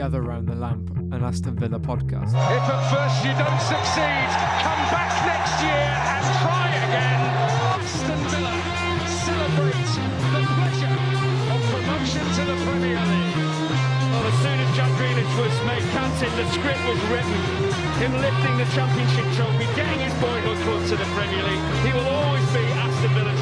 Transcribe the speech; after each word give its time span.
Gather 0.00 0.22
Round 0.24 0.48
the 0.48 0.56
Lamp, 0.56 0.88
an 1.12 1.20
Aston 1.20 1.60
Villa 1.60 1.76
podcast. 1.76 2.32
If 2.32 2.64
at 2.72 2.82
first 2.88 3.20
you 3.20 3.36
don't 3.36 3.60
succeed, 3.60 4.28
come 4.64 4.82
back 4.88 5.12
next 5.28 5.60
year 5.60 5.92
and 5.92 6.24
try 6.40 6.72
again. 6.88 7.20
Aston 7.76 8.20
Villa 8.32 8.56
celebrate 9.04 9.92
the 10.32 10.40
pleasure 10.56 10.96
of 11.52 11.60
promotion 11.68 12.24
to 12.32 12.42
the 12.48 12.56
Premier 12.64 12.96
League. 12.96 13.44
Well, 14.08 14.24
as 14.24 14.36
soon 14.40 14.56
as 14.56 14.70
Jack 14.72 14.88
Grealish 14.96 15.34
was 15.36 15.52
made 15.68 15.84
captain, 15.92 16.32
the 16.32 16.48
script 16.48 16.80
was 16.88 17.00
written. 17.12 17.36
Him 18.00 18.12
lifting 18.24 18.56
the 18.56 18.68
championship 18.72 19.28
trophy, 19.36 19.68
getting 19.76 20.00
his 20.00 20.16
boyhood 20.16 20.56
club 20.64 20.80
to 20.88 20.96
the 20.96 21.08
Premier 21.12 21.44
League. 21.44 21.64
He 21.84 21.92
will 21.92 22.08
always 22.08 22.48
be 22.56 22.64
Aston 22.72 23.12
Villa's 23.12 23.39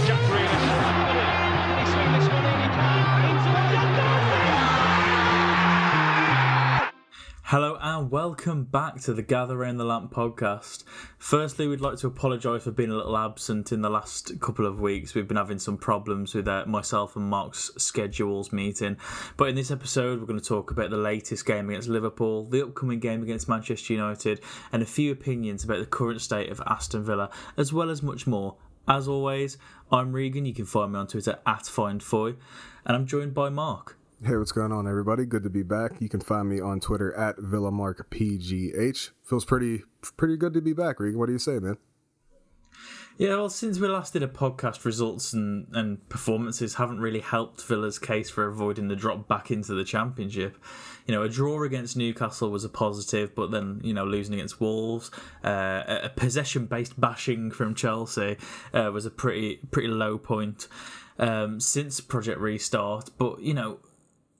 Hello 7.50 7.78
and 7.80 8.10
welcome 8.10 8.64
back 8.64 9.00
to 9.00 9.14
the 9.14 9.22
Gather 9.22 9.56
Round 9.56 9.80
the 9.80 9.84
Lamp 9.84 10.12
podcast. 10.12 10.84
Firstly, 11.16 11.66
we'd 11.66 11.80
like 11.80 11.96
to 12.00 12.06
apologise 12.06 12.64
for 12.64 12.72
being 12.72 12.90
a 12.90 12.94
little 12.94 13.16
absent 13.16 13.72
in 13.72 13.80
the 13.80 13.88
last 13.88 14.38
couple 14.38 14.66
of 14.66 14.80
weeks. 14.80 15.14
We've 15.14 15.26
been 15.26 15.38
having 15.38 15.58
some 15.58 15.78
problems 15.78 16.34
with 16.34 16.46
uh, 16.46 16.66
myself 16.66 17.16
and 17.16 17.24
Mark's 17.24 17.70
schedules 17.78 18.52
meeting. 18.52 18.98
But 19.38 19.48
in 19.48 19.54
this 19.54 19.70
episode, 19.70 20.20
we're 20.20 20.26
going 20.26 20.38
to 20.38 20.44
talk 20.44 20.70
about 20.70 20.90
the 20.90 20.98
latest 20.98 21.46
game 21.46 21.70
against 21.70 21.88
Liverpool, 21.88 22.44
the 22.44 22.64
upcoming 22.64 23.00
game 23.00 23.22
against 23.22 23.48
Manchester 23.48 23.94
United, 23.94 24.42
and 24.70 24.82
a 24.82 24.86
few 24.86 25.10
opinions 25.10 25.64
about 25.64 25.78
the 25.78 25.86
current 25.86 26.20
state 26.20 26.50
of 26.50 26.60
Aston 26.66 27.02
Villa, 27.02 27.30
as 27.56 27.72
well 27.72 27.88
as 27.88 28.02
much 28.02 28.26
more. 28.26 28.56
As 28.86 29.08
always, 29.08 29.56
I'm 29.90 30.12
Regan. 30.12 30.44
You 30.44 30.52
can 30.52 30.66
find 30.66 30.92
me 30.92 30.98
on 30.98 31.06
Twitter 31.06 31.38
at 31.46 31.62
FindFoy, 31.62 32.36
and 32.84 32.94
I'm 32.94 33.06
joined 33.06 33.32
by 33.32 33.48
Mark. 33.48 33.97
Hey, 34.24 34.36
what's 34.36 34.50
going 34.50 34.72
on, 34.72 34.88
everybody? 34.88 35.26
Good 35.26 35.44
to 35.44 35.50
be 35.50 35.62
back. 35.62 36.00
You 36.00 36.08
can 36.08 36.20
find 36.20 36.48
me 36.48 36.60
on 36.60 36.80
Twitter 36.80 37.14
at 37.14 37.36
VillaMarkPGH. 37.36 39.10
Feels 39.22 39.44
pretty 39.44 39.84
pretty 40.16 40.36
good 40.36 40.54
to 40.54 40.60
be 40.60 40.72
back, 40.72 40.98
Regan. 40.98 41.20
What 41.20 41.26
do 41.26 41.32
you 41.32 41.38
say, 41.38 41.60
man? 41.60 41.76
Yeah, 43.16 43.36
well, 43.36 43.48
since 43.48 43.78
we 43.78 43.86
last 43.86 44.14
did 44.14 44.24
a 44.24 44.28
podcast, 44.28 44.84
results 44.84 45.32
and, 45.32 45.68
and 45.72 46.08
performances 46.08 46.74
haven't 46.74 46.98
really 46.98 47.20
helped 47.20 47.62
Villa's 47.62 48.00
case 48.00 48.28
for 48.28 48.48
avoiding 48.48 48.88
the 48.88 48.96
drop 48.96 49.28
back 49.28 49.52
into 49.52 49.72
the 49.74 49.84
Championship. 49.84 50.58
You 51.06 51.14
know, 51.14 51.22
a 51.22 51.28
draw 51.28 51.62
against 51.62 51.96
Newcastle 51.96 52.50
was 52.50 52.64
a 52.64 52.68
positive, 52.68 53.36
but 53.36 53.52
then, 53.52 53.80
you 53.84 53.94
know, 53.94 54.04
losing 54.04 54.34
against 54.34 54.60
Wolves, 54.60 55.12
uh, 55.44 55.84
a 55.86 56.08
possession 56.08 56.66
based 56.66 57.00
bashing 57.00 57.52
from 57.52 57.72
Chelsea 57.76 58.36
uh, 58.74 58.90
was 58.92 59.06
a 59.06 59.10
pretty 59.10 59.60
pretty 59.70 59.88
low 59.88 60.18
point 60.18 60.66
um, 61.20 61.60
since 61.60 62.00
Project 62.00 62.40
Restart. 62.40 63.10
But, 63.16 63.42
you 63.42 63.54
know, 63.54 63.78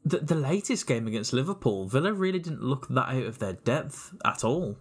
the, 0.09 0.19
the 0.19 0.35
latest 0.35 0.87
game 0.87 1.07
against 1.07 1.33
Liverpool, 1.33 1.87
Villa 1.87 2.13
really 2.13 2.39
didn't 2.39 2.63
look 2.63 2.89
that 2.89 3.09
out 3.09 3.23
of 3.23 3.39
their 3.39 3.55
depth 3.55 4.15
at 4.25 4.45
all. 4.45 4.77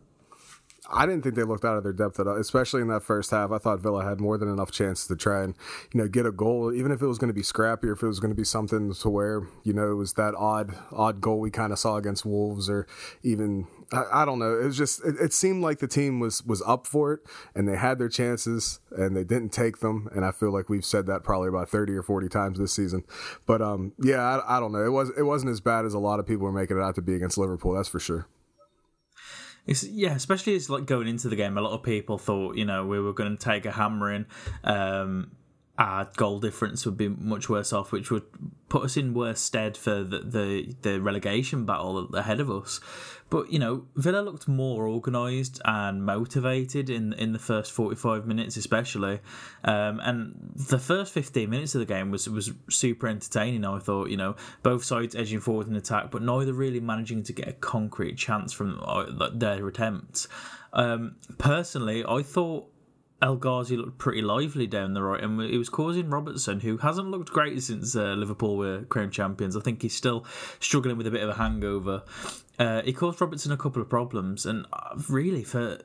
I 0.90 1.06
didn't 1.06 1.24
think 1.24 1.36
they 1.36 1.44
looked 1.44 1.66
out 1.66 1.76
of 1.76 1.84
their 1.84 1.94
depth 1.94 2.20
at 2.20 2.28
all, 2.28 2.38
especially 2.38 2.82
in 2.82 2.88
that 2.88 3.04
first 3.04 3.32
half. 3.32 3.52
I 3.52 3.58
thought 3.58 3.82
Villa 3.82 4.06
had 4.06 4.22
more 4.22 4.38
than 4.38 4.48
enough 4.48 4.72
chances 4.72 5.08
to 5.08 5.16
try 5.16 5.44
and 5.44 5.54
you 5.94 6.00
know 6.00 6.08
get 6.08 6.26
a 6.26 6.32
goal, 6.32 6.74
even 6.74 6.92
if 6.92 7.02
it 7.02 7.08
was 7.08 7.18
going 7.18 7.28
to 7.28 7.34
be 7.34 7.44
scrappy 7.44 7.88
or 7.88 7.94
if 7.94 8.04
it 8.04 8.08
was 8.08 8.20
going 8.20 8.32
to 8.32 8.36
be 8.36 8.46
something 8.46 8.94
to 8.94 9.10
where 9.10 9.44
you 9.64 9.74
know 9.74 9.92
it 9.92 9.96
was 9.96 10.14
that 10.14 10.34
odd 10.36 10.76
odd 10.92 11.20
goal 11.20 11.40
we 11.40 11.52
kind 11.52 11.74
of 11.74 11.80
saw 11.80 11.98
against 11.98 12.26
Wolves 12.26 12.70
or 12.70 12.88
even 13.22 13.68
I, 13.92 14.22
I 14.22 14.26
don't 14.26 14.40
know. 14.40 14.60
It 14.60 14.66
was 14.66 14.78
just 14.78 15.04
it, 15.06 15.16
it, 15.20 15.34
seemed 15.34 15.64
like 15.64 15.80
the 15.80 15.88
team 15.88 16.20
was 16.20 16.44
was 16.44 16.62
up 16.64 16.86
for 16.86 17.14
it 17.14 17.22
and 17.56 17.68
they 17.68 17.78
had 17.78 18.00
their 18.00 18.10
chances 18.10 18.80
and 18.92 19.16
they 19.16 19.24
didn't 19.24 19.50
take 19.50 19.80
them. 19.80 20.10
And 20.14 20.26
I 20.26 20.32
feel 20.32 20.52
like 20.52 20.70
we've 20.70 20.86
said 20.86 21.06
that 21.08 21.24
probably 21.24 21.50
about 21.50 21.70
thirty 21.70 21.94
or 21.94 22.04
forty 22.04 22.28
times 22.28 22.60
this 22.60 22.74
season. 22.74 23.04
But 23.46 23.62
um, 23.62 23.94
yeah, 24.00 24.22
I, 24.22 24.58
I 24.58 24.60
don't 24.60 24.72
know. 24.72 24.86
It 24.86 24.92
was 24.92 25.12
it 25.18 25.24
wasn't 25.24 25.52
as 25.52 25.62
bad 25.62 25.86
as 25.86 25.94
a 25.94 26.00
lot 26.00 26.20
of 26.20 26.28
people 26.28 26.46
were 26.46 26.52
making 26.52 26.78
it 26.78 26.82
out 26.82 26.96
to 26.96 27.02
be 27.02 27.16
against 27.16 27.38
Liverpool. 27.38 27.74
That's 27.74 27.90
for 27.90 28.00
sure. 28.00 28.28
It's, 29.66 29.84
yeah, 29.84 30.16
especially 30.16 30.56
as 30.56 30.70
like 30.70 30.86
going 30.86 31.08
into 31.08 31.28
the 31.28 31.36
game, 31.36 31.58
a 31.58 31.62
lot 31.62 31.74
of 31.74 31.84
people 31.84 32.18
thought 32.18 32.56
you 32.56 32.66
know 32.66 32.86
we 32.86 33.00
were 33.00 33.14
going 33.14 33.38
to 33.38 33.44
take 33.44 33.66
a 33.66 33.72
hammering. 33.72 34.26
Um, 34.64 35.32
our 35.78 36.10
goal 36.16 36.40
difference 36.40 36.86
would 36.86 36.98
be 36.98 37.08
much 37.08 37.50
worse 37.50 37.72
off, 37.72 37.92
which 37.92 38.10
would 38.10 38.24
put 38.68 38.84
us 38.84 38.98
in 38.98 39.14
worse 39.14 39.40
stead 39.40 39.78
for 39.78 40.04
the 40.04 40.20
the, 40.20 40.76
the 40.82 41.00
relegation 41.00 41.66
battle 41.66 42.16
ahead 42.16 42.40
of 42.40 42.50
us. 42.50 42.80
But 43.30 43.52
you 43.52 43.60
know, 43.60 43.86
Villa 43.96 44.22
looked 44.22 44.48
more 44.48 44.88
organised 44.88 45.62
and 45.66 46.04
motivated 46.04 46.90
in 46.90 47.14
in 47.14 47.34
the 47.34 47.40
first 47.40 47.72
forty 47.72 47.96
five 47.96 48.26
minutes, 48.26 48.58
especially. 48.58 49.20
Um, 49.64 50.00
and 50.00 50.52
the 50.56 50.80
first 50.80 51.14
fifteen 51.14 51.50
minutes 51.50 51.76
of 51.76 51.80
the 51.80 51.86
game 51.86 52.10
was 52.10 52.28
was 52.28 52.52
super 52.70 53.08
entertaining. 53.08 53.64
I 53.64 53.80
thought, 53.80 54.10
you 54.10 54.18
know, 54.18 54.36
both 54.64 54.84
sides 54.84 55.16
edging 55.16 55.42
forward 55.42 55.68
in 55.68 55.76
attack, 55.76 56.10
but 56.10 56.24
neither 56.24 56.54
really 56.54 56.80
managing 56.80 57.22
to 57.24 57.34
get 57.34 57.48
a 57.48 57.54
concrete 57.54 58.18
chance 58.18 58.52
from 58.52 58.80
uh, 58.82 59.30
their 59.34 59.68
attempts. 59.68 60.28
Um, 60.74 61.18
personally, 61.38 62.04
I 62.08 62.24
thought 62.24 62.72
El 63.22 63.38
Ghazi 63.38 63.76
looked 63.76 63.98
pretty 63.98 64.22
lively 64.22 64.68
down 64.68 64.94
the 64.94 65.02
right, 65.02 65.24
and 65.24 65.42
it 65.42 65.58
was 65.58 65.70
causing 65.70 66.10
Robertson, 66.10 66.60
who 66.60 66.78
hasn't 66.78 67.10
looked 67.10 67.32
great 67.32 67.62
since 67.64 67.96
uh, 67.96 68.14
Liverpool 68.14 68.58
were 68.58 68.84
crowned 68.84 69.12
champions. 69.12 69.58
I 69.58 69.62
think 69.62 69.82
he's 69.82 69.96
still 69.96 70.26
struggling 70.60 70.98
with 70.98 71.08
a 71.08 71.12
bit 71.12 71.24
of 71.24 71.30
a 71.30 71.34
hangover. 71.34 72.04
Uh, 72.60 72.82
he 72.84 72.94
caused 72.94 73.20
Robertson 73.20 73.52
a 73.52 73.58
couple 73.58 73.82
of 73.82 73.90
problems, 73.90 74.46
and 74.46 74.66
uh, 74.72 74.96
really 75.10 75.44
for 75.44 75.80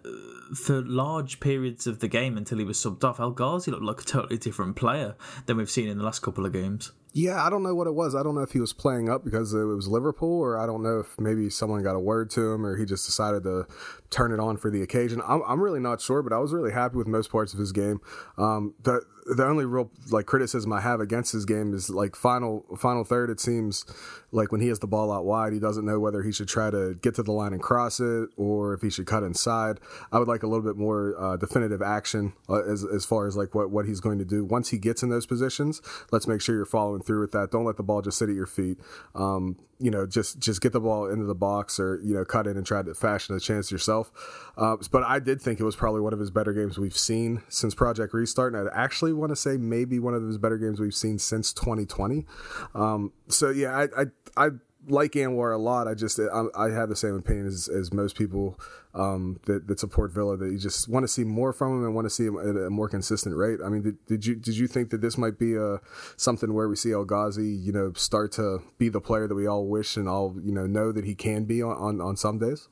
for 0.55 0.83
large 0.83 1.41
periods 1.41 1.87
of 1.87 2.01
the 2.01 2.09
game 2.09 2.37
until 2.37 2.59
he 2.59 2.65
was 2.65 2.77
subbed 2.77 3.05
off, 3.05 3.19
El 3.19 3.31
Ghazi 3.31 3.71
looked 3.71 3.83
like 3.83 4.03
a 4.03 4.05
totally 4.05 4.37
different 4.37 4.77
player 4.77 5.15
than 5.47 5.57
we've 5.57 5.71
seen 5.71 5.89
in 5.89 5.97
the 5.99 6.05
last 6.05 6.21
couple 6.21 6.45
of 6.45 6.53
games. 6.53 6.93
Yeah, 7.15 7.45
I 7.45 7.51
don't 7.51 7.63
know 7.63 7.75
what 7.75 7.87
it 7.87 7.95
was. 7.95 8.15
I 8.15 8.23
don't 8.23 8.35
know 8.35 8.41
if 8.41 8.53
he 8.53 8.61
was 8.61 8.73
playing 8.73 9.11
up 9.11 9.23
because 9.23 9.53
it 9.53 9.65
was 9.65 9.87
Liverpool, 9.87 10.41
or 10.41 10.59
I 10.59 10.65
don't 10.65 10.83
know 10.83 11.01
if 11.01 11.19
maybe 11.19 11.51
someone 11.51 11.83
got 11.83 11.95
a 11.95 12.01
word 12.01 12.31
to 12.31 12.53
him, 12.53 12.65
or 12.65 12.77
he 12.77 12.87
just 12.87 13.05
decided 13.05 13.43
to 13.43 13.67
turn 14.09 14.33
it 14.33 14.41
on 14.41 14.57
for 14.57 14.71
the 14.71 14.83
occasion. 14.83 15.21
I'm, 15.27 15.43
I'm 15.47 15.61
really 15.61 15.81
not 15.81 16.01
sure, 16.01 16.23
but 16.23 16.33
I 16.33 16.39
was 16.39 16.53
really 16.53 16.73
happy 16.73 16.97
with 16.97 17.07
most 17.07 17.31
parts 17.31 17.53
of 17.53 17.59
his 17.59 17.71
game. 17.71 18.01
Um, 18.39 18.75
the 18.83 19.03
the 19.27 19.45
only 19.45 19.65
real 19.65 19.91
like 20.11 20.27
criticism 20.27 20.73
I 20.73 20.81
have 20.81 21.01
against 21.01 21.33
his 21.33 21.45
game 21.45 21.75
is 21.75 21.89
like 21.91 22.17
final 22.17 22.65
final 22.77 23.05
third. 23.05 23.31
It 23.31 23.41
seems 23.41 23.85
like 24.33 24.51
when 24.51 24.61
he 24.61 24.69
has 24.69 24.81
the 24.81 24.87
ball 24.87 25.13
out 25.13 25.25
wide, 25.25 25.53
he 25.53 25.61
doesn't 25.61 25.85
know 25.85 26.01
whether 26.01 26.23
he 26.23 26.33
should 26.33 26.49
try 26.49 26.71
to 26.71 26.95
get 27.03 27.15
to 27.17 27.23
the 27.23 27.33
line 27.33 27.53
and 27.53 27.63
cross 27.63 28.01
it 28.01 28.31
or 28.37 28.75
if 28.75 28.83
he 28.83 28.91
should 28.91 29.07
cut 29.07 29.23
inside. 29.23 29.79
I 30.11 30.19
would 30.19 30.29
like 30.29 30.43
a 30.43 30.47
little 30.47 30.65
bit 30.65 30.77
more 30.77 31.15
uh, 31.19 31.37
definitive 31.37 31.83
action 31.83 32.33
uh, 32.49 32.65
as 32.65 32.85
as 32.85 33.05
far 33.05 33.27
as 33.27 33.37
like 33.37 33.55
what 33.55 33.71
what 33.71 33.87
he's 33.87 34.01
going 34.01 34.19
to 34.19 34.25
do 34.25 34.45
once 34.45 34.71
he 34.71 34.79
gets 34.79 35.03
in 35.03 35.11
those 35.11 35.27
positions. 35.27 35.81
Let's 36.11 36.27
make 36.27 36.41
sure 36.41 36.57
you're 36.57 36.65
following 36.65 37.03
through 37.03 37.21
with 37.21 37.33
that. 37.33 37.51
Don't 37.51 37.65
let 37.65 37.77
the 37.77 37.83
ball 37.83 38.03
just 38.03 38.19
sit 38.19 38.29
at 38.29 38.35
your 38.35 38.47
feet. 38.47 38.79
Um, 39.15 39.57
you 39.83 39.91
know, 39.91 40.07
just 40.07 40.39
just 40.39 40.61
get 40.61 40.73
the 40.73 40.81
ball 40.81 41.11
into 41.11 41.25
the 41.25 41.35
box 41.35 41.81
or 41.81 42.01
you 42.05 42.15
know 42.15 42.25
cut 42.25 42.47
in 42.47 42.57
and 42.57 42.65
try 42.65 42.83
to 42.83 42.95
fashion 42.95 43.35
a 43.35 43.41
chance 43.41 43.73
yourself. 43.73 44.13
Uh, 44.57 44.77
but 44.93 45.03
I 45.03 45.19
did 45.19 45.43
think 45.43 45.59
it 45.59 45.65
was 45.65 45.75
probably 45.75 46.01
one 46.01 46.13
of 46.13 46.21
his 46.21 46.31
better 46.31 46.53
games 46.53 46.79
we've 46.79 46.97
seen 46.97 47.43
since 47.49 47.75
Project 47.75 48.15
Restart, 48.15 48.55
and 48.55 48.69
I 48.69 48.73
actually 48.75 49.12
want 49.13 49.31
to 49.31 49.37
say 49.37 49.57
maybe 49.57 49.99
one 49.99 50.15
of 50.15 50.23
his 50.23 50.39
better 50.39 50.59
games 50.59 50.81
we've 50.81 50.95
seen 50.95 51.19
since 51.19 51.53
2020. 51.53 52.27
Um, 52.75 53.13
so 53.29 53.51
yeah, 53.51 53.77
I, 53.77 54.03
I 54.03 54.07
I 54.37 54.51
like 54.89 55.13
Anwar 55.13 55.55
a 55.55 55.59
lot. 55.59 55.87
I 55.87 55.95
just 55.95 56.19
I, 56.19 56.45
I 56.57 56.71
have 56.71 56.89
the 56.89 56.97
same 56.97 57.15
opinion 57.15 57.47
as, 57.47 57.69
as 57.69 57.93
most 57.93 58.17
people 58.17 58.59
um, 58.95 59.41
that, 59.47 59.67
that 59.69 59.81
support 59.81 60.13
Villa. 60.13 60.37
That 60.37 60.51
you 60.51 60.59
just 60.59 60.89
want 60.89 61.05
to 61.05 61.09
see 61.09 61.25
more 61.25 61.53
from 61.53 61.79
him 61.79 61.85
and 61.85 61.95
want 61.95 62.07
to 62.07 62.11
see 62.11 62.27
him 62.27 62.37
at 62.39 62.57
a 62.57 62.71
more 62.71 62.89
consistent 62.89 63.37
rate. 63.37 63.61
I 63.65 63.69
mean, 63.69 63.83
did, 63.83 64.07
did 64.07 64.27
you 64.27 64.35
did 64.35 64.57
you 64.57 64.67
think 64.67 64.91
that 64.91 65.01
this 65.01 65.17
might 65.17 65.39
be 65.39 65.55
a 65.55 65.75
uh, 65.75 65.79
something 66.17 66.53
where 66.53 66.69
we 66.69 66.77
see 66.77 66.93
El 66.93 67.05
Ghazi, 67.05 67.49
you 67.49 67.73
know, 67.73 67.93
start 67.95 68.33
to 68.33 68.63
be 68.79 68.89
the 68.89 69.01
player 69.01 69.29
that 69.29 69.35
we 69.35 69.47
all 69.47 69.67
wish 69.67 69.97
and 69.97 70.09
all 70.09 70.37
you 70.43 70.53
know 70.53 70.67
know 70.67 70.93
that 70.93 71.05
he 71.05 71.15
can 71.15 71.45
be 71.45 71.63
on 71.63 71.77
on, 71.77 72.01
on 72.01 72.17
some 72.17 72.39
days? 72.39 72.69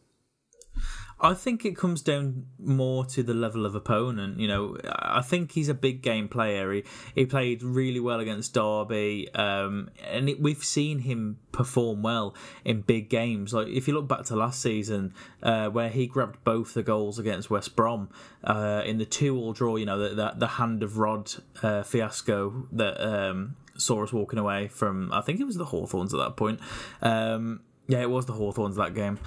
I 1.22 1.34
think 1.34 1.66
it 1.66 1.76
comes 1.76 2.00
down 2.00 2.47
more 2.58 3.04
to 3.06 3.22
the 3.22 3.34
level 3.34 3.66
of 3.66 3.75
opponent. 3.75 4.41
You 4.41 4.48
know, 4.48 4.78
I 4.88 5.20
think 5.20 5.53
he's 5.53 5.69
a 5.69 5.75
big 5.75 6.00
game 6.00 6.28
player. 6.28 6.72
He, 6.72 6.84
he 7.14 7.26
played 7.26 7.62
really 7.62 8.00
well 8.00 8.20
against 8.20 8.54
Derby, 8.54 9.28
um, 9.34 9.91
and 10.08 10.31
it, 10.31 10.41
we've 10.41 10.64
seen 10.64 11.00
him 11.00 11.38
perform 11.53 12.03
well 12.03 12.34
in 12.64 12.81
big 12.81 13.11
games. 13.11 13.52
Like 13.52 13.69
if 13.69 13.87
you 13.87 13.94
look 13.94 14.08
back 14.08 14.25
to 14.25 14.37
last 14.37 14.62
season, 14.62 15.12
uh, 15.43 15.69
where 15.69 15.90
he 15.90 16.06
grabbed 16.06 16.43
both 16.43 16.72
the 16.72 16.82
goals 16.82 17.19
against 17.19 17.50
West 17.50 17.76
Brom 17.76 18.08
uh, 18.43 18.82
in 18.87 18.96
the 18.96 19.06
two-all 19.06 19.52
draw. 19.52 19.76
You 19.76 19.87
know, 19.87 19.99
the, 19.99 20.14
the, 20.14 20.32
the 20.37 20.46
hand 20.46 20.82
of 20.82 20.96
Rod 20.96 21.31
uh, 21.62 21.82
fiasco 21.82 22.66
that 22.73 22.99
um, 23.06 23.56
saw 23.76 24.02
us 24.02 24.12
walking 24.12 24.38
away 24.38 24.69
from. 24.69 25.12
I 25.12 25.20
think 25.20 25.38
it 25.38 25.44
was 25.44 25.56
the 25.56 25.66
Hawthorns 25.66 26.14
at 26.14 26.19
that 26.19 26.37
point. 26.37 26.61
Um, 27.02 27.61
yeah, 27.88 28.00
it 28.00 28.11
was 28.11 28.25
the 28.25 28.32
Hawthorns 28.32 28.76
that 28.76 28.94
game 28.94 29.19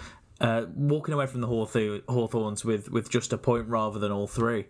uh, 0.42 0.66
walking 0.76 1.14
away 1.14 1.28
from 1.28 1.42
the 1.42 1.48
Hawthorns 1.48 2.66
with, 2.66 2.92
with 2.92 3.10
just 3.10 3.34
a 3.34 3.38
point 3.38 3.68
rather 3.68 4.00
than 4.00 4.12
all 4.12 4.28
three. 4.28 4.66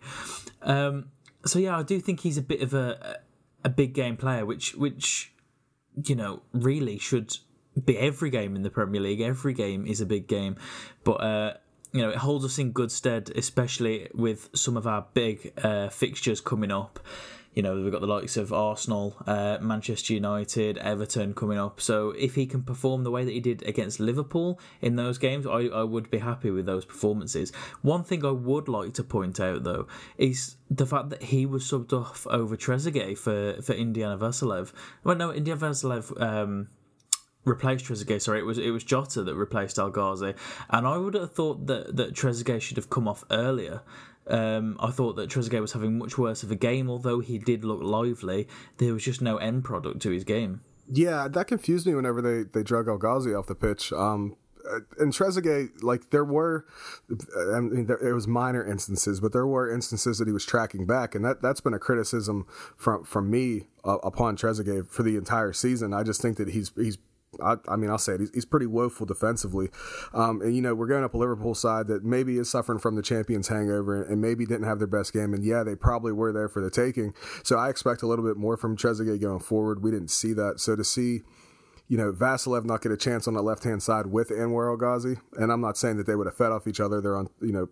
Um, 0.62 1.06
so 1.46 1.58
yeah, 1.58 1.78
I 1.78 1.82
do 1.82 2.00
think 2.00 2.20
he's 2.20 2.38
a 2.38 2.42
bit 2.42 2.62
of 2.62 2.74
a 2.74 3.18
a 3.64 3.68
big 3.68 3.94
game 3.94 4.16
player, 4.16 4.44
which 4.44 4.74
which 4.74 5.32
you 6.06 6.14
know 6.14 6.42
really 6.52 6.98
should 6.98 7.36
be 7.84 7.98
every 7.98 8.30
game 8.30 8.54
in 8.56 8.62
the 8.62 8.70
Premier 8.70 9.00
League. 9.00 9.20
Every 9.20 9.54
game 9.54 9.86
is 9.86 10.00
a 10.00 10.06
big 10.06 10.28
game, 10.28 10.56
but 11.02 11.14
uh, 11.14 11.54
you 11.92 12.02
know 12.02 12.10
it 12.10 12.16
holds 12.16 12.44
us 12.44 12.58
in 12.58 12.72
good 12.72 12.92
stead, 12.92 13.30
especially 13.34 14.08
with 14.14 14.50
some 14.54 14.76
of 14.76 14.86
our 14.86 15.06
big 15.14 15.52
uh, 15.62 15.88
fixtures 15.88 16.40
coming 16.40 16.70
up. 16.70 17.00
You 17.54 17.62
know, 17.62 17.76
we've 17.76 17.92
got 17.92 18.00
the 18.00 18.06
likes 18.06 18.36
of 18.36 18.52
Arsenal, 18.52 19.16
uh, 19.26 19.58
Manchester 19.60 20.12
United, 20.12 20.76
Everton 20.78 21.34
coming 21.34 21.56
up. 21.56 21.80
So 21.80 22.10
if 22.10 22.34
he 22.34 22.46
can 22.46 22.62
perform 22.62 23.04
the 23.04 23.12
way 23.12 23.24
that 23.24 23.30
he 23.30 23.40
did 23.40 23.62
against 23.62 24.00
Liverpool 24.00 24.58
in 24.82 24.96
those 24.96 25.18
games, 25.18 25.46
I, 25.46 25.66
I 25.66 25.84
would 25.84 26.10
be 26.10 26.18
happy 26.18 26.50
with 26.50 26.66
those 26.66 26.84
performances. 26.84 27.52
One 27.82 28.02
thing 28.02 28.24
I 28.24 28.32
would 28.32 28.68
like 28.68 28.94
to 28.94 29.04
point 29.04 29.38
out, 29.38 29.62
though, 29.62 29.86
is 30.18 30.56
the 30.68 30.86
fact 30.86 31.10
that 31.10 31.22
he 31.24 31.46
was 31.46 31.62
subbed 31.64 31.92
off 31.92 32.26
over 32.26 32.56
Trezeguet 32.56 33.16
for, 33.16 33.62
for 33.62 33.72
Indiana 33.72 34.18
Vassilev. 34.18 34.72
Well, 35.04 35.16
no, 35.16 35.30
Indiana 35.30 35.60
Vassilev. 35.60 36.20
Um, 36.20 36.68
replaced 37.44 37.84
Trezeguet. 37.84 38.22
Sorry, 38.22 38.40
it 38.40 38.46
was 38.46 38.58
it 38.58 38.70
was 38.70 38.84
Jota 38.84 39.22
that 39.22 39.34
replaced 39.34 39.76
Ghazi, 39.76 40.34
and 40.70 40.86
I 40.86 40.96
would 40.96 41.14
have 41.14 41.32
thought 41.32 41.66
that 41.66 41.94
that 41.96 42.14
Trezeguet 42.14 42.62
should 42.62 42.78
have 42.78 42.90
come 42.90 43.06
off 43.06 43.22
earlier. 43.30 43.82
Um, 44.26 44.76
I 44.80 44.90
thought 44.90 45.16
that 45.16 45.30
Trezeguet 45.30 45.60
was 45.60 45.72
having 45.72 45.98
much 45.98 46.16
worse 46.16 46.42
of 46.42 46.50
a 46.50 46.56
game, 46.56 46.88
although 46.88 47.20
he 47.20 47.38
did 47.38 47.64
look 47.64 47.82
lively. 47.82 48.48
There 48.78 48.92
was 48.92 49.04
just 49.04 49.20
no 49.20 49.36
end 49.36 49.64
product 49.64 50.00
to 50.02 50.10
his 50.10 50.24
game. 50.24 50.62
Yeah, 50.90 51.28
that 51.28 51.46
confused 51.46 51.86
me 51.86 51.94
whenever 51.94 52.20
they 52.20 52.42
they 52.42 52.62
drug 52.62 52.88
El 52.88 52.98
Ghazi 52.98 53.34
off 53.34 53.46
the 53.46 53.54
pitch. 53.54 53.92
Um, 53.92 54.36
and 54.98 55.12
Trezeguet, 55.12 55.82
like 55.82 56.10
there 56.10 56.24
were, 56.24 56.66
I 57.52 57.60
mean, 57.60 57.86
there, 57.86 57.98
it 57.98 58.14
was 58.14 58.26
minor 58.26 58.64
instances, 58.66 59.20
but 59.20 59.32
there 59.32 59.46
were 59.46 59.70
instances 59.70 60.18
that 60.18 60.26
he 60.26 60.32
was 60.32 60.44
tracking 60.44 60.86
back, 60.86 61.14
and 61.14 61.24
that 61.24 61.42
that's 61.42 61.60
been 61.60 61.74
a 61.74 61.78
criticism 61.78 62.46
from 62.76 63.04
from 63.04 63.30
me 63.30 63.68
uh, 63.84 63.98
upon 64.02 64.36
Trezeguet 64.36 64.88
for 64.88 65.02
the 65.02 65.16
entire 65.16 65.52
season. 65.52 65.92
I 65.92 66.02
just 66.02 66.22
think 66.22 66.36
that 66.38 66.48
he's 66.50 66.72
he's 66.76 66.98
I, 67.42 67.56
I, 67.68 67.76
mean, 67.76 67.90
I'll 67.90 67.98
say 67.98 68.14
it. 68.14 68.20
He's, 68.20 68.30
he's 68.34 68.44
pretty 68.44 68.66
woeful 68.66 69.06
defensively. 69.06 69.70
Um, 70.12 70.40
and, 70.40 70.54
you 70.54 70.62
know, 70.62 70.74
we're 70.74 70.86
going 70.86 71.04
up 71.04 71.14
a 71.14 71.18
Liverpool 71.18 71.54
side 71.54 71.88
that 71.88 72.04
maybe 72.04 72.38
is 72.38 72.50
suffering 72.50 72.78
from 72.78 72.96
the 72.96 73.02
champions 73.02 73.48
hangover 73.48 74.02
and, 74.02 74.24
maybe 74.24 74.46
didn't 74.46 74.66
have 74.66 74.78
their 74.78 74.88
best 74.88 75.12
game. 75.12 75.34
And 75.34 75.44
yeah, 75.44 75.62
they 75.62 75.74
probably 75.74 76.12
were 76.12 76.32
there 76.32 76.48
for 76.48 76.62
the 76.62 76.70
taking. 76.70 77.12
So 77.42 77.58
I 77.58 77.68
expect 77.68 78.02
a 78.02 78.06
little 78.06 78.24
bit 78.24 78.38
more 78.38 78.56
from 78.56 78.76
Trezeguet 78.76 79.20
going 79.20 79.40
forward. 79.40 79.82
We 79.82 79.90
didn't 79.90 80.10
see 80.10 80.32
that. 80.32 80.60
So 80.60 80.76
to 80.76 80.84
see, 80.84 81.22
you 81.88 81.98
know, 81.98 82.12
Vassilev 82.12 82.64
not 82.64 82.80
get 82.80 82.92
a 82.92 82.96
chance 82.96 83.28
on 83.28 83.34
the 83.34 83.42
left 83.42 83.64
hand 83.64 83.82
side 83.82 84.06
with 84.06 84.30
Anwar 84.30 84.70
El 84.70 84.76
Ghazi, 84.76 85.16
and 85.34 85.52
I'm 85.52 85.60
not 85.60 85.76
saying 85.76 85.98
that 85.98 86.06
they 86.06 86.14
would 86.14 86.26
have 86.26 86.36
fed 86.36 86.52
off 86.52 86.66
each 86.66 86.80
other. 86.80 87.00
They're 87.00 87.16
on, 87.16 87.28
you 87.42 87.52
know, 87.52 87.68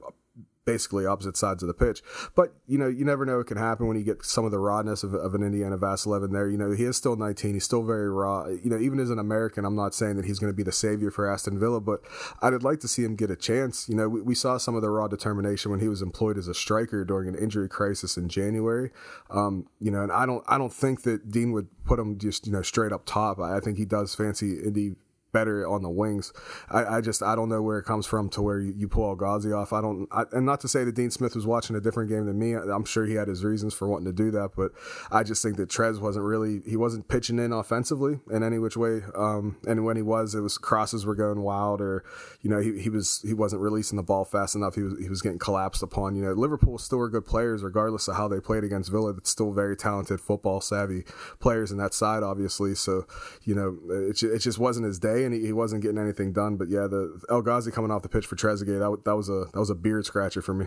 basically 0.64 1.06
opposite 1.06 1.36
sides 1.36 1.62
of 1.62 1.66
the 1.66 1.74
pitch. 1.74 2.02
But 2.34 2.54
you 2.66 2.78
know, 2.78 2.88
you 2.88 3.04
never 3.04 3.26
know 3.26 3.38
what 3.38 3.46
can 3.46 3.56
happen 3.56 3.86
when 3.86 3.96
you 3.96 4.04
get 4.04 4.24
some 4.24 4.44
of 4.44 4.50
the 4.50 4.58
rawness 4.58 5.02
of, 5.02 5.14
of 5.14 5.34
an 5.34 5.42
Indiana 5.42 5.76
Vassilev 5.76 6.24
in 6.24 6.32
there. 6.32 6.48
You 6.48 6.58
know, 6.58 6.70
he 6.70 6.84
is 6.84 6.96
still 6.96 7.16
19. 7.16 7.54
He's 7.54 7.64
still 7.64 7.82
very 7.82 8.08
raw. 8.08 8.46
You 8.46 8.70
know, 8.70 8.78
even 8.78 9.00
as 9.00 9.10
an 9.10 9.18
American, 9.18 9.64
I'm 9.64 9.76
not 9.76 9.94
saying 9.94 10.16
that 10.16 10.24
he's 10.24 10.38
going 10.38 10.52
to 10.52 10.56
be 10.56 10.62
the 10.62 10.72
savior 10.72 11.10
for 11.10 11.30
Aston 11.30 11.58
Villa, 11.58 11.80
but 11.80 12.00
I'd 12.40 12.62
like 12.62 12.80
to 12.80 12.88
see 12.88 13.04
him 13.04 13.16
get 13.16 13.30
a 13.30 13.36
chance. 13.36 13.88
You 13.88 13.96
know, 13.96 14.08
we, 14.08 14.22
we 14.22 14.34
saw 14.34 14.56
some 14.58 14.74
of 14.74 14.82
the 14.82 14.90
raw 14.90 15.08
determination 15.08 15.70
when 15.70 15.80
he 15.80 15.88
was 15.88 16.02
employed 16.02 16.38
as 16.38 16.48
a 16.48 16.54
striker 16.54 17.04
during 17.04 17.28
an 17.28 17.34
injury 17.34 17.68
crisis 17.68 18.16
in 18.16 18.28
January. 18.28 18.90
Um, 19.30 19.66
you 19.80 19.90
know, 19.90 20.02
and 20.02 20.12
I 20.12 20.26
don't, 20.26 20.44
I 20.46 20.58
don't 20.58 20.72
think 20.72 21.02
that 21.02 21.30
Dean 21.30 21.52
would 21.52 21.68
put 21.84 21.98
him 21.98 22.18
just 22.18 22.46
you 22.46 22.52
know 22.52 22.62
straight 22.62 22.92
up 22.92 23.04
top. 23.04 23.38
I, 23.38 23.56
I 23.56 23.60
think 23.60 23.78
he 23.78 23.84
does 23.84 24.14
fancy 24.14 24.60
Indy 24.62 24.94
better 25.32 25.66
on 25.66 25.82
the 25.82 25.90
wings. 25.90 26.32
I, 26.70 26.96
I, 26.96 27.00
just 27.00 27.22
I 27.22 27.34
don't 27.34 27.48
know 27.48 27.62
where 27.62 27.78
it 27.78 27.84
comes 27.84 28.06
from 28.06 28.28
to 28.30 28.42
where 28.42 28.60
you, 28.60 28.72
you 28.76 28.88
pull 28.88 29.14
Ghazi 29.16 29.52
off. 29.52 29.72
I 29.72 29.80
don't, 29.80 30.08
I, 30.12 30.24
and 30.32 30.46
not 30.46 30.60
to 30.60 30.68
say 30.68 30.84
that 30.84 30.94
Dean 30.94 31.10
Smith 31.10 31.34
was 31.34 31.46
watching 31.46 31.74
a 31.74 31.80
different 31.80 32.10
game 32.10 32.26
than 32.26 32.38
me. 32.38 32.54
I'm 32.54 32.84
sure 32.84 33.06
he 33.06 33.14
had 33.14 33.28
his 33.28 33.44
reasons 33.44 33.74
for 33.74 33.88
wanting 33.88 34.06
to 34.06 34.12
do 34.12 34.30
that, 34.32 34.50
but 34.56 34.72
I 35.10 35.22
just 35.22 35.42
think 35.42 35.56
that 35.56 35.68
Trez 35.68 36.00
wasn't 36.00 36.24
really 36.24 36.60
he 36.66 36.76
wasn't 36.76 37.08
pitching 37.08 37.38
in 37.38 37.52
offensively 37.52 38.20
in 38.30 38.42
any 38.42 38.58
which 38.58 38.76
way. 38.76 39.02
Um, 39.16 39.56
and 39.66 39.84
when 39.84 39.96
he 39.96 40.02
was, 40.02 40.34
it 40.34 40.40
was 40.40 40.58
crosses 40.58 41.06
were 41.06 41.14
going 41.14 41.42
wild, 41.42 41.80
or 41.80 42.04
you 42.42 42.50
know 42.50 42.60
he, 42.60 42.78
he 42.80 42.90
was 42.90 43.22
he 43.26 43.34
wasn't 43.34 43.62
releasing 43.62 43.96
the 43.96 44.02
ball 44.02 44.24
fast 44.24 44.54
enough. 44.54 44.74
He 44.74 44.82
was 44.82 44.98
he 45.00 45.08
was 45.08 45.22
getting 45.22 45.38
collapsed 45.38 45.82
upon. 45.82 46.14
You 46.14 46.22
know 46.22 46.32
Liverpool 46.32 46.78
still 46.78 47.00
are 47.00 47.08
good 47.08 47.26
players 47.26 47.62
regardless 47.62 48.08
of 48.08 48.16
how 48.16 48.28
they 48.28 48.40
played 48.40 48.64
against 48.64 48.90
Villa. 48.90 49.14
It's 49.16 49.30
still 49.30 49.52
very 49.52 49.76
talented 49.76 50.20
football 50.20 50.60
savvy 50.60 51.04
players 51.40 51.70
in 51.70 51.78
that 51.78 51.94
side, 51.94 52.22
obviously. 52.22 52.74
So 52.74 53.06
you 53.44 53.54
know 53.54 53.78
it, 53.90 54.22
it 54.22 54.38
just 54.38 54.58
wasn't 54.58 54.86
his 54.86 54.98
day 54.98 55.21
and 55.24 55.34
he, 55.34 55.46
he, 55.46 55.52
wasn't 55.52 55.82
getting 55.82 55.98
anything 55.98 56.32
done. 56.32 56.56
But 56.56 56.68
yeah, 56.68 56.86
the 56.86 57.20
El 57.30 57.42
Ghazi 57.42 57.70
coming 57.70 57.90
off 57.90 58.02
the 58.02 58.08
pitch 58.08 58.26
for 58.26 58.36
Trezeguet, 58.36 58.78
that, 58.78 59.04
that 59.04 59.16
was 59.16 59.28
a 59.28 59.46
that 59.52 59.58
was 59.58 59.70
a 59.70 59.74
beard 59.74 60.06
scratcher 60.06 60.42
for 60.42 60.54
me. 60.54 60.66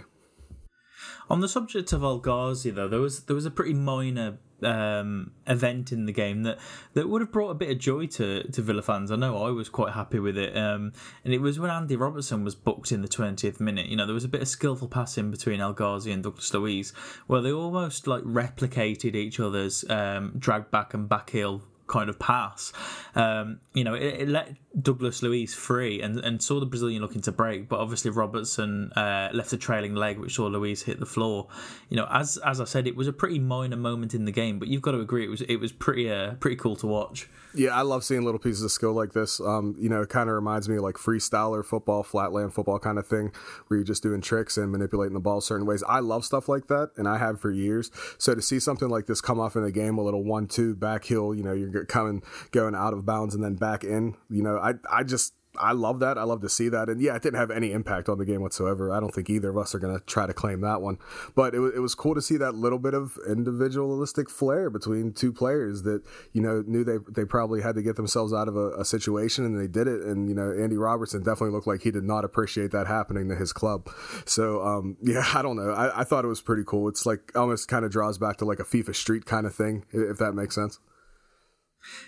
On 1.30 1.40
the 1.40 1.48
subject 1.48 1.92
of 1.94 2.04
El 2.04 2.20
Ghazi, 2.20 2.72
though, 2.72 2.88
there 2.88 3.00
was 3.00 3.24
there 3.24 3.36
was 3.36 3.46
a 3.46 3.52
pretty 3.52 3.74
minor 3.74 4.38
um, 4.64 5.32
event 5.48 5.92
in 5.92 6.06
the 6.06 6.12
game 6.12 6.44
that, 6.44 6.60
that 6.94 7.10
would 7.10 7.22
have 7.22 7.32
brought 7.32 7.50
a 7.50 7.56
bit 7.56 7.70
of 7.70 7.80
joy 7.80 8.06
to, 8.08 8.44
to 8.52 8.62
Villa 8.62 8.82
fans. 8.82 9.12
I 9.12 9.16
know 9.16 9.44
I 9.44 9.50
was 9.52 9.70
quite 9.70 9.94
happy 9.94 10.20
with 10.20 10.38
it, 10.38 10.56
um, 10.56 10.94
and 11.24 11.34
it 11.34 11.42
was 11.42 11.60
when 11.60 11.72
Andy 11.72 11.96
Robertson 11.96 12.44
was 12.44 12.56
booked 12.56 12.92
in 12.92 13.02
the 13.02 13.08
twentieth 13.08 13.60
minute. 13.60 13.88
You 13.88 13.98
know, 13.98 14.06
there 14.06 14.14
was 14.14 14.24
a 14.24 14.30
bit 14.30 14.42
of 14.42 14.48
skillful 14.48 14.88
passing 14.88 15.32
between 15.32 15.62
El 15.62 15.74
Ghazi 15.74 16.12
and 16.12 16.24
Douglas 16.24 16.54
Luiz, 16.54 16.92
where 17.28 17.42
they 17.42 17.52
almost 17.52 18.08
like 18.08 18.24
replicated 18.24 19.16
each 19.16 19.40
other's 19.40 19.84
um, 19.90 20.34
drag 20.38 20.72
back 20.72 20.94
and 20.94 21.10
back 21.10 21.32
heel 21.32 21.64
kind 21.88 22.10
of 22.10 22.20
pass. 22.20 22.74
Um, 23.16 23.60
you 23.74 23.84
know, 23.84 23.94
it, 23.94 24.22
it, 24.22 24.28
let 24.28 24.54
Douglas 24.82 25.24
Luiz 25.24 25.54
free 25.54 26.02
and, 26.02 26.20
and 26.20 26.42
saw 26.42 26.60
the 26.60 26.66
Brazilian 26.66 27.02
looking 27.02 27.22
to 27.22 27.32
break, 27.32 27.70
but 27.70 27.80
obviously 27.80 28.12
Robertson 28.12 28.92
uh, 28.94 29.30
left 29.34 29.54
a 29.54 29.58
trailing 29.58 29.96
leg, 29.96 30.20
which 30.20 30.36
saw 30.36 30.48
Luiz 30.48 30.84
hit 30.84 31.00
the 31.00 31.06
floor. 31.06 31.48
You 31.90 31.98
know, 31.98 32.08
as 32.12 32.38
as 32.38 32.60
I 32.60 32.66
said, 32.66 32.88
it 32.88 32.96
was 32.96 33.08
a 33.08 33.14
pretty 33.14 33.40
minor 33.40 33.78
moment 33.78 34.14
in 34.14 34.26
the 34.26 34.32
game, 34.32 34.60
but 34.60 34.68
you've 34.68 34.82
got 34.82 34.92
to 34.92 35.00
agree 35.00 35.24
it 35.26 35.30
was 35.30 35.42
it 35.42 35.58
was 35.58 35.72
pretty 35.72 36.12
uh, 36.12 36.34
pretty 36.36 36.58
cool 36.58 36.76
to 36.78 36.88
watch. 36.88 37.30
Yeah, 37.54 37.70
I 37.70 37.84
love 37.84 38.04
seeing 38.04 38.24
little 38.24 38.40
pieces 38.40 38.64
of 38.64 38.72
skill 38.72 38.92
like 38.92 39.14
this. 39.14 39.40
Um, 39.40 39.76
you 39.80 39.88
know, 39.88 40.02
it 40.02 40.10
kind 40.10 40.30
of 40.30 40.36
reminds 40.36 40.68
me 40.68 40.76
of 40.76 40.84
like 40.84 40.96
freestyler 40.96 41.64
football, 41.64 42.04
flatland 42.04 42.54
football 42.54 42.80
kind 42.80 43.00
of 43.00 43.08
thing, 43.08 43.32
where 43.68 43.78
you're 43.78 43.86
just 43.86 44.04
doing 44.04 44.20
tricks 44.20 44.58
and 44.58 44.72
manipulating 44.72 45.14
the 45.14 45.22
ball 45.22 45.40
certain 45.40 45.66
ways. 45.66 45.84
I 45.88 46.00
love 46.00 46.26
stuff 46.26 46.50
like 46.50 46.68
that, 46.68 46.92
and 46.98 47.08
I 47.08 47.18
have 47.18 47.40
for 47.40 47.52
years. 47.52 47.92
So 48.18 48.36
to 48.36 48.42
see 48.42 48.60
something 48.60 48.90
like 48.90 49.06
this 49.06 49.22
come 49.22 49.40
off 49.40 49.56
in 49.56 49.64
the 49.64 49.72
game, 49.72 49.98
a 49.98 50.04
little 50.04 50.24
one-two 50.24 50.76
back 50.76 51.06
heel, 51.06 51.34
you 51.34 51.44
know, 51.44 51.54
you're 51.54 51.86
coming 51.86 52.24
going 52.52 52.76
out 52.76 52.94
of 52.94 53.06
bounds 53.06 53.34
and 53.34 53.44
then 53.44 53.56
back 53.56 53.86
in. 53.86 54.16
You 54.30 54.44
know, 54.44 54.60
I 54.66 54.74
I 54.90 55.04
just 55.04 55.34
I 55.60 55.72
love 55.72 56.00
that. 56.00 56.18
I 56.18 56.24
love 56.24 56.42
to 56.42 56.50
see 56.50 56.70
that. 56.70 56.90
And 56.90 57.02
yeah, 57.02 57.16
it 57.16 57.22
didn't 57.22 57.40
have 57.40 57.52
any 57.52 57.72
impact 57.72 58.10
on 58.10 58.18
the 58.18 58.26
game 58.26 58.42
whatsoever. 58.42 58.92
I 58.92 59.00
don't 59.00 59.14
think 59.14 59.30
either 59.30 59.50
of 59.50 59.58
us 59.58 59.76
are 59.76 59.80
going 59.80 59.98
to 59.98 60.04
try 60.06 60.26
to 60.26 60.34
claim 60.34 60.62
that 60.62 60.82
one. 60.82 60.98
But 61.36 61.54
it, 61.54 61.60
it 61.76 61.80
was 61.80 61.96
cool 61.96 62.16
to 62.16 62.22
see 62.22 62.38
that 62.38 62.56
little 62.56 62.80
bit 62.80 62.94
of 62.94 63.18
individualistic 63.28 64.30
flair 64.30 64.70
between 64.70 65.14
two 65.14 65.32
players 65.32 65.84
that, 65.84 66.04
you 66.34 66.42
know, 66.42 66.64
knew 66.66 66.84
they, 66.84 66.98
they 67.10 67.26
probably 67.26 67.62
had 67.62 67.76
to 67.76 67.82
get 67.82 67.96
themselves 67.96 68.34
out 68.34 68.48
of 68.48 68.56
a, 68.56 68.72
a 68.72 68.86
situation 68.86 69.46
and 69.46 69.60
they 69.60 69.68
did 69.68 69.88
it. 69.88 70.02
And, 70.02 70.30
you 70.30 70.36
know, 70.36 70.52
Andy 70.52 70.78
Robertson 70.78 71.22
definitely 71.22 71.52
looked 71.52 71.68
like 71.68 71.82
he 71.82 71.92
did 71.92 72.04
not 72.04 72.26
appreciate 72.26 72.72
that 72.72 72.88
happening 72.88 73.30
to 73.30 73.36
his 73.36 73.54
club. 73.54 73.90
So, 74.26 74.62
um, 74.62 74.98
yeah, 75.02 75.26
I 75.34 75.42
don't 75.42 75.56
know. 75.56 75.72
I, 75.72 76.02
I 76.02 76.04
thought 76.04 76.26
it 76.26 76.30
was 76.30 76.42
pretty 76.42 76.64
cool. 76.66 76.88
It's 76.88 77.06
like 77.06 77.32
almost 77.36 77.68
kind 77.68 77.86
of 77.86 77.92
draws 77.92 78.18
back 78.18 78.38
to 78.38 78.46
like 78.46 78.60
a 78.60 78.66
FIFA 78.66 78.96
Street 78.96 79.26
kind 79.26 79.46
of 79.46 79.56
thing, 79.56 79.86
if 79.92 80.18
that 80.18 80.34
makes 80.34 80.56
sense. 80.56 80.80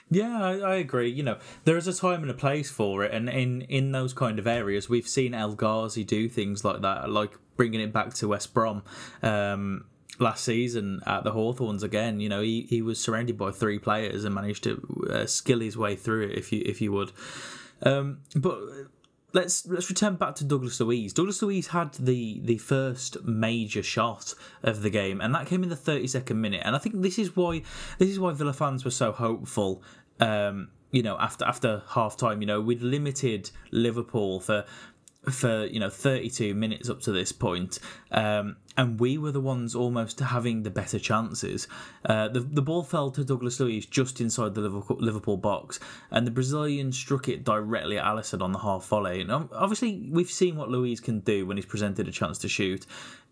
Yeah, 0.09 0.41
I, 0.41 0.57
I, 0.59 0.75
agree. 0.75 1.09
You 1.09 1.23
know, 1.23 1.37
there 1.65 1.77
is 1.77 1.87
a 1.87 1.93
time 1.93 2.21
and 2.21 2.31
a 2.31 2.33
place 2.33 2.69
for 2.71 3.03
it, 3.03 3.13
and 3.13 3.29
in 3.29 3.61
in 3.63 3.91
those 3.91 4.13
kind 4.13 4.39
of 4.39 4.47
areas, 4.47 4.89
we've 4.89 5.07
seen 5.07 5.33
El 5.33 5.55
Ghazi 5.55 6.03
do 6.03 6.29
things 6.29 6.63
like 6.63 6.81
that, 6.81 7.09
like 7.09 7.31
bringing 7.55 7.81
it 7.81 7.91
back 7.91 8.13
to 8.15 8.29
West 8.29 8.53
Brom. 8.53 8.83
Um, 9.21 9.85
last 10.19 10.43
season 10.43 11.01
at 11.05 11.23
the 11.23 11.31
Hawthorns 11.31 11.83
again, 11.83 12.19
you 12.19 12.29
know, 12.29 12.41
he, 12.41 12.61
he 12.61 12.81
was 12.81 12.99
surrounded 12.99 13.37
by 13.37 13.51
three 13.51 13.77
players 13.77 14.23
and 14.23 14.33
managed 14.33 14.63
to 14.63 15.07
uh, 15.11 15.25
skill 15.25 15.59
his 15.59 15.77
way 15.77 15.95
through 15.95 16.27
it, 16.29 16.37
if 16.37 16.51
you 16.51 16.63
if 16.65 16.81
you 16.81 16.91
would. 16.91 17.11
Um, 17.83 18.19
but 18.35 18.59
let's 19.37 19.67
let's 19.67 19.87
return 19.89 20.15
back 20.15 20.35
to 20.35 20.43
Douglas 20.43 20.79
Luiz. 20.79 21.13
Douglas 21.13 21.41
Luiz 21.41 21.67
had 21.67 21.93
the 21.93 22.41
the 22.43 22.57
first 22.57 23.23
major 23.23 23.83
shot 23.83 24.33
of 24.63 24.81
the 24.81 24.89
game, 24.89 25.21
and 25.21 25.33
that 25.35 25.45
came 25.45 25.63
in 25.63 25.69
the 25.69 25.75
32nd 25.75 26.35
minute. 26.35 26.61
And 26.65 26.75
I 26.75 26.79
think 26.79 27.01
this 27.01 27.19
is 27.19 27.35
why 27.35 27.61
this 27.99 28.09
is 28.09 28.19
why 28.19 28.33
Villa 28.33 28.53
fans 28.53 28.83
were 28.83 28.91
so 28.91 29.11
hopeful. 29.11 29.83
Um, 30.19 30.69
you 30.91 31.03
know, 31.03 31.17
after 31.19 31.45
after 31.45 31.83
half 31.89 32.17
time, 32.17 32.41
you 32.41 32.47
know, 32.47 32.59
we'd 32.59 32.81
limited 32.81 33.51
Liverpool 33.71 34.39
for 34.39 34.65
for 35.31 35.65
you 35.65 35.79
know 35.79 35.89
32 35.89 36.53
minutes 36.53 36.89
up 36.89 37.01
to 37.01 37.11
this 37.11 37.31
point, 37.31 37.79
um, 38.11 38.57
and 38.75 38.99
we 38.99 39.17
were 39.17 39.31
the 39.31 39.41
ones 39.41 39.75
almost 39.75 40.19
having 40.19 40.63
the 40.63 40.69
better 40.69 40.99
chances. 40.99 41.67
Uh, 42.05 42.27
the 42.27 42.39
the 42.39 42.61
ball 42.61 42.83
fell 42.83 43.11
to 43.11 43.23
Douglas 43.23 43.59
Luiz 43.59 43.85
just 43.85 44.21
inside 44.21 44.55
the 44.55 44.61
Liverpool, 44.61 44.97
Liverpool 44.99 45.37
box, 45.37 45.79
and 46.11 46.25
the 46.25 46.31
Brazilian 46.31 46.91
struck 46.91 47.27
it 47.27 47.43
directly 47.43 47.97
at 47.97 48.05
Alisson 48.05 48.41
on 48.41 48.51
the 48.51 48.59
half 48.59 48.85
volley. 48.87 49.21
And 49.21 49.31
obviously, 49.31 50.09
we've 50.11 50.31
seen 50.31 50.55
what 50.55 50.69
Luiz 50.69 50.99
can 50.99 51.19
do 51.19 51.45
when 51.45 51.57
he's 51.57 51.65
presented 51.65 52.07
a 52.07 52.11
chance 52.11 52.37
to 52.39 52.49
shoot. 52.49 52.85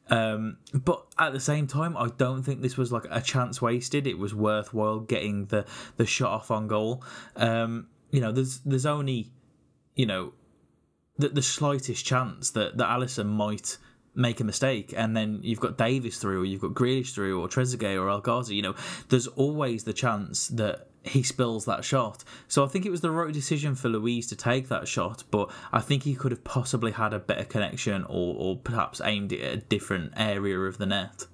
Um, 0.10 0.58
but 0.74 1.04
at 1.18 1.34
the 1.34 1.40
same 1.40 1.66
time, 1.68 1.98
I 1.98 2.10
don't 2.10 2.44
think 2.44 2.62
this 2.62 2.78
was 2.78 2.92
like 2.92 3.06
a 3.10 3.22
chance 3.22 3.62
wasted. 3.62 4.06
It 4.06 4.20
was 4.20 4.36
worthwhile 4.36 5.00
getting 5.00 5.46
the 5.48 5.66
the 5.98 6.06
shot 6.06 6.32
off 6.32 6.52
on 6.52 6.68
goal. 6.68 7.04
Um, 7.36 7.88
you 8.12 8.22
know, 8.22 8.32
there's 8.32 8.60
there's 8.60 8.86
only 8.86 9.32
you 9.96 10.06
know 10.06 10.34
the, 11.18 11.30
the 11.30 11.42
slightest 11.42 12.06
chance 12.06 12.52
that, 12.52 12.78
that 12.78 12.88
Alisson 12.88 13.28
might 13.28 13.78
make 14.16 14.40
a 14.40 14.44
mistake, 14.44 14.94
and 14.96 15.16
then 15.16 15.40
you've 15.44 15.60
got 15.60 15.78
Davis 15.78 16.18
through, 16.18 16.42
or 16.42 16.46
you've 16.46 16.62
got 16.62 16.74
Grealish 16.74 17.14
through, 17.14 17.42
or 17.42 17.48
Trezeguet, 17.48 18.00
or 18.00 18.10
El 18.10 18.22
Ghazi. 18.22 18.56
You 18.56 18.62
know, 18.62 18.76
there's 19.10 19.28
always 19.28 19.84
the 19.84 19.94
chance 19.94 20.48
that 20.50 20.88
he 21.04 21.22
spills 21.22 21.66
that 21.66 21.84
shot. 21.84 22.24
So 22.48 22.64
I 22.64 22.68
think 22.68 22.86
it 22.86 22.92
was 22.92 23.02
the 23.02 23.12
right 23.12 23.34
decision 23.34 23.76
for 23.76 23.90
Luiz 23.90 24.28
to 24.28 24.36
take 24.36 24.70
that 24.70 24.88
shot, 24.88 25.24
but 25.32 25.52
I 25.72 25.82
think 25.82 26.04
he 26.04 26.16
could 26.16 26.32
have 26.32 26.44
possibly 26.44 26.92
had 26.92 27.14
a 27.14 27.20
better 27.20 27.44
connection, 27.44 28.04
or, 28.06 28.36
or 28.38 28.58
perhaps 28.58 29.02
aimed 29.04 29.32
it 29.32 29.42
at 29.42 29.54
a 29.54 29.58
different 29.58 30.14
area 30.16 30.60
of 30.60 30.78
the 30.78 30.86
net. 30.86 31.28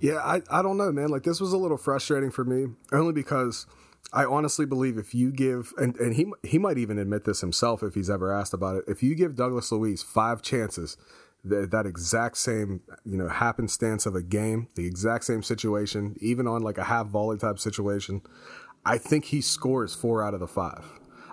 Yeah, 0.00 0.16
I, 0.16 0.42
I 0.50 0.62
don't 0.62 0.76
know, 0.76 0.92
man. 0.92 1.08
Like 1.08 1.22
this 1.22 1.40
was 1.40 1.52
a 1.52 1.58
little 1.58 1.76
frustrating 1.76 2.30
for 2.30 2.44
me, 2.44 2.74
only 2.92 3.12
because 3.12 3.66
I 4.12 4.24
honestly 4.24 4.64
believe 4.64 4.96
if 4.96 5.14
you 5.14 5.30
give 5.30 5.72
and, 5.76 5.96
and 5.96 6.14
he 6.14 6.26
he 6.42 6.58
might 6.58 6.78
even 6.78 6.98
admit 6.98 7.24
this 7.24 7.40
himself 7.40 7.82
if 7.82 7.94
he's 7.94 8.08
ever 8.08 8.32
asked 8.32 8.54
about 8.54 8.76
it, 8.76 8.84
if 8.88 9.02
you 9.02 9.14
give 9.14 9.34
Douglas 9.34 9.70
Luiz 9.70 10.02
five 10.02 10.40
chances, 10.40 10.96
that 11.44 11.70
that 11.70 11.86
exact 11.86 12.38
same 12.38 12.80
you 13.04 13.18
know 13.18 13.28
happenstance 13.28 14.06
of 14.06 14.14
a 14.14 14.22
game, 14.22 14.68
the 14.76 14.86
exact 14.86 15.24
same 15.24 15.42
situation, 15.42 16.16
even 16.20 16.46
on 16.46 16.62
like 16.62 16.78
a 16.78 16.84
half 16.84 17.06
volley 17.06 17.36
type 17.36 17.58
situation, 17.58 18.22
I 18.84 18.98
think 18.98 19.26
he 19.26 19.40
scores 19.40 19.94
four 19.94 20.22
out 20.22 20.34
of 20.34 20.40
the 20.40 20.48
five. 20.48 20.84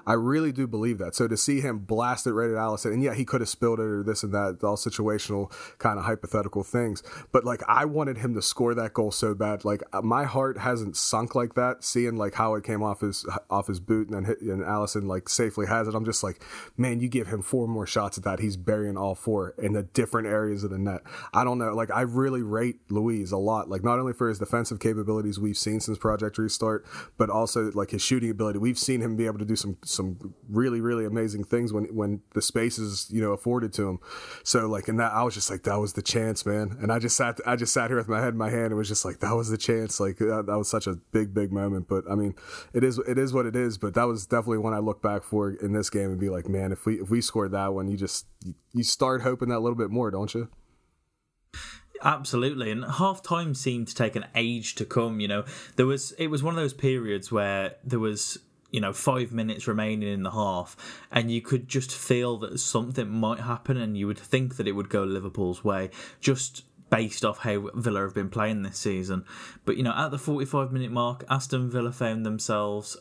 I 0.06 0.14
really 0.14 0.52
do 0.52 0.68
believe 0.68 0.98
that. 1.00 1.16
So 1.16 1.28
to 1.28 1.38
see 1.38 1.62
him 1.62 1.80
blast 1.80 2.28
it 2.28 2.34
right 2.34 2.50
at 2.50 2.56
Alisson, 2.56 2.94
and 2.94 3.04
yeah, 3.04 3.14
he 3.14 3.26
could 3.26 3.42
have 3.42 3.50
spilled 3.50 3.80
it 3.80 3.84
or 3.84 4.04
this 4.04 4.24
and 4.24 4.34
that, 4.34 4.64
all 4.64 4.78
situational 4.78 5.52
kind 5.78 5.98
of 6.00 6.06
hypothetical 6.06 6.64
things. 6.64 7.04
But 7.32 7.46
like, 7.46 7.62
I 7.68 7.86
wanted 7.86 8.18
him 8.18 8.34
to 8.36 8.42
score 8.42 8.74
that 8.76 8.94
goal 8.94 9.12
so 9.12 9.34
bad. 9.34 9.66
Like, 9.66 9.84
uh, 9.94 10.02
my 10.02 10.24
heart 10.26 10.60
hasn't 10.60 10.98
sunk 10.98 11.36
like 11.36 11.56
that. 11.56 11.84
Seeing 11.84 12.16
like 12.16 12.36
how 12.36 12.56
it 12.56 12.64
came 12.64 12.84
off 12.84 13.02
his 13.02 13.26
off 13.50 13.68
his 13.68 13.80
boot 13.80 14.08
and 14.08 14.16
then 14.16 14.26
hit, 14.26 14.42
and 14.42 14.62
Alisson 14.62 15.08
like 15.08 15.30
safely 15.30 15.68
has 15.68 15.88
it. 15.88 15.96
I'm 15.96 16.06
just 16.06 16.24
like, 16.24 16.44
man, 16.78 17.00
you 17.00 17.10
give 17.10 17.28
him 17.28 17.42
four 17.42 17.68
more 17.68 17.88
shots 17.88 18.18
at 18.18 18.24
that, 18.24 18.40
he's 18.40 18.58
burying 18.58 18.98
all 18.98 19.16
four 19.16 19.56
in 19.58 19.74
the 19.74 19.84
different 19.84 20.28
areas 20.28 20.64
of 20.64 20.70
the 20.70 20.78
net. 20.78 21.02
I 21.34 21.44
don't 21.44 21.58
know. 21.58 21.74
Like, 21.74 21.92
I 21.92 22.02
really 22.02 22.42
rate 22.42 22.80
Luiz 22.90 23.32
a 23.32 23.38
lot. 23.38 23.70
Like, 23.70 23.84
not 23.84 24.00
only 24.00 24.14
for 24.14 24.30
his 24.30 24.40
defensive 24.40 24.80
capabilities 24.80 25.40
we've 25.40 25.58
seen 25.58 25.80
since 25.80 25.98
Project 25.98 26.38
Restart, 26.38 26.86
but 27.18 27.30
also 27.30 27.72
like 27.72 27.92
his 27.92 28.02
shooting 28.02 28.30
ability. 28.30 28.60
We've 28.60 28.78
seen 28.78 29.02
him 29.02 29.16
be 29.16 29.26
able 29.26 29.40
to 29.40 29.46
do 29.46 29.56
some 29.56 29.78
some 29.96 30.34
really 30.50 30.82
really 30.82 31.06
amazing 31.06 31.44
things 31.44 31.74
when 31.74 31.86
when 31.96 32.22
the 32.34 32.42
space 32.42 32.78
is 32.78 33.08
you 33.12 33.22
know 33.22 33.32
afforded 33.32 33.74
to 33.74 33.88
him. 33.88 34.00
So 34.44 34.68
like 34.68 34.88
and 34.88 35.00
that, 35.00 35.14
I 35.14 35.24
was 35.24 35.34
just 35.34 35.50
like 35.50 35.64
that 35.64 35.80
was 35.80 35.94
the 35.94 36.02
chance, 36.02 36.46
man. 36.46 36.78
And 36.82 36.92
I 36.92 37.00
just 37.00 37.18
sat 37.18 37.40
I 37.46 37.56
just 37.56 37.74
sat 37.74 37.90
here 37.90 37.98
with 37.98 38.08
my 38.08 38.20
head 38.20 38.30
in 38.30 38.38
my 38.38 38.50
hand 38.50 38.68
and 38.68 38.76
was 38.76 38.88
just 38.88 39.06
like 39.06 39.20
that 39.20 39.36
was 39.36 39.50
the 39.50 39.58
chance. 39.58 40.00
Like 40.00 40.18
that, 40.18 40.46
that 40.48 40.58
was 40.58 40.70
such 40.70 40.88
a 40.88 40.96
big 41.12 41.34
big 41.34 41.52
moment. 41.52 41.88
But 41.88 42.04
I 42.10 42.16
mean, 42.16 42.36
it 42.74 42.84
is 42.84 43.00
it 43.00 43.18
is 43.18 43.34
what 43.34 43.46
it 43.46 43.56
is. 43.56 43.78
But 43.78 43.94
that 43.94 44.06
was 44.06 44.26
definitely 44.26 44.60
one 44.60 44.74
I 44.74 44.80
look 44.80 45.02
back 45.02 45.24
for 45.24 45.52
in 45.52 45.74
this 45.74 45.90
game 45.90 46.10
and 46.10 46.20
be 46.20 46.30
like, 46.30 46.48
man, 46.48 46.72
if 46.72 46.86
we 46.86 47.02
if 47.02 47.10
we 47.10 47.22
scored 47.22 47.52
that 47.52 47.74
one, 47.74 47.88
you 47.88 47.98
just 47.98 48.26
you 48.74 48.84
start 48.84 49.22
hoping 49.22 49.50
that 49.50 49.58
a 49.58 49.64
little 49.64 49.78
bit 49.78 49.90
more, 49.90 50.12
don't 50.12 50.34
you? 50.34 50.50
Absolutely, 52.04 52.72
and 52.72 52.86
half 52.86 53.24
time 53.24 53.56
seemed 53.56 53.88
to 53.88 53.96
take 53.96 54.16
an 54.16 54.26
age 54.36 54.76
to 54.76 54.86
come. 54.86 55.20
You 55.20 55.28
know, 55.28 55.46
there 55.76 55.86
was 55.86 56.12
it 56.14 56.28
was 56.28 56.44
one 56.44 56.54
of 56.54 56.60
those 56.60 56.74
periods 56.74 57.32
where 57.32 57.76
there 57.84 58.00
was 58.00 58.38
you 58.72 58.82
know 58.82 58.94
five 58.94 59.32
minutes 59.32 59.68
remaining 59.68 60.12
in 60.12 60.24
the 60.24 60.32
half 60.32 60.76
and 61.12 61.32
you 61.32 61.42
could 61.42 61.68
just 61.68 61.92
feel 61.92 62.38
that 62.38 62.60
something 62.60 63.10
might 63.10 63.40
happen 63.40 63.78
and 63.78 63.98
you 63.98 64.08
would 64.08 64.20
think 64.20 64.58
that 64.58 64.68
it 64.68 64.74
would 64.74 64.90
go 64.90 65.04
liverpool's 65.04 65.64
way 65.64 65.90
just 66.20 66.64
based 66.90 67.26
off 67.26 67.40
how 67.40 67.70
villa 67.74 68.02
have 68.02 68.14
been 68.14 68.30
playing 68.30 68.62
this 68.62 68.78
season. 68.78 69.26
But 69.66 69.78
you 69.78 69.84
know 69.84 69.94
at 69.96 70.12
the 70.12 70.18
45 70.18 70.72
minute 70.72 70.92
mark 70.92 71.24
aston 71.30 71.70
villa 71.70 71.92
found 71.92 72.26
themselves 72.26 72.98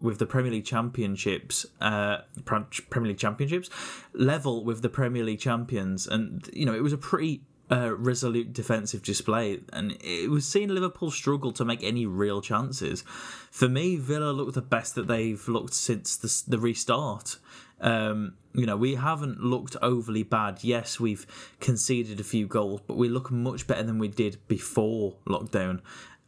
with 0.00 0.18
the 0.18 0.26
Premier 0.26 0.52
League 0.52 0.66
Championships, 0.66 1.64
uh, 1.80 2.18
Premier 2.44 3.08
League 3.08 3.18
Championships, 3.18 3.70
level 4.12 4.62
with 4.62 4.82
the 4.82 4.88
Premier 4.88 5.24
League 5.24 5.40
champions, 5.40 6.06
and 6.06 6.48
you 6.52 6.66
know 6.66 6.74
it 6.74 6.82
was 6.82 6.92
a 6.92 6.98
pretty 6.98 7.42
uh, 7.70 7.94
resolute 7.96 8.52
defensive 8.52 9.02
display, 9.02 9.60
and 9.72 9.96
it 10.00 10.30
was 10.30 10.46
seeing 10.46 10.68
Liverpool 10.68 11.10
struggle 11.10 11.52
to 11.52 11.64
make 11.64 11.82
any 11.82 12.06
real 12.06 12.40
chances. 12.40 13.02
For 13.50 13.68
me, 13.68 13.96
Villa 13.96 14.32
looked 14.32 14.54
the 14.54 14.62
best 14.62 14.94
that 14.96 15.06
they've 15.06 15.46
looked 15.48 15.74
since 15.74 16.16
the, 16.16 16.50
the 16.50 16.58
restart. 16.58 17.38
Um, 17.80 18.34
you 18.54 18.66
know, 18.66 18.76
we 18.76 18.94
haven't 18.94 19.40
looked 19.40 19.76
overly 19.82 20.22
bad. 20.22 20.62
Yes, 20.62 21.00
we've 21.00 21.26
conceded 21.60 22.20
a 22.20 22.24
few 22.24 22.46
goals, 22.46 22.80
but 22.86 22.96
we 22.96 23.08
look 23.08 23.30
much 23.30 23.66
better 23.66 23.82
than 23.82 23.98
we 23.98 24.08
did 24.08 24.38
before 24.46 25.16
lockdown. 25.26 25.80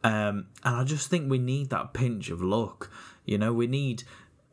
Um, 0.03 0.47
and 0.63 0.75
I 0.75 0.83
just 0.83 1.09
think 1.09 1.29
we 1.29 1.39
need 1.39 1.69
that 1.69 1.93
pinch 1.93 2.29
of 2.29 2.41
luck. 2.41 2.91
You 3.25 3.37
know, 3.37 3.53
we 3.53 3.67
need 3.67 4.03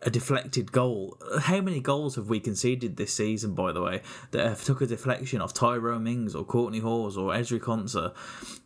a 0.04 0.11
deflected 0.11 0.70
goal. 0.70 1.18
How 1.40 1.61
many 1.61 1.80
goals 1.80 2.16
have 2.16 2.28
we 2.28 2.38
conceded 2.38 2.96
this 2.96 3.14
season, 3.14 3.54
by 3.54 3.73
the 3.73 3.80
way, 3.80 4.02
that 4.32 4.46
have 4.46 4.62
took 4.62 4.82
a 4.82 4.87
deflection 4.87 5.40
off 5.40 5.54
Tyrone 5.54 6.04
Mings 6.04 6.34
or 6.34 6.44
Courtney 6.44 6.80
Hause 6.80 7.16
or 7.16 7.32
Ezri 7.32 7.58
Konsa? 7.58 8.14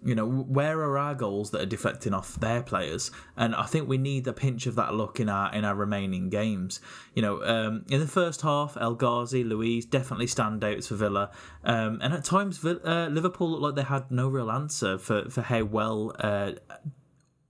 You 0.04 0.14
know, 0.14 0.26
where 0.26 0.80
are 0.80 0.98
our 0.98 1.14
goals 1.14 1.52
that 1.52 1.60
are 1.60 1.66
deflecting 1.66 2.12
off 2.12 2.34
their 2.34 2.62
players? 2.62 3.10
And 3.36 3.54
I 3.54 3.66
think 3.66 3.88
we 3.88 3.98
need 3.98 4.26
a 4.26 4.32
pinch 4.32 4.66
of 4.66 4.74
that 4.74 4.94
luck 4.94 5.20
in 5.20 5.28
our 5.28 5.54
in 5.54 5.64
our 5.64 5.74
remaining 5.74 6.28
games. 6.28 6.80
You 7.14 7.22
know, 7.22 7.42
um, 7.44 7.84
in 7.88 8.00
the 8.00 8.08
first 8.08 8.42
half, 8.42 8.76
El 8.80 8.94
Ghazi, 8.94 9.44
Luiz 9.44 9.86
definitely 9.86 10.26
standouts 10.26 10.88
for 10.88 10.96
Villa, 10.96 11.30
um, 11.62 12.00
and 12.02 12.12
at 12.12 12.24
times 12.24 12.64
uh, 12.64 13.08
Liverpool 13.10 13.50
looked 13.50 13.62
like 13.62 13.74
they 13.76 13.88
had 13.88 14.10
no 14.10 14.28
real 14.28 14.50
answer 14.50 14.98
for 14.98 15.30
for 15.30 15.42
how 15.42 15.62
well 15.62 16.14
uh, 16.18 16.52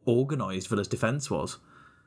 organised 0.07 0.69
Villa's 0.69 0.89
defence 0.89 1.31
was. 1.31 1.59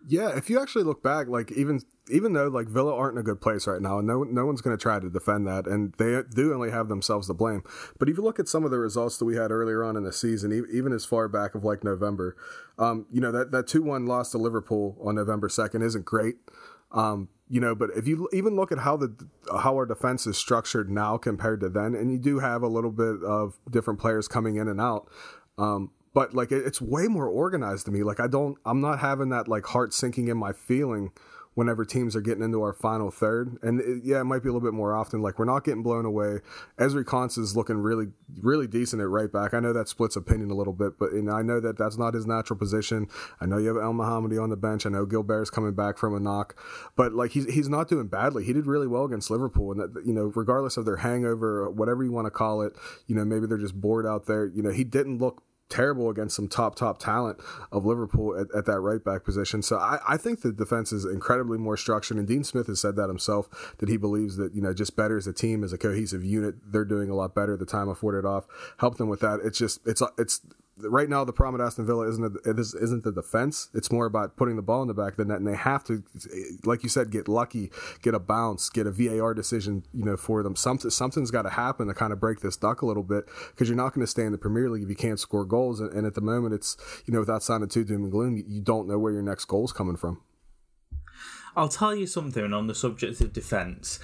Yeah, 0.08 0.36
if 0.36 0.50
you 0.50 0.60
actually 0.60 0.84
look 0.84 1.04
back, 1.04 1.28
like 1.28 1.52
even 1.52 1.82
even 2.10 2.34
though 2.34 2.48
like 2.48 2.68
Villa 2.68 2.96
aren't 2.96 3.18
in 3.18 3.22
a 3.22 3.24
good 3.24 3.40
place 3.40 3.68
right 3.68 3.82
now, 3.82 4.00
and 4.00 4.08
no 4.08 4.24
no 4.24 4.46
one's 4.46 4.62
going 4.62 4.76
to 4.76 4.82
try 4.82 5.00
to 5.00 5.10
defend 5.10 5.48
that, 5.48 5.68
and 5.68 5.94
they 5.98 6.22
do 6.34 6.54
only 6.54 6.72
have 6.72 6.90
themselves 6.90 7.28
to 7.28 7.34
blame. 7.34 7.64
But 8.00 8.10
if 8.10 8.18
you 8.18 8.24
look 8.24 8.40
at 8.40 8.48
some 8.48 8.64
of 8.64 8.72
the 8.72 8.80
results 8.80 9.18
that 9.18 9.26
we 9.26 9.36
had 9.36 9.52
earlier 9.52 9.84
on 9.84 9.96
in 9.96 10.04
the 10.04 10.12
season, 10.12 10.52
even 10.72 10.92
as 10.92 11.06
far 11.06 11.28
back 11.28 11.56
of 11.56 11.64
like 11.64 11.84
November, 11.84 12.36
um, 12.80 13.06
you 13.12 13.22
know 13.22 13.32
that 13.32 13.52
that 13.52 13.68
two 13.68 13.84
one 13.84 14.06
loss 14.06 14.32
to 14.32 14.38
Liverpool 14.38 14.98
on 15.04 15.16
November 15.16 15.50
second 15.50 15.84
isn't 15.84 16.06
great. 16.06 16.36
Um, 16.92 17.30
you 17.48 17.60
know, 17.60 17.76
but 17.76 17.90
if 17.96 18.08
you 18.08 18.28
even 18.34 18.56
look 18.56 18.72
at 18.72 18.80
how 18.80 18.98
the 18.98 19.16
how 19.62 19.76
our 19.76 19.86
defense 19.86 20.26
is 20.26 20.38
structured 20.38 20.90
now 20.90 21.18
compared 21.18 21.60
to 21.62 21.70
then, 21.70 21.96
and 21.96 22.12
you 22.12 22.18
do 22.18 22.40
have 22.40 22.64
a 22.64 22.68
little 22.68 22.92
bit 22.92 23.24
of 23.24 23.60
different 23.70 24.00
players 24.00 24.28
coming 24.28 24.56
in 24.56 24.68
and 24.68 24.82
out. 24.82 25.10
Um, 25.58 25.92
but 26.14 26.34
like 26.34 26.52
it's 26.52 26.82
way 26.82 27.08
more 27.08 27.28
organized 27.28 27.86
to 27.86 27.92
me. 27.92 28.04
Like 28.04 28.20
I 28.20 28.28
don't, 28.28 28.58
I'm 28.66 28.82
not 28.82 29.00
having 29.00 29.30
that 29.30 29.48
like 29.48 29.66
heart 29.66 29.94
sinking 29.94 30.28
in 30.28 30.38
my 30.38 30.54
feeling 30.54 31.12
whenever 31.54 31.84
teams 31.84 32.16
are 32.16 32.22
getting 32.22 32.44
into 32.44 32.62
our 32.62 32.72
final 32.72 33.12
third. 33.12 33.58
And 33.62 33.82
it, 33.82 34.04
yeah, 34.06 34.22
it 34.22 34.24
might 34.24 34.42
be 34.42 34.50
a 34.50 34.54
little 34.54 34.66
bit 34.66 34.74
more 34.74 34.96
often. 34.96 35.22
Like 35.22 35.38
we're 35.38 35.46
not 35.46 35.66
getting 35.66 35.84
blown 35.84 36.06
away. 36.06 36.40
Ezri 36.78 37.04
Konsa 37.04 37.40
is 37.40 37.58
looking 37.58 37.78
really, 37.78 38.08
really 38.40 38.68
decent 38.68 39.02
at 39.02 39.10
right 39.10 39.32
back. 39.32 39.54
I 39.54 39.60
know 39.60 39.74
that 39.74 39.90
splits 39.90 40.16
opinion 40.16 40.50
a 40.50 40.56
little 40.56 40.74
bit, 40.74 40.98
but 40.98 41.12
and 41.12 41.30
I 41.30 41.42
know 41.42 41.60
that 41.60 41.78
that's 41.78 41.98
not 41.98 42.14
his 42.14 42.26
natural 42.26 42.58
position. 42.58 43.08
I 43.42 43.46
know 43.46 43.58
you 43.58 43.68
have 43.68 43.78
Elmohamady 43.78 44.42
on 44.42 44.50
the 44.50 44.56
bench. 44.56 44.86
I 44.86 44.90
know 44.90 45.06
Guilbert's 45.06 45.50
coming 45.50 45.74
back 45.74 45.98
from 45.98 46.16
a 46.16 46.20
knock, 46.20 46.58
but 46.96 47.14
like 47.14 47.32
he's 47.32 47.52
he's 47.54 47.70
not 47.70 47.90
doing 47.90 48.08
badly. 48.08 48.46
He 48.46 48.54
did 48.54 48.66
really 48.66 48.88
well 48.88 49.04
against 49.04 49.30
Liverpool, 49.30 49.72
and 49.72 49.82
that 49.82 50.06
you 50.06 50.14
know, 50.14 50.32
regardless 50.36 50.78
of 50.78 50.86
their 50.86 50.98
hangover, 50.98 51.70
whatever 51.70 52.04
you 52.04 52.12
want 52.12 52.28
to 52.28 52.32
call 52.32 52.62
it, 52.62 52.74
you 53.08 53.16
know, 53.16 53.26
maybe 53.26 53.46
they're 53.46 53.58
just 53.58 53.80
bored 53.80 54.06
out 54.06 54.26
there. 54.26 54.46
You 54.46 54.62
know, 54.62 54.72
he 54.72 54.86
didn't 54.86 55.18
look 55.18 55.44
terrible 55.72 56.10
against 56.10 56.36
some 56.36 56.48
top 56.48 56.76
top 56.76 57.00
talent 57.00 57.40
of 57.72 57.86
Liverpool 57.86 58.38
at, 58.38 58.48
at 58.56 58.66
that 58.66 58.80
right 58.80 59.04
back 59.04 59.24
position. 59.24 59.62
So 59.62 59.78
I, 59.78 60.00
I, 60.08 60.18
think 60.18 60.42
the 60.42 60.52
defense 60.52 60.92
is 60.92 61.06
incredibly 61.06 61.58
more 61.58 61.78
structured. 61.78 62.18
And 62.18 62.28
Dean 62.28 62.44
Smith 62.44 62.68
has 62.68 62.80
said 62.80 62.96
that 62.98 63.08
himself 63.08 63.76
that 63.80 63.90
he 63.90 63.98
believes 63.98 64.38
that 64.38 64.54
you 64.54 64.62
know 64.62 64.74
just 64.74 64.96
better 64.96 65.18
as 65.18 65.26
a 65.26 65.34
team 65.34 65.64
as 65.64 65.74
a 65.74 65.78
cohesive 65.78 66.24
unit, 66.24 66.56
they're 66.72 66.86
doing 66.86 67.10
a 67.10 67.16
lot 67.16 67.34
better. 67.34 67.58
The 67.58 67.66
time 67.66 67.90
afforded 67.90 68.26
off 68.26 68.46
helped 68.78 68.98
them 68.98 69.10
with 69.10 69.22
that. 69.22 69.40
It's 69.44 69.58
just 69.58 69.80
it's 69.88 70.04
it's 70.18 70.42
right 70.78 71.10
now 71.10 71.24
the 71.24 71.34
problem 71.34 71.62
at 71.62 71.66
Aston 71.66 71.86
Villa 71.86 72.08
isn't 72.08 72.38
it 72.46 72.60
isn't 72.60 73.04
the 73.04 73.12
defense. 73.12 73.70
It's 73.74 73.92
more 73.92 74.06
about 74.06 74.38
putting 74.38 74.56
the 74.56 74.62
ball 74.62 74.82
in 74.82 74.88
the 74.88 74.94
back 74.94 75.12
of 75.12 75.18
the 75.18 75.26
net, 75.26 75.38
and 75.38 75.48
they 75.48 75.56
have 75.56 75.84
to, 75.86 76.04
like 76.64 76.84
you 76.84 76.90
said, 76.90 77.12
get 77.12 77.28
lucky, 77.28 77.72
get 78.02 78.14
a 78.14 78.20
bounce, 78.20 78.70
get 78.70 78.88
a 78.88 78.92
VAR 78.92 79.34
decision, 79.34 79.84
you 79.94 80.06
know, 80.06 80.18
for 80.18 80.44
them. 80.44 80.56
Something 80.56 80.92
something's 80.92 81.32
got 81.32 81.44
to 81.44 81.50
happen 81.50 81.88
to 81.88 81.94
kind 81.94 82.14
of 82.14 82.20
break 82.20 82.40
this 82.40 82.58
duck 82.58 82.82
a 82.82 82.86
little 82.86 83.04
bit 83.04 83.26
because 83.52 83.68
you're 83.68 83.78
not 83.78 83.94
going 83.94 84.06
to 84.06 84.12
stay 84.12 84.24
in 84.24 84.32
the 84.32 84.38
Premier 84.38 84.70
League 84.70 84.84
if 84.84 84.90
you 84.90 84.96
can't 84.96 85.20
score 85.20 85.46
goals. 85.46 85.80
And, 85.80 85.92
and, 85.94 86.06
at 86.06 86.16
the 86.16 86.22
moment, 86.22 86.54
it's 86.54 86.78
you 87.06 87.14
know 87.14 87.20
without 87.20 87.44
signing 87.44 87.70
too 87.70 87.84
doom 87.84 88.04
and 88.04 88.12
gloom, 88.12 88.44
you 88.48 88.62
don't 88.62 88.88
know 88.88 88.98
where 88.98 89.12
your 89.12 89.24
next 89.24 89.46
goal's 89.46 89.72
coming 89.72 89.96
from. 89.96 90.22
I'll 91.56 91.70
tell 91.70 91.94
you 91.94 92.08
something 92.08 92.54
on 92.54 92.68
the 92.68 92.76
subject 92.76 93.20
of 93.20 93.34
defence. 93.34 94.00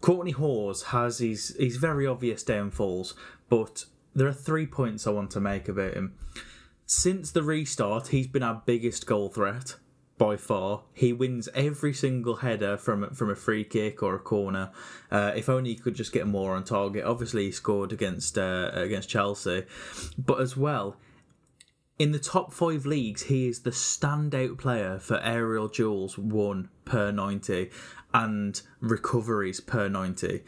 Courtney 0.00 0.32
Hause 0.32 0.82
has 0.84 1.18
his, 1.18 1.56
his 1.58 1.76
very 1.76 2.06
obvious 2.06 2.42
downfalls, 2.42 3.14
but 3.48 3.86
there 4.14 4.28
are 4.28 4.32
three 4.32 4.66
points 4.66 5.06
I 5.06 5.10
want 5.10 5.30
to 5.32 5.40
make 5.40 5.68
about 5.68 5.94
him. 5.94 6.14
Since 6.86 7.32
the 7.32 7.42
restart, 7.42 8.08
he's 8.08 8.26
been 8.26 8.42
our 8.42 8.62
biggest 8.66 9.06
goal 9.06 9.28
threat 9.28 9.76
by 10.18 10.36
far. 10.36 10.82
He 10.92 11.12
wins 11.12 11.48
every 11.54 11.92
single 11.92 12.36
header 12.36 12.76
from 12.76 13.10
from 13.14 13.30
a 13.30 13.34
free 13.34 13.64
kick 13.64 14.02
or 14.02 14.14
a 14.14 14.20
corner. 14.20 14.70
Uh, 15.10 15.32
if 15.34 15.48
only 15.48 15.70
he 15.70 15.76
could 15.76 15.94
just 15.94 16.12
get 16.12 16.26
more 16.26 16.54
on 16.54 16.64
target. 16.64 17.04
Obviously, 17.04 17.46
he 17.46 17.52
scored 17.52 17.92
against 17.92 18.38
uh, 18.38 18.70
against 18.74 19.08
Chelsea, 19.08 19.64
but 20.18 20.40
as 20.40 20.56
well. 20.56 20.96
In 21.96 22.10
the 22.10 22.18
top 22.18 22.52
five 22.52 22.86
leagues, 22.86 23.24
he 23.24 23.46
is 23.46 23.60
the 23.60 23.70
standout 23.70 24.58
player 24.58 24.98
for 24.98 25.20
aerial 25.20 25.68
duels 25.68 26.18
won 26.18 26.68
per 26.84 27.12
90 27.12 27.70
and 28.12 28.60
recoveries 28.80 29.60
per 29.60 29.88
90 29.88 30.42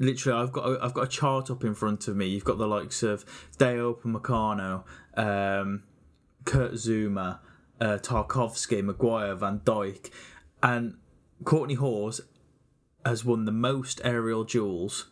literally 0.00 0.42
I've 0.42 0.50
got 0.50 0.68
a, 0.68 0.78
I've 0.82 0.94
got 0.94 1.02
a 1.02 1.08
chart 1.08 1.50
up 1.50 1.62
in 1.62 1.74
front 1.74 2.08
of 2.08 2.16
me. 2.16 2.26
You've 2.26 2.44
got 2.44 2.58
the 2.58 2.66
likes 2.66 3.04
of 3.04 3.24
Dayot 3.58 4.00
Upamecano, 4.00 4.82
um, 5.16 5.84
Kurt 6.44 6.72
Zouma, 6.72 7.38
uh, 7.80 7.98
Tarkowski, 7.98 8.82
Maguire, 8.82 9.36
Van 9.36 9.60
Dijk, 9.60 10.10
and 10.62 10.96
Courtney 11.44 11.74
Hause 11.74 12.22
has 13.04 13.24
won 13.24 13.44
the 13.44 13.52
most 13.52 14.00
aerial 14.02 14.44
duels 14.44 15.06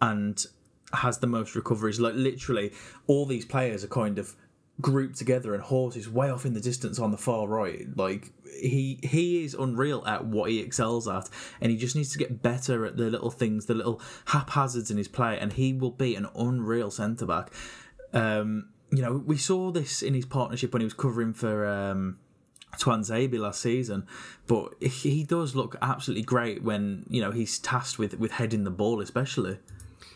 and 0.00 0.46
has 0.92 1.18
the 1.18 1.26
most 1.26 1.54
recoveries. 1.54 2.00
Like 2.00 2.14
literally, 2.14 2.72
all 3.06 3.26
these 3.26 3.44
players 3.44 3.84
are 3.84 3.88
kind 3.88 4.18
of 4.18 4.34
grouped 4.80 5.16
together, 5.16 5.54
and 5.54 5.62
Hause 5.62 5.96
is 5.96 6.08
way 6.08 6.30
off 6.30 6.44
in 6.44 6.54
the 6.54 6.60
distance 6.60 6.98
on 6.98 7.10
the 7.10 7.16
far 7.16 7.46
right. 7.46 7.86
Like 7.96 8.32
he 8.60 8.98
he 9.02 9.44
is 9.44 9.54
unreal 9.54 10.04
at 10.06 10.26
what 10.26 10.50
he 10.50 10.60
excels 10.60 11.08
at, 11.08 11.28
and 11.60 11.70
he 11.70 11.78
just 11.78 11.96
needs 11.96 12.10
to 12.12 12.18
get 12.18 12.42
better 12.42 12.84
at 12.84 12.96
the 12.96 13.10
little 13.10 13.30
things, 13.30 13.66
the 13.66 13.74
little 13.74 14.00
haphazards 14.26 14.90
in 14.90 14.96
his 14.96 15.08
play, 15.08 15.38
and 15.38 15.52
he 15.52 15.72
will 15.72 15.90
be 15.90 16.14
an 16.16 16.26
unreal 16.36 16.90
centre 16.90 17.26
back. 17.26 17.52
Um, 18.12 18.70
you 18.90 19.02
know, 19.02 19.22
we 19.24 19.36
saw 19.36 19.70
this 19.70 20.02
in 20.02 20.14
his 20.14 20.26
partnership 20.26 20.72
when 20.72 20.80
he 20.80 20.86
was 20.86 20.94
covering 20.94 21.32
for. 21.32 21.66
Um, 21.66 22.18
Tuanzebe 22.76 23.38
last 23.38 23.60
season, 23.60 24.04
but 24.48 24.74
he 24.82 25.22
does 25.22 25.54
look 25.54 25.76
absolutely 25.80 26.24
great 26.24 26.64
when 26.64 27.06
you 27.08 27.20
know 27.20 27.30
he's 27.30 27.60
tasked 27.60 28.00
with 28.00 28.18
with 28.18 28.32
heading 28.32 28.64
the 28.64 28.70
ball, 28.70 29.00
especially. 29.00 29.58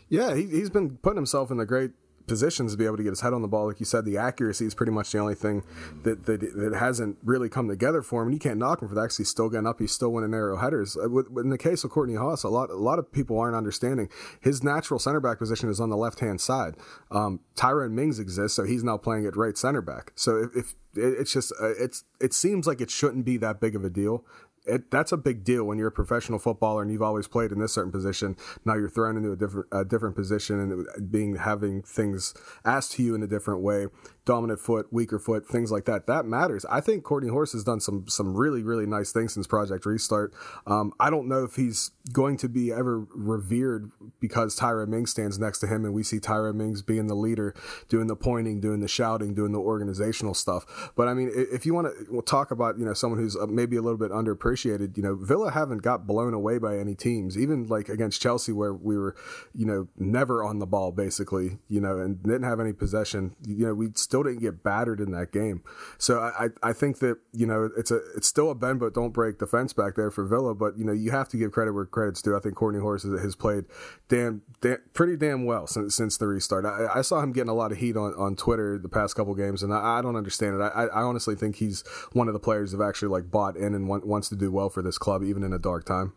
Yeah, 0.09 0.35
he, 0.35 0.47
he's 0.47 0.69
been 0.69 0.97
putting 0.97 1.19
himself 1.19 1.53
in 1.53 1.61
a 1.61 1.65
great 1.65 1.93
positions 2.29 2.73
to 2.73 2.79
be 2.79 2.85
able 2.85 2.97
to 2.97 3.03
get 3.03 3.11
his 3.11 3.21
head 3.21 3.33
on 3.33 3.43
the 3.43 3.49
ball. 3.49 3.67
Like 3.67 3.81
you 3.81 3.87
said, 3.87 4.05
the 4.05 4.17
accuracy 4.19 4.67
is 4.67 4.75
pretty 4.75 4.93
much 4.93 5.11
the 5.11 5.19
only 5.19 5.35
thing 5.35 5.65
that 6.05 6.27
that, 6.27 6.41
that 6.41 6.75
hasn't 6.79 7.19
really 7.25 7.49
come 7.49 7.69
together 7.69 8.03
for 8.03 8.23
him. 8.23 8.29
And 8.29 8.35
you 8.35 8.41
can't 8.41 8.59
knock 8.59 8.83
him 8.83 8.89
for 8.89 8.95
that 8.95 9.03
because 9.03 9.17
he's 9.17 9.29
still 9.29 9.49
getting 9.49 9.67
up. 9.67 9.81
He's 9.81 9.93
still 9.93 10.13
winning 10.13 10.31
narrow 10.31 10.59
headers. 10.59 10.97
Uh, 10.97 11.09
in 11.41 11.51
the 11.51 11.59
case 11.59 11.83
of 11.85 11.91
Courtney 11.91 12.15
Hause, 12.15 12.45
a 12.45 12.49
lot 12.49 12.71
a 12.71 12.75
lot 12.75 12.99
of 12.99 13.11
people 13.11 13.39
aren't 13.39 13.57
understanding 13.57 14.09
his 14.41 14.63
natural 14.63 15.01
center 15.01 15.21
back 15.21 15.39
position 15.39 15.69
is 15.69 15.81
on 15.81 15.91
the 15.91 15.97
left 15.97 16.21
hand 16.21 16.41
side. 16.41 16.75
Um, 17.11 17.41
Tyrone 17.57 17.95
Mings 17.95 18.19
exists, 18.19 18.57
so 18.57 18.65
he's 18.65 18.85
now 18.85 18.97
playing 18.97 19.27
at 19.27 19.37
right 19.37 19.57
center 19.57 19.83
back. 19.83 20.13
So 20.15 20.37
if, 20.55 20.57
if 20.57 20.75
it's 20.95 21.33
just 21.33 21.53
uh, 21.61 21.75
it's 21.79 22.05
it 22.21 22.33
seems 22.33 22.67
like 22.67 22.81
it 22.81 22.91
shouldn't 22.91 23.25
be 23.25 23.37
that 23.39 23.61
big 23.61 23.75
of 23.75 23.85
a 23.85 23.91
deal 23.91 24.25
it, 24.69 24.91
that's 24.91 25.13
a 25.13 25.17
big 25.17 25.45
deal 25.45 25.65
when 25.65 25.79
you're 25.79 25.89
a 25.89 25.93
professional 25.93 26.39
footballer 26.39 26.83
and 26.83 26.93
you've 26.93 27.03
always 27.03 27.27
played 27.27 27.53
in 27.53 27.59
this 27.59 27.73
certain 27.73 27.93
position. 27.93 28.37
Now 28.65 28.75
you're 28.75 28.89
thrown 28.89 29.17
into 29.17 29.33
a 29.33 29.37
different 29.37 29.67
a 29.73 29.85
different 29.85 30.17
position 30.17 30.61
and 30.61 31.11
being 31.11 31.37
having 31.37 31.83
things 31.83 32.35
asked 32.65 32.93
to 32.93 33.03
you 33.03 33.15
in 33.15 33.23
a 33.23 33.27
different 33.27 33.63
way 33.63 33.87
dominant 34.29 34.61
foot, 34.61 34.87
weaker 34.91 35.19
foot, 35.19 35.49
things 35.49 35.73
like 35.73 35.87
that. 35.87 36.07
That 36.07 36.27
matters. 36.27 36.67
I 36.67 36.83
think 36.83 37.03
Courtney 37.03 37.31
Hause 37.31 37.53
has 37.53 37.65
done 37.65 37.81
some 37.81 38.07
some 38.09 38.37
really 38.37 38.63
really 38.63 38.85
nice 38.85 39.11
things 39.11 39.33
since 39.33 39.47
Project 39.47 39.87
Restart. 39.87 40.35
Um, 40.67 40.93
I 41.01 41.09
don't 41.09 41.29
know 41.29 41.45
if 41.45 41.57
he's 41.57 41.93
going 42.13 42.37
to 42.39 42.49
be 42.49 42.71
ever 42.71 43.07
revered 43.15 43.91
because 44.21 44.59
Tyra 44.59 44.87
Ming 44.87 45.07
stands 45.07 45.39
next 45.39 45.61
to 45.61 45.67
him, 45.67 45.87
and 45.87 45.95
we 45.95 46.03
see 46.03 46.21
Tyrone 46.21 46.59
Mings 46.59 46.83
being 46.83 47.07
the 47.07 47.15
leader, 47.15 47.55
doing 47.89 48.07
the 48.07 48.17
pointing, 48.17 48.61
doing 48.61 48.81
the 48.81 48.89
shouting, 48.89 49.33
doing 49.33 49.53
the 49.53 49.59
organizational 49.59 50.35
stuff. 50.35 50.93
But 50.95 51.09
I 51.09 51.15
mean, 51.15 51.31
if 51.35 51.65
you 51.65 51.73
want 51.73 51.89
to 51.89 52.23
talk 52.23 52.51
about 52.51 52.79
you 52.79 52.85
know 52.85 52.93
someone 52.93 53.19
who's 53.19 53.35
uh, 53.35 53.47
maybe 53.47 53.77
a 53.77 53.83
little 53.83 53.99
bit 53.99 54.11
underappreciated, 54.11 54.99
you 54.99 55.03
know, 55.03 55.15
Villa 55.15 55.51
haven't 55.53 55.79
got 55.79 56.07
blown 56.07 56.35
away 56.35 56.59
by 56.59 56.77
any 56.77 56.95
teams, 56.95 57.39
even 57.39 57.67
like 57.67 57.89
against 57.89 58.21
Chelsea 58.21 58.53
where 58.53 58.75
we 58.75 58.99
were 58.99 59.17
you 59.55 59.65
know 59.65 59.89
never 59.97 60.45
on 60.45 60.59
the 60.59 60.67
ball 60.67 60.93
basically, 60.93 61.61
you 61.67 61.81
know, 61.81 61.99
and 61.99 62.23
didn't 62.23 62.43
have 62.43 62.61
any 62.61 62.75
possession. 62.75 63.35
You 63.47 63.69
know, 63.69 63.75
we 63.75 63.89
still 63.95 64.18
still 64.19 64.31
didn't 64.31 64.43
get 64.43 64.63
battered 64.63 65.01
in 65.01 65.13
that 65.13 65.33
game. 65.33 65.63
So 65.99 66.21
I, 66.21 66.49
I 66.63 66.73
think 66.73 66.99
that 66.99 67.19
you 67.33 67.47
know 67.47 67.71
it's 67.77 67.91
a 67.91 68.01
it's 68.17 68.27
still 68.27 68.51
a 68.51 68.55
bend 68.55 68.81
but 68.81 68.95
don't 68.95 69.11
break 69.11 69.39
defense 69.39 69.73
back 69.73 69.95
there 69.95 70.11
for 70.11 70.25
Villa. 70.25 70.55
But 70.55 70.79
you 70.79 70.85
know 70.85 70.93
you 70.93 71.11
have 71.11 71.29
to 71.31 71.37
give 71.37 71.53
credit 71.53 71.73
where 71.73 71.87
credit's 71.87 72.23
due. 72.23 72.37
I 72.37 72.41
think 72.41 72.55
Courtney 72.55 72.81
Hause 72.81 73.05
has 73.05 73.37
played 73.37 73.65
damn, 74.09 74.43
damn 74.61 74.79
pretty 74.93 75.17
damn 75.17 75.45
well 75.45 75.67
since 75.67 75.95
since 75.95 76.17
the 76.17 76.27
restart. 76.27 76.65
I, 76.65 76.89
I, 76.97 77.03
saw 77.03 77.21
him 77.21 77.33
getting 77.33 77.51
a 77.51 77.55
lot 77.55 77.73
of 77.73 77.79
heat 77.79 77.97
on, 77.97 78.15
on 78.15 78.37
Twitter 78.37 78.79
the 78.79 78.89
past 78.89 79.15
couple 79.15 79.35
games, 79.35 79.63
and 79.63 79.73
I, 79.73 79.99
I 79.99 80.03
don't 80.03 80.17
understand 80.17 80.61
it. 80.61 80.63
I, 80.63 80.87
I 80.87 81.03
honestly 81.03 81.35
think 81.35 81.57
he's 81.57 81.85
one 82.13 82.29
of 82.29 82.35
the 82.35 82.41
players 82.41 82.73
that 82.73 82.85
actually 82.85 83.09
like 83.09 83.31
bought 83.31 83.57
in 83.57 83.75
and 83.75 83.89
want, 83.89 84.07
wants 84.07 84.29
to 84.31 84.37
do 84.37 84.51
well 84.51 84.69
for 84.69 84.83
this 84.83 84.99
club 84.99 85.23
even 85.23 85.43
in 85.43 85.53
a 85.53 85.59
dark 85.59 85.85
time. 85.85 86.13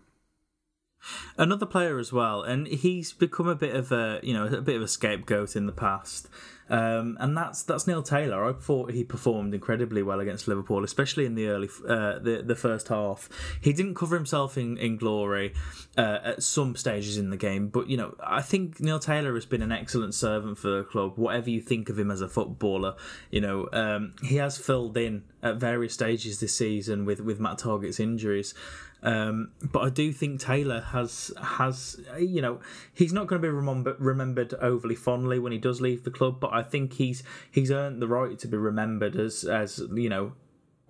Another 1.38 1.66
player 1.66 1.98
as 1.98 2.14
well, 2.14 2.44
and 2.44 2.68
he's 2.68 3.12
become 3.12 3.48
a 3.48 3.56
bit 3.56 3.76
of 3.76 3.92
a 3.92 4.20
you 4.24 4.34
know 4.34 4.46
a 4.46 4.62
bit 4.62 4.76
of 4.76 4.82
a 4.82 4.88
scapegoat 4.88 5.56
in 5.56 5.66
the 5.66 5.72
past. 5.72 6.28
Um, 6.72 7.18
and 7.20 7.36
that's 7.38 7.64
that's 7.64 7.86
Neil 7.86 8.02
Taylor. 8.02 8.46
I 8.46 8.54
thought 8.54 8.92
he 8.92 9.04
performed 9.04 9.54
incredibly 9.54 10.02
well 10.02 10.22
against 10.22 10.48
Liverpool, 10.48 10.86
especially 10.86 11.26
in 11.26 11.36
the 11.36 11.48
early 11.48 11.68
uh, 11.86 12.18
the 12.20 12.42
the 12.46 12.56
first 12.56 12.88
half. 12.88 13.28
He 13.60 13.74
didn't 13.74 13.96
cover 13.96 14.16
himself 14.16 14.58
in 14.58 14.78
in 14.78 14.96
glory 14.96 15.54
uh, 15.98 16.20
at 16.24 16.44
some 16.44 16.78
stages 16.78 17.18
in 17.18 17.30
the 17.30 17.36
game, 17.36 17.68
but 17.68 17.90
you 17.90 17.98
know 17.98 18.16
I 18.24 18.42
think 18.42 18.80
Neil 18.80 19.00
Taylor 19.00 19.34
has 19.36 19.46
been 19.46 19.62
an 19.62 19.74
excellent 19.74 20.14
servant 20.14 20.58
for 20.58 20.70
the 20.70 20.84
club. 20.86 21.18
Whatever 21.18 21.50
you 21.50 21.60
think 21.60 21.90
of 21.90 22.00
him 22.00 22.10
as 22.10 22.22
a 22.22 22.30
footballer, 22.30 22.96
you 23.32 23.42
know 23.42 23.68
um, 23.74 24.14
he 24.24 24.38
has 24.38 24.58
filled 24.58 24.96
in 24.96 25.24
at 25.44 25.58
various 25.58 25.94
stages 25.94 26.40
this 26.40 26.56
season 26.56 27.04
with 27.04 27.20
with 27.20 27.38
Matt 27.38 27.58
Targett's 27.58 28.00
injuries. 28.00 28.54
Um, 29.04 29.52
but 29.64 29.80
I 29.80 29.90
do 29.90 30.14
think 30.14 30.40
Taylor 30.40 30.82
has 30.82 31.32
has 31.42 32.00
you 32.20 32.42
know 32.42 32.60
he's 32.94 33.12
not 33.12 33.28
going 33.28 33.42
to 33.42 33.48
be 33.48 33.52
remember, 33.52 33.96
remembered 33.98 34.54
overly 34.56 34.96
fondly 34.96 35.40
when 35.40 35.52
he 35.52 35.58
does 35.58 35.82
leave 35.82 36.04
the 36.04 36.12
club, 36.12 36.40
but 36.40 36.54
I 36.54 36.62
think 36.62 36.94
he's 36.94 37.24
he's 37.50 37.72
earned 37.72 38.02
the 38.02 38.08
right 38.08 38.38
to 38.40 38.48
be 38.48 38.58
remembered 38.58 39.16
as 39.16 39.44
as 39.44 39.82
you 39.94 40.10
know 40.10 40.34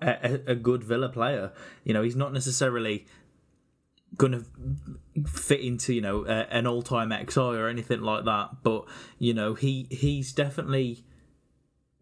a, 0.01 0.41
a 0.45 0.55
good 0.55 0.83
Villa 0.83 1.07
player. 1.07 1.53
You 1.85 1.93
know 1.93 2.03
he's 2.03 2.15
not 2.15 2.33
necessarily 2.33 3.05
going 4.17 4.33
to 4.33 5.25
fit 5.25 5.61
into 5.61 5.93
you 5.93 6.01
know 6.01 6.25
a, 6.25 6.47
an 6.51 6.67
all 6.67 6.81
time 6.81 7.11
XI 7.11 7.39
or 7.39 7.69
anything 7.69 8.01
like 8.01 8.25
that, 8.25 8.57
but 8.61 8.85
you 9.19 9.33
know 9.33 9.53
he 9.53 9.87
he's 9.89 10.33
definitely 10.33 11.05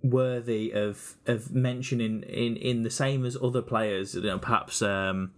worthy 0.01 0.71
of 0.71 1.17
of 1.27 1.53
mentioning 1.53 2.23
in 2.23 2.57
in 2.57 2.81
the 2.81 2.89
same 2.89 3.25
as 3.25 3.37
other 3.41 3.61
players. 3.61 4.15
You 4.15 4.23
know 4.23 4.39
perhaps. 4.39 4.81
Um, 4.81 5.33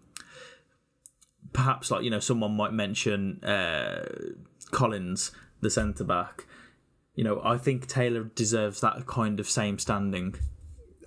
perhaps 1.53 1.91
like 1.91 2.03
you 2.03 2.09
know 2.09 2.19
someone 2.19 2.55
might 2.55 2.73
mention 2.73 3.43
uh, 3.43 4.05
Collins, 4.71 5.31
the 5.61 5.69
centre 5.69 6.03
back. 6.03 6.45
You 7.15 7.23
know, 7.23 7.41
I 7.43 7.57
think 7.57 7.87
Taylor 7.87 8.23
deserves 8.23 8.81
that 8.81 9.05
kind 9.05 9.39
of 9.39 9.49
same 9.49 9.77
standing. 9.79 10.35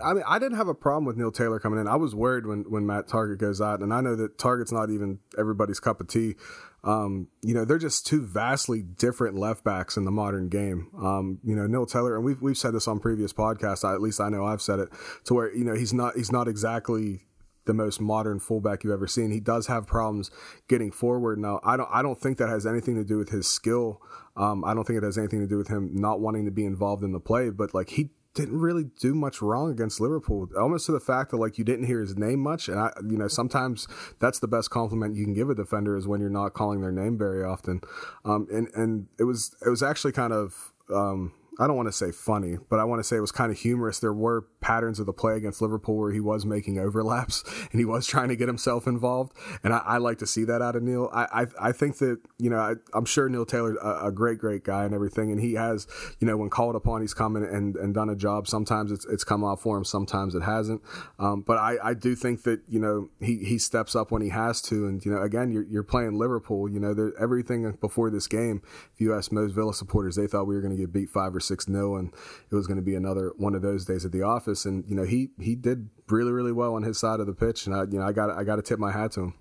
I 0.04 0.12
mean, 0.12 0.24
I 0.26 0.38
didn't 0.38 0.56
have 0.56 0.68
a 0.68 0.74
problem 0.74 1.04
with 1.04 1.16
Neil 1.16 1.30
Taylor 1.30 1.58
coming 1.58 1.80
in. 1.80 1.86
I 1.86 1.96
was 1.96 2.14
worried 2.14 2.46
when, 2.46 2.64
when 2.68 2.84
Matt 2.84 3.06
Targett 3.06 3.38
goes 3.38 3.60
out, 3.60 3.80
and 3.80 3.94
I 3.94 4.00
know 4.00 4.16
that 4.16 4.38
Targett's 4.38 4.72
not 4.72 4.90
even 4.90 5.20
everybody's 5.38 5.80
cup 5.80 6.00
of 6.00 6.08
tea. 6.08 6.34
Um, 6.82 7.28
you 7.42 7.54
know, 7.54 7.64
they're 7.64 7.78
just 7.78 8.06
two 8.06 8.26
vastly 8.26 8.82
different 8.82 9.38
left 9.38 9.64
backs 9.64 9.96
in 9.96 10.04
the 10.04 10.10
modern 10.10 10.48
game. 10.48 10.90
Um, 10.98 11.38
you 11.42 11.56
know, 11.56 11.66
Neil 11.66 11.86
Taylor, 11.86 12.16
and 12.16 12.24
we've 12.24 12.42
we've 12.42 12.58
said 12.58 12.74
this 12.74 12.86
on 12.86 12.98
previous 12.98 13.32
podcasts. 13.32 13.90
At 13.90 14.02
least 14.02 14.20
I 14.20 14.28
know 14.28 14.44
I've 14.44 14.60
said 14.60 14.80
it 14.80 14.90
to 15.24 15.34
where 15.34 15.54
you 15.54 15.64
know 15.64 15.74
he's 15.74 15.94
not 15.94 16.16
he's 16.16 16.32
not 16.32 16.48
exactly 16.48 17.22
the 17.66 17.74
most 17.74 18.00
modern 18.00 18.38
fullback 18.38 18.84
you've 18.84 18.92
ever 18.92 19.06
seen. 19.06 19.30
He 19.30 19.40
does 19.40 19.66
have 19.66 19.86
problems 19.86 20.30
getting 20.68 20.90
forward. 20.90 21.38
Now, 21.38 21.60
I 21.64 21.76
don't 21.76 21.88
I 21.92 22.02
don't 22.02 22.20
think 22.20 22.38
that 22.38 22.48
has 22.48 22.66
anything 22.66 22.96
to 22.96 23.04
do 23.04 23.18
with 23.18 23.30
his 23.30 23.46
skill. 23.46 24.00
Um, 24.36 24.64
I 24.64 24.74
don't 24.74 24.84
think 24.84 24.96
it 24.96 25.04
has 25.04 25.18
anything 25.18 25.40
to 25.40 25.46
do 25.46 25.56
with 25.56 25.68
him 25.68 25.90
not 25.92 26.20
wanting 26.20 26.44
to 26.44 26.50
be 26.50 26.64
involved 26.64 27.02
in 27.02 27.12
the 27.12 27.20
play. 27.20 27.50
But 27.50 27.74
like 27.74 27.90
he 27.90 28.10
didn't 28.34 28.60
really 28.60 28.84
do 29.00 29.14
much 29.14 29.40
wrong 29.40 29.70
against 29.70 30.00
Liverpool. 30.00 30.48
Almost 30.58 30.86
to 30.86 30.92
the 30.92 31.00
fact 31.00 31.30
that 31.30 31.36
like 31.36 31.56
you 31.56 31.64
didn't 31.64 31.86
hear 31.86 32.00
his 32.00 32.16
name 32.16 32.40
much, 32.40 32.68
and 32.68 32.78
I, 32.78 32.92
you 33.08 33.16
know, 33.16 33.28
sometimes 33.28 33.86
that's 34.18 34.40
the 34.40 34.48
best 34.48 34.70
compliment 34.70 35.14
you 35.14 35.24
can 35.24 35.34
give 35.34 35.50
a 35.50 35.54
defender 35.54 35.96
is 35.96 36.06
when 36.06 36.20
you're 36.20 36.30
not 36.30 36.52
calling 36.52 36.80
their 36.80 36.92
name 36.92 37.16
very 37.16 37.44
often. 37.44 37.80
Um, 38.24 38.48
and 38.52 38.68
and 38.74 39.06
it 39.18 39.24
was 39.24 39.54
it 39.64 39.68
was 39.68 39.82
actually 39.82 40.12
kind 40.12 40.32
of 40.32 40.72
um, 40.92 41.32
I 41.58 41.66
don't 41.68 41.76
want 41.76 41.88
to 41.88 41.92
say 41.92 42.10
funny, 42.10 42.56
but 42.68 42.80
I 42.80 42.84
want 42.84 42.98
to 43.00 43.04
say 43.04 43.16
it 43.16 43.20
was 43.20 43.30
kind 43.30 43.52
of 43.52 43.58
humorous. 43.58 44.00
There 44.00 44.12
were 44.12 44.46
patterns 44.60 44.98
of 44.98 45.06
the 45.06 45.12
play 45.12 45.36
against 45.36 45.62
Liverpool 45.62 45.96
where 45.96 46.10
he 46.10 46.20
was 46.20 46.44
making 46.44 46.78
overlaps 46.78 47.44
and 47.70 47.78
he 47.78 47.84
was 47.84 48.06
trying 48.06 48.28
to 48.28 48.36
get 48.36 48.48
himself 48.48 48.86
involved. 48.86 49.32
And 49.62 49.72
I, 49.72 49.78
I 49.78 49.96
like 49.98 50.18
to 50.18 50.26
see 50.26 50.44
that 50.44 50.62
out 50.62 50.74
of 50.74 50.82
Neil. 50.82 51.10
I, 51.12 51.42
I, 51.42 51.68
I 51.68 51.72
think 51.72 51.98
that, 51.98 52.18
you 52.38 52.50
know, 52.50 52.58
I, 52.58 52.74
am 52.96 53.04
sure 53.04 53.28
Neil 53.28 53.46
Taylor's 53.46 53.76
a, 53.80 54.06
a, 54.06 54.12
great, 54.12 54.38
great 54.38 54.64
guy 54.64 54.84
and 54.84 54.94
everything. 54.94 55.30
And 55.30 55.40
he 55.40 55.54
has, 55.54 55.86
you 56.18 56.26
know, 56.26 56.36
when 56.36 56.50
called 56.50 56.74
upon, 56.74 57.02
he's 57.02 57.14
come 57.14 57.36
in 57.36 57.44
and, 57.44 57.76
and 57.76 57.94
done 57.94 58.10
a 58.10 58.16
job. 58.16 58.48
Sometimes 58.48 58.90
it's, 58.90 59.04
it's 59.06 59.24
come 59.24 59.44
off 59.44 59.62
for 59.62 59.76
him. 59.76 59.84
Sometimes 59.84 60.34
it 60.34 60.42
hasn't. 60.42 60.82
Um, 61.18 61.42
but 61.42 61.58
I, 61.58 61.76
I 61.82 61.94
do 61.94 62.16
think 62.16 62.42
that, 62.42 62.62
you 62.68 62.80
know, 62.80 63.10
he, 63.20 63.44
he 63.44 63.58
steps 63.58 63.94
up 63.94 64.10
when 64.10 64.22
he 64.22 64.30
has 64.30 64.60
to. 64.62 64.86
And, 64.86 65.04
you 65.04 65.12
know, 65.12 65.22
again, 65.22 65.52
you're, 65.52 65.64
you're 65.64 65.84
playing 65.84 66.18
Liverpool, 66.18 66.68
you 66.68 66.80
know, 66.80 67.12
everything 67.20 67.70
before 67.80 68.10
this 68.10 68.26
game, 68.26 68.62
if 68.92 69.00
you 69.00 69.14
ask 69.14 69.30
most 69.30 69.52
Villa 69.52 69.72
supporters, 69.72 70.16
they 70.16 70.26
thought 70.26 70.46
we 70.46 70.56
were 70.56 70.60
going 70.60 70.74
to 70.74 70.80
get 70.80 70.92
beat 70.92 71.10
five 71.10 71.34
or 71.34 71.40
six 71.46 71.68
nil, 71.68 71.96
and 71.96 72.12
it 72.50 72.54
was 72.54 72.66
going 72.66 72.76
to 72.76 72.82
be 72.82 72.94
another 72.94 73.32
one 73.36 73.54
of 73.54 73.62
those 73.62 73.84
days 73.84 74.04
at 74.04 74.12
the 74.12 74.22
office. 74.22 74.64
And 74.64 74.84
you 74.88 74.94
know, 74.94 75.04
he 75.04 75.30
he 75.40 75.54
did 75.54 75.88
really 76.08 76.32
really 76.32 76.52
well 76.52 76.74
on 76.74 76.82
his 76.82 76.98
side 76.98 77.20
of 77.20 77.26
the 77.26 77.34
pitch, 77.34 77.66
and 77.66 77.74
I 77.74 77.84
you 77.84 77.98
know 77.98 78.06
I 78.06 78.12
got 78.12 78.30
I 78.30 78.44
got 78.44 78.56
to 78.56 78.62
tip 78.62 78.78
my 78.78 78.92
hat 78.92 79.12
to 79.12 79.20
him. 79.20 79.34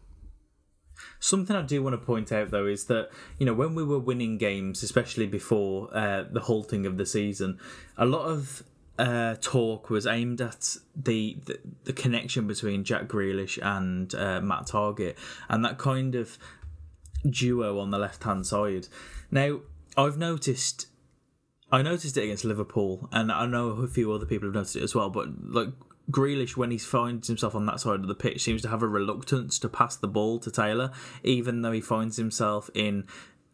Something 1.19 1.55
I 1.55 1.63
do 1.63 1.81
want 1.81 1.99
to 1.99 2.05
point 2.05 2.31
out 2.31 2.51
though 2.51 2.67
is 2.67 2.85
that 2.85 3.09
you 3.39 3.45
know 3.45 3.53
when 3.53 3.75
we 3.75 3.83
were 3.83 3.99
winning 3.99 4.37
games, 4.37 4.83
especially 4.83 5.27
before 5.27 5.89
uh, 5.95 6.23
the 6.29 6.41
halting 6.41 6.85
of 6.85 6.97
the 6.97 7.05
season, 7.05 7.59
a 7.97 8.05
lot 8.05 8.25
of 8.25 8.63
uh, 8.99 9.35
talk 9.41 9.89
was 9.89 10.05
aimed 10.05 10.39
at 10.39 10.77
the, 10.95 11.37
the, 11.45 11.59
the 11.85 11.93
connection 11.93 12.47
between 12.47 12.83
Jack 12.83 13.07
Grealish 13.07 13.57
and 13.61 14.13
uh, 14.13 14.39
Matt 14.41 14.67
Targett, 14.67 15.15
and 15.49 15.65
that 15.65 15.77
kind 15.77 16.15
of 16.15 16.37
duo 17.27 17.79
on 17.79 17.89
the 17.89 17.97
left 17.97 18.23
hand 18.23 18.45
side. 18.45 18.87
Now 19.31 19.61
I've 19.97 20.17
noticed 20.17 20.87
I 21.73 21.81
noticed 21.81 22.15
it 22.17 22.23
against 22.23 22.45
Liverpool, 22.45 23.09
and 23.11 23.31
I 23.31 23.47
know 23.47 23.69
a 23.69 23.87
few 23.87 24.11
other 24.11 24.27
people 24.27 24.47
have 24.47 24.53
noticed 24.53 24.75
it 24.75 24.83
as 24.83 24.93
well. 24.93 25.09
But 25.09 25.29
like 25.43 25.69
Grealish, 26.11 26.55
when 26.55 26.69
he 26.69 26.77
finds 26.77 27.27
himself 27.27 27.55
on 27.55 27.65
that 27.65 27.79
side 27.79 27.99
of 27.99 28.07
the 28.07 28.13
pitch, 28.13 28.43
seems 28.43 28.61
to 28.61 28.69
have 28.69 28.83
a 28.83 28.87
reluctance 28.87 29.57
to 29.57 29.67
pass 29.67 29.95
the 29.95 30.07
ball 30.07 30.37
to 30.41 30.51
Taylor, 30.51 30.91
even 31.23 31.63
though 31.63 31.71
he 31.71 31.81
finds 31.81 32.17
himself 32.17 32.69
in 32.75 33.05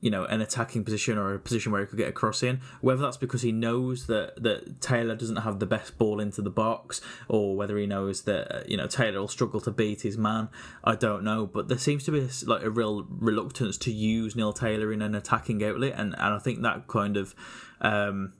you 0.01 0.09
know 0.09 0.23
an 0.25 0.41
attacking 0.41 0.83
position 0.83 1.17
or 1.17 1.33
a 1.33 1.39
position 1.39 1.71
where 1.71 1.81
he 1.81 1.87
could 1.87 1.97
get 1.97 2.09
a 2.09 2.11
cross 2.11 2.43
in. 2.43 2.59
Whether 2.81 3.03
that's 3.03 3.15
because 3.15 3.41
he 3.41 3.53
knows 3.53 4.07
that 4.07 4.43
that 4.43 4.81
Taylor 4.81 5.15
doesn't 5.15 5.37
have 5.37 5.59
the 5.59 5.65
best 5.65 5.97
ball 5.97 6.19
into 6.19 6.41
the 6.41 6.49
box, 6.49 6.99
or 7.29 7.55
whether 7.55 7.77
he 7.77 7.85
knows 7.85 8.23
that 8.23 8.53
uh, 8.53 8.63
you 8.67 8.75
know 8.75 8.87
Taylor 8.87 9.21
will 9.21 9.29
struggle 9.29 9.61
to 9.61 9.71
beat 9.71 10.01
his 10.01 10.17
man, 10.17 10.49
I 10.83 10.95
don't 10.95 11.23
know. 11.23 11.45
But 11.45 11.69
there 11.69 11.77
seems 11.77 12.03
to 12.03 12.11
be 12.11 12.19
a, 12.19 12.29
like 12.45 12.63
a 12.63 12.69
real 12.69 13.07
reluctance 13.09 13.77
to 13.77 13.93
use 13.93 14.35
Neil 14.35 14.51
Taylor 14.51 14.91
in 14.91 15.01
an 15.01 15.15
attacking 15.15 15.63
outlet, 15.63 15.93
and 15.95 16.13
and 16.15 16.33
I 16.33 16.39
think 16.39 16.61
that 16.63 16.87
kind 16.87 17.15
of. 17.15 17.33
Um, 17.81 18.33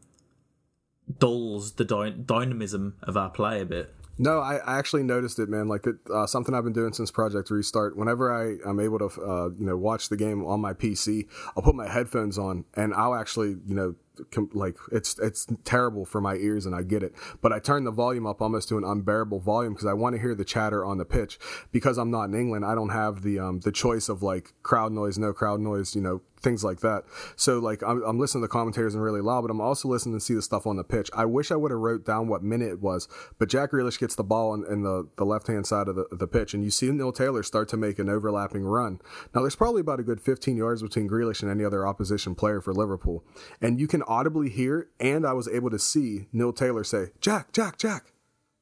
dulls 1.18 1.74
the 1.74 1.86
dy- 1.86 2.12
dynamism 2.12 2.96
of 3.04 3.18
our 3.18 3.30
play 3.30 3.62
a 3.62 3.66
bit. 3.66 3.94
No, 4.22 4.42
I, 4.42 4.58
I 4.58 4.78
actually 4.78 5.04
noticed 5.04 5.40
it, 5.40 5.48
man. 5.48 5.70
Like 5.70 5.86
uh, 6.14 6.28
something 6.28 6.54
I've 6.54 6.66
been 6.66 6.74
doing 6.74 6.92
since 6.92 7.10
Project 7.10 7.50
Restart. 7.50 7.96
Whenever 7.96 8.34
I 8.34 8.58
am 8.70 8.82
able 8.82 9.00
to, 9.00 9.06
uh, 9.06 9.50
you 9.58 9.66
know, 9.66 9.78
watch 9.78 10.10
the 10.10 10.18
game 10.18 10.46
on 10.46 10.60
my 10.60 10.74
PC, 10.74 11.26
I'll 11.56 11.64
put 11.64 11.74
my 11.74 11.88
headphones 11.88 12.38
on 12.38 12.66
and 12.74 12.94
I'll 12.94 13.16
actually, 13.16 13.56
you 13.66 13.74
know, 13.74 13.96
com- 14.32 14.50
like 14.54 14.76
it's 14.92 15.18
it's 15.20 15.48
terrible 15.64 16.04
for 16.04 16.20
my 16.20 16.36
ears 16.36 16.66
and 16.66 16.76
I 16.76 16.84
get 16.84 17.02
it. 17.02 17.14
But 17.42 17.54
I 17.54 17.60
turn 17.60 17.86
the 17.86 17.92
volume 17.92 18.28
up 18.28 18.42
almost 18.42 18.68
to 18.70 18.78
an 18.78 18.84
unbearable 18.84 19.40
volume 19.40 19.74
because 19.74 19.88
I 19.88 19.94
want 19.94 20.16
to 20.16 20.22
hear 20.22 20.36
the 20.36 20.44
chatter 20.44 20.84
on 20.84 20.98
the 20.98 21.06
pitch. 21.06 21.40
Because 21.72 21.98
I'm 21.98 22.12
not 22.12 22.26
in 22.26 22.36
England, 22.36 22.66
I 22.66 22.76
don't 22.76 22.90
have 22.90 23.22
the 23.22 23.40
um 23.40 23.62
the 23.62 23.72
choice 23.72 24.10
of 24.10 24.22
like 24.22 24.54
crowd 24.64 24.92
noise, 24.92 25.18
no 25.18 25.32
crowd 25.32 25.62
noise, 25.62 25.96
you 25.96 26.02
know, 26.02 26.22
things 26.42 26.64
like 26.64 26.80
that. 26.80 27.04
So 27.36 27.60
like 27.60 27.84
I'm, 27.84 28.02
I'm 28.04 28.20
listening 28.20 28.42
to 28.42 28.48
the 28.48 28.52
commentators 28.52 28.94
and 28.94 29.04
really 29.04 29.22
loud, 29.22 29.42
but 29.42 29.52
I'm 29.52 29.62
also 29.62 29.88
listening 29.88 30.18
to 30.18 30.24
see 30.24 30.34
the 30.34 30.42
stuff 30.42 30.66
on 30.66 30.78
the 30.78 30.84
pitch. 30.84 31.10
I 31.14 31.26
wish 31.26 31.52
I 31.52 31.56
would 31.56 31.72
have 31.72 31.80
wrote 31.80 32.06
down 32.06 32.28
what 32.28 32.44
minute 32.44 32.70
it 32.70 32.82
was, 32.82 33.08
but 33.38 33.50
Jack 33.50 33.72
Grealish 33.72 34.00
gets 34.00 34.16
the 34.16 34.24
ball 34.24 34.54
in, 34.54 34.66
in 34.66 34.84
the, 34.84 35.08
the 35.18 35.26
left 35.26 35.48
hand 35.48 35.66
side 35.66 35.88
of 35.88 35.96
the, 35.96 36.08
the 36.12 36.28
pitch, 36.28 36.54
and 36.54 36.64
you 36.64 36.72
see 36.72 36.92
Neil 36.92 37.12
Taylor 37.12 37.44
start 37.44 37.68
to 37.70 37.78
make 37.78 38.00
an 38.00 38.10
overlapping 38.10 38.64
run. 38.64 39.00
Now 39.34 39.42
there's 39.42 39.56
probably 39.56 39.82
about 39.82 40.00
a 40.00 40.04
good 40.04 40.22
15 40.22 40.58
yards 40.58 40.82
between 40.82 41.10
Grealish 41.10 41.42
and 41.42 41.52
any 41.52 41.64
other 41.64 41.86
opposition 41.86 42.36
player 42.36 42.62
for 42.62 42.74
Liverpool, 42.74 43.24
and 43.62 43.80
you 43.80 43.88
can 43.88 44.04
audibly 44.04 44.50
hear, 44.50 44.90
and 45.00 45.26
I 45.26 45.34
was 45.34 45.48
able 45.48 45.70
to 45.70 45.80
see 45.80 46.28
Neil 46.32 46.54
Taylor 46.54 46.84
say, 46.84 47.08
"Jack, 47.22 47.52
Jack, 47.52 47.78
Jack." 47.78 48.14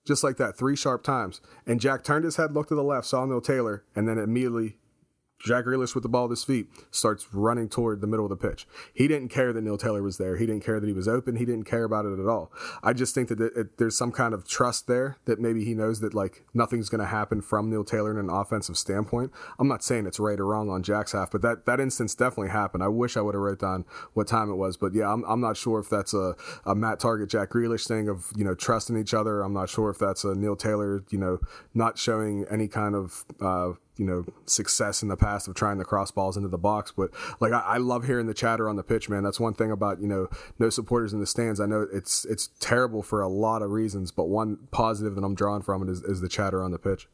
Just 0.05 0.23
like 0.23 0.37
that, 0.37 0.57
three 0.57 0.77
sharp 0.77 1.03
times. 1.03 1.41
And 1.65 1.81
Jack 1.81 2.05
turned 2.05 2.23
his 2.23 2.37
head, 2.37 2.53
looked 2.53 2.69
to 2.69 2.75
the 2.75 2.83
left, 2.83 3.07
saw 3.07 3.25
Neil 3.25 3.41
Taylor, 3.41 3.83
and 3.93 4.07
then 4.07 4.17
immediately 4.17 4.77
Jack 5.39 5.65
Grealish 5.65 5.93
with 5.93 6.01
the 6.01 6.09
ball 6.09 6.25
at 6.25 6.31
his 6.31 6.43
feet 6.43 6.67
starts 6.89 7.27
running 7.33 7.69
toward 7.69 8.01
the 8.01 8.07
middle 8.07 8.25
of 8.25 8.29
the 8.29 8.49
pitch. 8.49 8.67
He 8.93 9.07
didn't 9.07 9.29
care 9.29 9.53
that 9.53 9.61
Neil 9.61 9.77
Taylor 9.77 10.01
was 10.01 10.17
there. 10.17 10.37
He 10.37 10.45
didn't 10.45 10.63
care 10.63 10.79
that 10.79 10.87
he 10.87 10.93
was 10.93 11.07
open. 11.07 11.35
He 11.35 11.45
didn't 11.45 11.65
care 11.65 11.83
about 11.83 12.05
it 12.05 12.19
at 12.19 12.27
all. 12.27 12.51
I 12.81 12.93
just 12.93 13.13
think 13.13 13.29
that 13.29 13.39
it, 13.39 13.77
there's 13.77 13.95
some 13.95 14.11
kind 14.11 14.33
of 14.33 14.47
trust 14.47 14.87
there 14.87 15.17
that 15.25 15.39
maybe 15.39 15.63
he 15.63 15.73
knows 15.73 15.99
that 15.99 16.13
like 16.13 16.43
nothing's 16.53 16.89
going 16.89 17.01
to 17.01 17.07
happen 17.07 17.41
from 17.41 17.69
Neil 17.69 17.83
Taylor 17.83 18.11
in 18.11 18.17
an 18.17 18.29
offensive 18.29 18.77
standpoint. 18.77 19.31
I'm 19.59 19.67
not 19.67 19.83
saying 19.83 20.07
it's 20.07 20.19
right 20.19 20.39
or 20.39 20.47
wrong 20.47 20.69
on 20.69 20.81
Jack's 20.81 21.11
half, 21.11 21.31
but 21.31 21.41
that, 21.43 21.65
that 21.65 21.79
instance 21.79 22.15
definitely 22.15 22.49
happened. 22.49 22.83
I 22.83 22.87
wish 22.87 23.15
I 23.15 23.21
would 23.21 23.35
have 23.35 23.41
wrote 23.41 23.59
down 23.59 23.85
what 24.13 24.27
time 24.27 24.49
it 24.49 24.55
was, 24.55 24.75
but 24.75 24.93
yeah, 24.93 25.11
I'm, 25.11 25.23
I'm 25.25 25.41
not 25.41 25.55
sure 25.55 25.79
if 25.79 25.89
that's 25.89 26.13
a, 26.13 26.35
a 26.65 26.73
Matt 26.73 26.99
Targett 26.99 27.29
Jack 27.29 27.51
Grealish 27.51 27.87
thing 27.87 28.09
of, 28.09 28.31
you 28.35 28.43
know, 28.43 28.55
trusting 28.55 28.97
each 28.97 29.13
other. 29.13 29.41
I'm 29.41 29.53
not 29.53 29.69
sure 29.69 29.89
if 29.89 29.99
that's 29.99 30.23
a 30.23 30.33
Neil 30.33 30.55
Taylor, 30.55 31.03
you 31.09 31.19
know, 31.19 31.39
not 31.73 31.97
showing 31.97 32.45
any 32.49 32.67
kind 32.67 32.95
of, 32.95 33.23
uh, 33.39 33.73
you 33.97 34.05
know 34.05 34.25
success 34.45 35.01
in 35.01 35.09
the 35.09 35.17
past 35.17 35.47
of 35.47 35.55
trying 35.55 35.77
to 35.77 35.83
cross 35.83 36.11
balls 36.11 36.37
into 36.37 36.49
the 36.49 36.57
box. 36.57 36.93
But 36.95 37.11
like 37.39 37.53
I, 37.53 37.59
I, 37.59 37.77
love 37.77 38.05
hearing 38.05 38.27
the 38.27 38.33
chatter 38.33 38.69
on 38.69 38.75
the 38.75 38.83
pitch, 38.83 39.09
man. 39.09 39.23
That's 39.23 39.39
one 39.39 39.53
thing 39.53 39.71
about 39.71 40.01
you 40.01 40.07
know 40.07 40.29
no 40.59 40.69
supporters 40.69 41.13
in 41.13 41.19
the 41.19 41.27
stands. 41.27 41.59
I 41.59 41.65
know 41.65 41.87
it's 41.91 42.25
it's 42.25 42.49
terrible 42.59 43.03
for 43.03 43.21
a 43.21 43.27
lot 43.27 43.61
of 43.61 43.71
reasons, 43.71 44.11
but 44.11 44.25
one 44.25 44.57
positive 44.71 45.15
that 45.15 45.23
I'm 45.23 45.35
drawing 45.35 45.61
from 45.61 45.83
it 45.83 45.89
is, 45.89 46.01
is 46.03 46.21
the 46.21 46.29
chatter 46.29 46.63
on 46.63 46.71
the 46.71 46.79
pitch. 46.79 47.07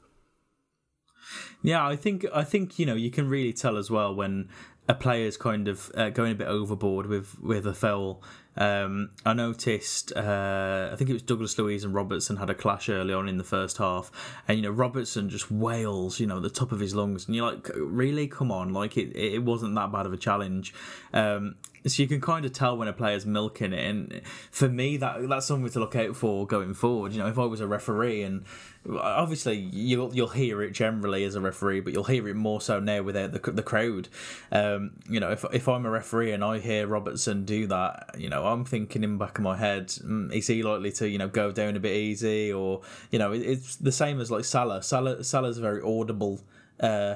Yeah, 1.62 1.86
I 1.86 1.96
think 1.96 2.26
I 2.34 2.44
think 2.44 2.78
you 2.80 2.86
know 2.86 2.96
you 2.96 3.12
can 3.12 3.28
really 3.30 3.54
tell 3.54 3.78
as 3.78 3.90
well 3.90 4.14
when 4.14 4.50
a 4.88 4.94
player's 4.94 5.38
kind 5.38 5.68
of 5.68 5.92
uh, 5.96 6.10
going 6.10 6.34
a 6.34 6.36
bit 6.36 6.48
overboard 6.48 7.06
with 7.08 7.40
with 7.40 7.66
a 7.66 7.74
foul 7.74 8.22
um, 8.56 9.10
I 9.26 9.34
noticed, 9.34 10.14
uh, 10.16 10.90
I 10.92 10.96
think 10.96 11.10
it 11.10 11.14
was 11.14 11.22
Douglas 11.22 11.58
Luiz 11.58 11.84
and 11.84 11.94
Robertson 11.94 12.38
had 12.38 12.50
a 12.50 12.54
clash 12.56 12.90
early 12.90 13.14
on 13.14 13.28
in 13.28 13.38
the 13.38 13.44
first 13.44 13.78
half, 13.78 14.12
and 14.48 14.58
you 14.58 14.64
know 14.64 14.72
Robertson 14.72 15.30
just 15.30 15.50
wails, 15.52 16.20
you 16.20 16.28
know, 16.28 16.38
at 16.38 16.44
the 16.44 16.50
top 16.50 16.72
of 16.72 16.80
his 16.80 16.94
lungs, 16.94 17.26
and 17.26 17.36
you're 17.36 17.52
like, 17.52 17.70
really, 17.76 18.28
come 18.28 18.52
on, 18.52 18.74
like 18.74 18.98
it, 18.98 19.16
it 19.16 19.44
wasn't 19.44 19.76
that 19.76 19.92
bad 19.92 20.06
of 20.06 20.14
a 20.14 20.18
challenge. 20.18 20.74
Um, 21.14 21.56
so 21.86 22.02
you 22.02 22.08
can 22.08 22.22
kind 22.22 22.46
of 22.46 22.54
tell 22.54 22.78
when 22.78 22.88
a 22.88 22.94
player's 22.94 23.26
milking 23.26 23.74
it, 23.74 23.86
and 23.86 24.22
for 24.52 24.70
me, 24.70 24.98
that 24.98 25.28
that's 25.28 25.46
something 25.46 25.70
to 25.72 25.80
look 25.80 25.96
out 25.96 26.16
for 26.16 26.48
going 26.48 26.74
forward. 26.74 27.14
You 27.14 27.20
know, 27.20 27.28
if 27.28 27.38
I 27.38 27.46
was 27.46 27.60
a 27.60 27.68
referee, 27.68 28.24
and 28.24 28.46
obviously 28.90 29.56
you'll 29.56 30.14
you'll 30.14 30.28
hear 30.30 30.62
it 30.62 30.72
generally 30.72 31.24
as 31.24 31.36
a 31.36 31.42
referee, 31.42 31.82
but 31.82 31.94
you'll 31.94 32.04
hear 32.06 32.28
it 32.28 32.36
more 32.36 32.62
so 32.62 32.80
now 32.80 33.02
without 33.02 33.32
the 33.32 33.52
the 33.52 33.64
crowd. 33.64 34.08
Um, 34.52 34.92
you 35.10 35.20
know, 35.20 35.32
if 35.32 35.46
if 35.52 35.68
I'm 35.68 35.86
a 35.86 35.90
referee 35.90 36.32
and 36.32 36.44
I 36.44 36.60
hear 36.60 36.88
Robertson 36.88 37.46
do 37.46 37.68
that, 37.68 38.16
you 38.18 38.30
know, 38.30 38.46
I'm 38.46 38.66
thinking 38.66 39.04
in 39.04 39.14
the 39.14 39.26
back 39.26 39.38
of 39.38 39.44
my 39.44 39.58
head, 39.58 39.88
mm, 39.88 40.32
is 40.34 40.48
he 40.48 40.64
likely 40.64 40.92
to 40.94 41.10
you 41.10 41.18
know 41.18 41.28
go 41.28 41.52
down 41.52 41.76
a 41.76 41.80
bit 41.80 41.96
easy, 41.96 42.52
or 42.52 42.82
you 43.12 43.20
know, 43.20 43.32
it's 43.34 43.76
the 43.76 43.92
same 43.92 44.22
as 44.22 44.32
like 44.32 44.46
Salah. 44.46 44.84
Salah 44.84 45.24
Salah's 45.24 45.58
very 45.58 45.82
audible 45.82 46.42
uh, 46.80 47.16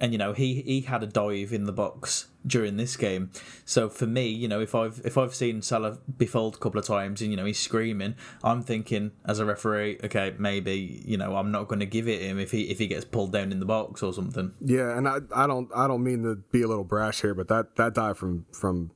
and 0.00 0.12
you 0.12 0.18
know 0.18 0.32
he 0.32 0.62
he 0.62 0.82
had 0.82 1.02
a 1.02 1.06
dive 1.06 1.52
in 1.52 1.64
the 1.64 1.72
box 1.72 2.28
during 2.46 2.76
this 2.76 2.96
game. 2.96 3.30
So 3.64 3.88
for 3.88 4.06
me, 4.06 4.28
you 4.28 4.48
know, 4.48 4.60
if 4.60 4.74
I've 4.74 5.00
if 5.04 5.16
I've 5.16 5.34
seen 5.34 5.62
Salah 5.62 5.98
be 6.16 6.26
fouled 6.26 6.56
a 6.56 6.58
couple 6.58 6.78
of 6.78 6.86
times 6.86 7.22
and 7.22 7.30
you 7.30 7.36
know 7.36 7.44
he's 7.44 7.58
screaming, 7.58 8.14
I'm 8.42 8.62
thinking 8.62 9.12
as 9.24 9.38
a 9.38 9.44
referee, 9.44 10.00
okay, 10.04 10.34
maybe 10.38 11.02
you 11.04 11.16
know 11.16 11.36
I'm 11.36 11.50
not 11.50 11.68
going 11.68 11.80
to 11.80 11.86
give 11.86 12.08
it 12.08 12.22
him 12.22 12.38
if 12.38 12.50
he 12.50 12.70
if 12.70 12.78
he 12.78 12.86
gets 12.86 13.04
pulled 13.04 13.32
down 13.32 13.52
in 13.52 13.60
the 13.60 13.66
box 13.66 14.02
or 14.02 14.12
something. 14.12 14.52
Yeah, 14.60 14.96
and 14.96 15.08
I 15.08 15.18
I 15.34 15.46
don't 15.46 15.70
I 15.74 15.86
don't 15.86 16.02
mean 16.02 16.22
to 16.24 16.36
be 16.36 16.62
a 16.62 16.68
little 16.68 16.84
brash 16.84 17.22
here, 17.22 17.34
but 17.34 17.48
that 17.48 17.76
that 17.76 17.94
dive 17.94 18.18
from 18.18 18.46
from 18.52 18.90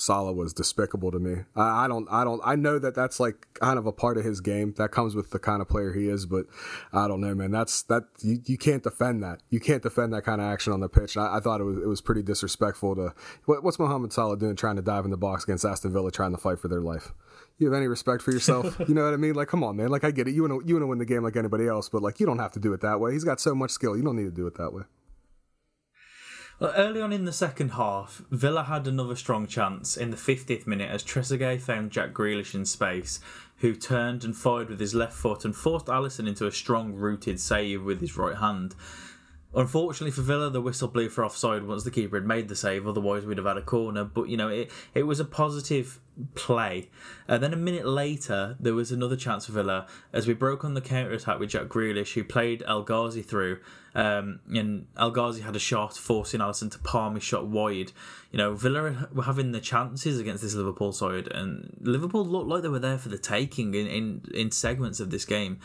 Salah 0.00 0.32
was 0.32 0.52
despicable 0.52 1.10
to 1.10 1.18
me. 1.18 1.42
I, 1.54 1.84
I, 1.84 1.88
don't, 1.88 2.08
I 2.10 2.24
don't, 2.24 2.40
I 2.44 2.56
know 2.56 2.78
that 2.78 2.94
that's 2.94 3.20
like 3.20 3.46
kind 3.54 3.78
of 3.78 3.86
a 3.86 3.92
part 3.92 4.16
of 4.16 4.24
his 4.24 4.40
game 4.40 4.74
that 4.78 4.90
comes 4.90 5.14
with 5.14 5.30
the 5.30 5.38
kind 5.38 5.60
of 5.60 5.68
player 5.68 5.92
he 5.92 6.08
is, 6.08 6.26
but 6.26 6.46
I 6.92 7.06
don't 7.06 7.20
know, 7.20 7.34
man. 7.34 7.50
That's 7.50 7.82
that 7.84 8.04
you, 8.22 8.40
you 8.46 8.56
can't 8.56 8.82
defend 8.82 9.22
that. 9.22 9.40
You 9.50 9.60
can't 9.60 9.82
defend 9.82 10.12
that 10.14 10.22
kind 10.22 10.40
of 10.40 10.46
action 10.46 10.72
on 10.72 10.80
the 10.80 10.88
pitch. 10.88 11.16
I, 11.16 11.36
I, 11.36 11.40
thought 11.40 11.60
it 11.60 11.64
was 11.64 11.76
it 11.76 11.86
was 11.86 12.00
pretty 12.00 12.22
disrespectful 12.22 12.96
to 12.96 13.14
what, 13.44 13.62
what's 13.62 13.78
Mohamed 13.78 14.12
Salah 14.12 14.38
doing 14.38 14.56
trying 14.56 14.76
to 14.76 14.82
dive 14.82 15.04
in 15.04 15.10
the 15.10 15.16
box 15.16 15.44
against 15.44 15.64
Aston 15.64 15.92
Villa, 15.92 16.10
trying 16.10 16.32
to 16.32 16.38
fight 16.38 16.58
for 16.58 16.68
their 16.68 16.80
life. 16.80 17.12
You 17.58 17.66
have 17.66 17.76
any 17.76 17.88
respect 17.88 18.22
for 18.22 18.32
yourself? 18.32 18.80
you 18.88 18.94
know 18.94 19.04
what 19.04 19.12
I 19.12 19.18
mean? 19.18 19.34
Like, 19.34 19.48
come 19.48 19.62
on, 19.62 19.76
man. 19.76 19.88
Like, 19.88 20.02
I 20.02 20.10
get 20.10 20.26
it. 20.26 20.34
You 20.34 20.48
want 20.48 20.62
to 20.62 20.68
you 20.68 20.74
want 20.74 20.82
to 20.82 20.86
win 20.86 20.98
the 20.98 21.04
game 21.04 21.22
like 21.22 21.36
anybody 21.36 21.68
else, 21.68 21.90
but 21.90 22.02
like, 22.02 22.18
you 22.18 22.26
don't 22.26 22.38
have 22.38 22.52
to 22.52 22.60
do 22.60 22.72
it 22.72 22.80
that 22.80 23.00
way. 23.00 23.12
He's 23.12 23.24
got 23.24 23.38
so 23.38 23.54
much 23.54 23.70
skill. 23.70 23.96
You 23.96 24.02
don't 24.02 24.16
need 24.16 24.24
to 24.24 24.30
do 24.30 24.46
it 24.46 24.56
that 24.56 24.72
way. 24.72 24.82
Early 26.62 27.00
on 27.00 27.10
in 27.10 27.24
the 27.24 27.32
second 27.32 27.70
half, 27.70 28.20
Villa 28.30 28.64
had 28.64 28.86
another 28.86 29.16
strong 29.16 29.46
chance 29.46 29.96
in 29.96 30.10
the 30.10 30.16
50th 30.16 30.66
minute 30.66 30.90
as 30.90 31.02
Trezeguet 31.02 31.62
found 31.62 31.90
Jack 31.90 32.12
Grealish 32.12 32.54
in 32.54 32.66
space, 32.66 33.18
who 33.58 33.74
turned 33.74 34.24
and 34.24 34.36
fired 34.36 34.68
with 34.68 34.78
his 34.78 34.94
left 34.94 35.14
foot 35.14 35.46
and 35.46 35.56
forced 35.56 35.86
Alisson 35.86 36.28
into 36.28 36.46
a 36.46 36.52
strong 36.52 36.92
rooted 36.92 37.40
save 37.40 37.82
with 37.82 38.02
his 38.02 38.18
right 38.18 38.36
hand. 38.36 38.74
Unfortunately 39.54 40.10
for 40.10 40.20
Villa, 40.20 40.50
the 40.50 40.60
whistle 40.60 40.88
blew 40.88 41.08
for 41.08 41.24
offside 41.24 41.64
once 41.64 41.82
the 41.82 41.90
keeper 41.90 42.16
had 42.16 42.26
made 42.26 42.48
the 42.48 42.54
save. 42.54 42.86
Otherwise, 42.86 43.24
we'd 43.24 43.38
have 43.38 43.46
had 43.46 43.56
a 43.56 43.62
corner. 43.62 44.04
But 44.04 44.28
you 44.28 44.36
know, 44.36 44.48
it 44.48 44.70
it 44.94 45.04
was 45.04 45.18
a 45.18 45.24
positive 45.24 45.98
play. 46.34 46.90
And 47.28 47.42
then 47.42 47.52
a 47.52 47.56
minute 47.56 47.86
later, 47.86 48.56
there 48.60 48.74
was 48.74 48.92
another 48.92 49.16
chance 49.16 49.46
for 49.46 49.52
Villa 49.52 49.86
as 50.12 50.26
we 50.26 50.34
broke 50.34 50.64
on 50.64 50.74
the 50.74 50.80
counter 50.80 51.12
attack 51.12 51.38
with 51.38 51.50
Jack 51.50 51.68
Grealish, 51.68 52.14
who 52.14 52.24
played 52.24 52.62
El 52.66 52.82
Ghazi 52.82 53.22
through. 53.22 53.60
Um, 53.94 54.40
and 54.48 54.86
El 54.96 55.10
Ghazi 55.10 55.42
had 55.42 55.56
a 55.56 55.60
shot, 55.60 55.96
forcing 55.96 56.40
Alisson 56.40 56.70
to 56.72 56.78
palm 56.78 57.14
his 57.14 57.24
shot 57.24 57.46
wide. 57.46 57.92
You 58.30 58.38
know, 58.38 58.54
Villa 58.54 59.08
were 59.12 59.24
having 59.24 59.52
the 59.52 59.60
chances 59.60 60.20
against 60.20 60.42
this 60.42 60.54
Liverpool 60.54 60.92
side, 60.92 61.26
and 61.28 61.76
Liverpool 61.80 62.24
looked 62.24 62.48
like 62.48 62.62
they 62.62 62.68
were 62.68 62.78
there 62.78 62.98
for 62.98 63.08
the 63.08 63.18
taking 63.18 63.74
in, 63.74 63.86
in, 63.88 64.22
in 64.32 64.50
segments 64.52 65.00
of 65.00 65.10
this 65.10 65.24
game. 65.24 65.58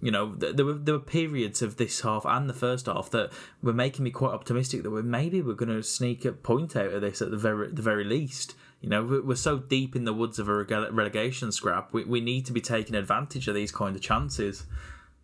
You 0.00 0.10
know, 0.10 0.34
there 0.34 0.64
were 0.64 0.74
there 0.74 0.94
were 0.94 1.00
periods 1.00 1.62
of 1.62 1.76
this 1.76 2.00
half 2.00 2.24
and 2.24 2.48
the 2.48 2.54
first 2.54 2.86
half 2.86 3.10
that 3.10 3.32
were 3.62 3.72
making 3.72 4.04
me 4.04 4.10
quite 4.10 4.32
optimistic 4.32 4.82
that 4.82 4.90
we 4.90 5.02
maybe 5.02 5.42
we're 5.42 5.54
going 5.54 5.68
to 5.68 5.82
sneak 5.82 6.24
a 6.24 6.32
point 6.32 6.76
out 6.76 6.92
of 6.92 7.00
this 7.00 7.22
at 7.22 7.30
the 7.30 7.36
very 7.36 7.70
the 7.70 7.82
very 7.82 8.04
least. 8.04 8.54
You 8.80 8.88
know, 8.88 9.22
we're 9.24 9.34
so 9.34 9.58
deep 9.58 9.96
in 9.96 10.04
the 10.04 10.12
woods 10.12 10.38
of 10.38 10.48
a 10.48 10.54
relegation 10.54 11.50
scrap. 11.50 11.92
We, 11.92 12.04
we 12.04 12.20
need 12.20 12.46
to 12.46 12.52
be 12.52 12.60
taking 12.60 12.94
advantage 12.94 13.48
of 13.48 13.54
these 13.54 13.72
kind 13.72 13.96
of 13.96 14.02
chances. 14.02 14.66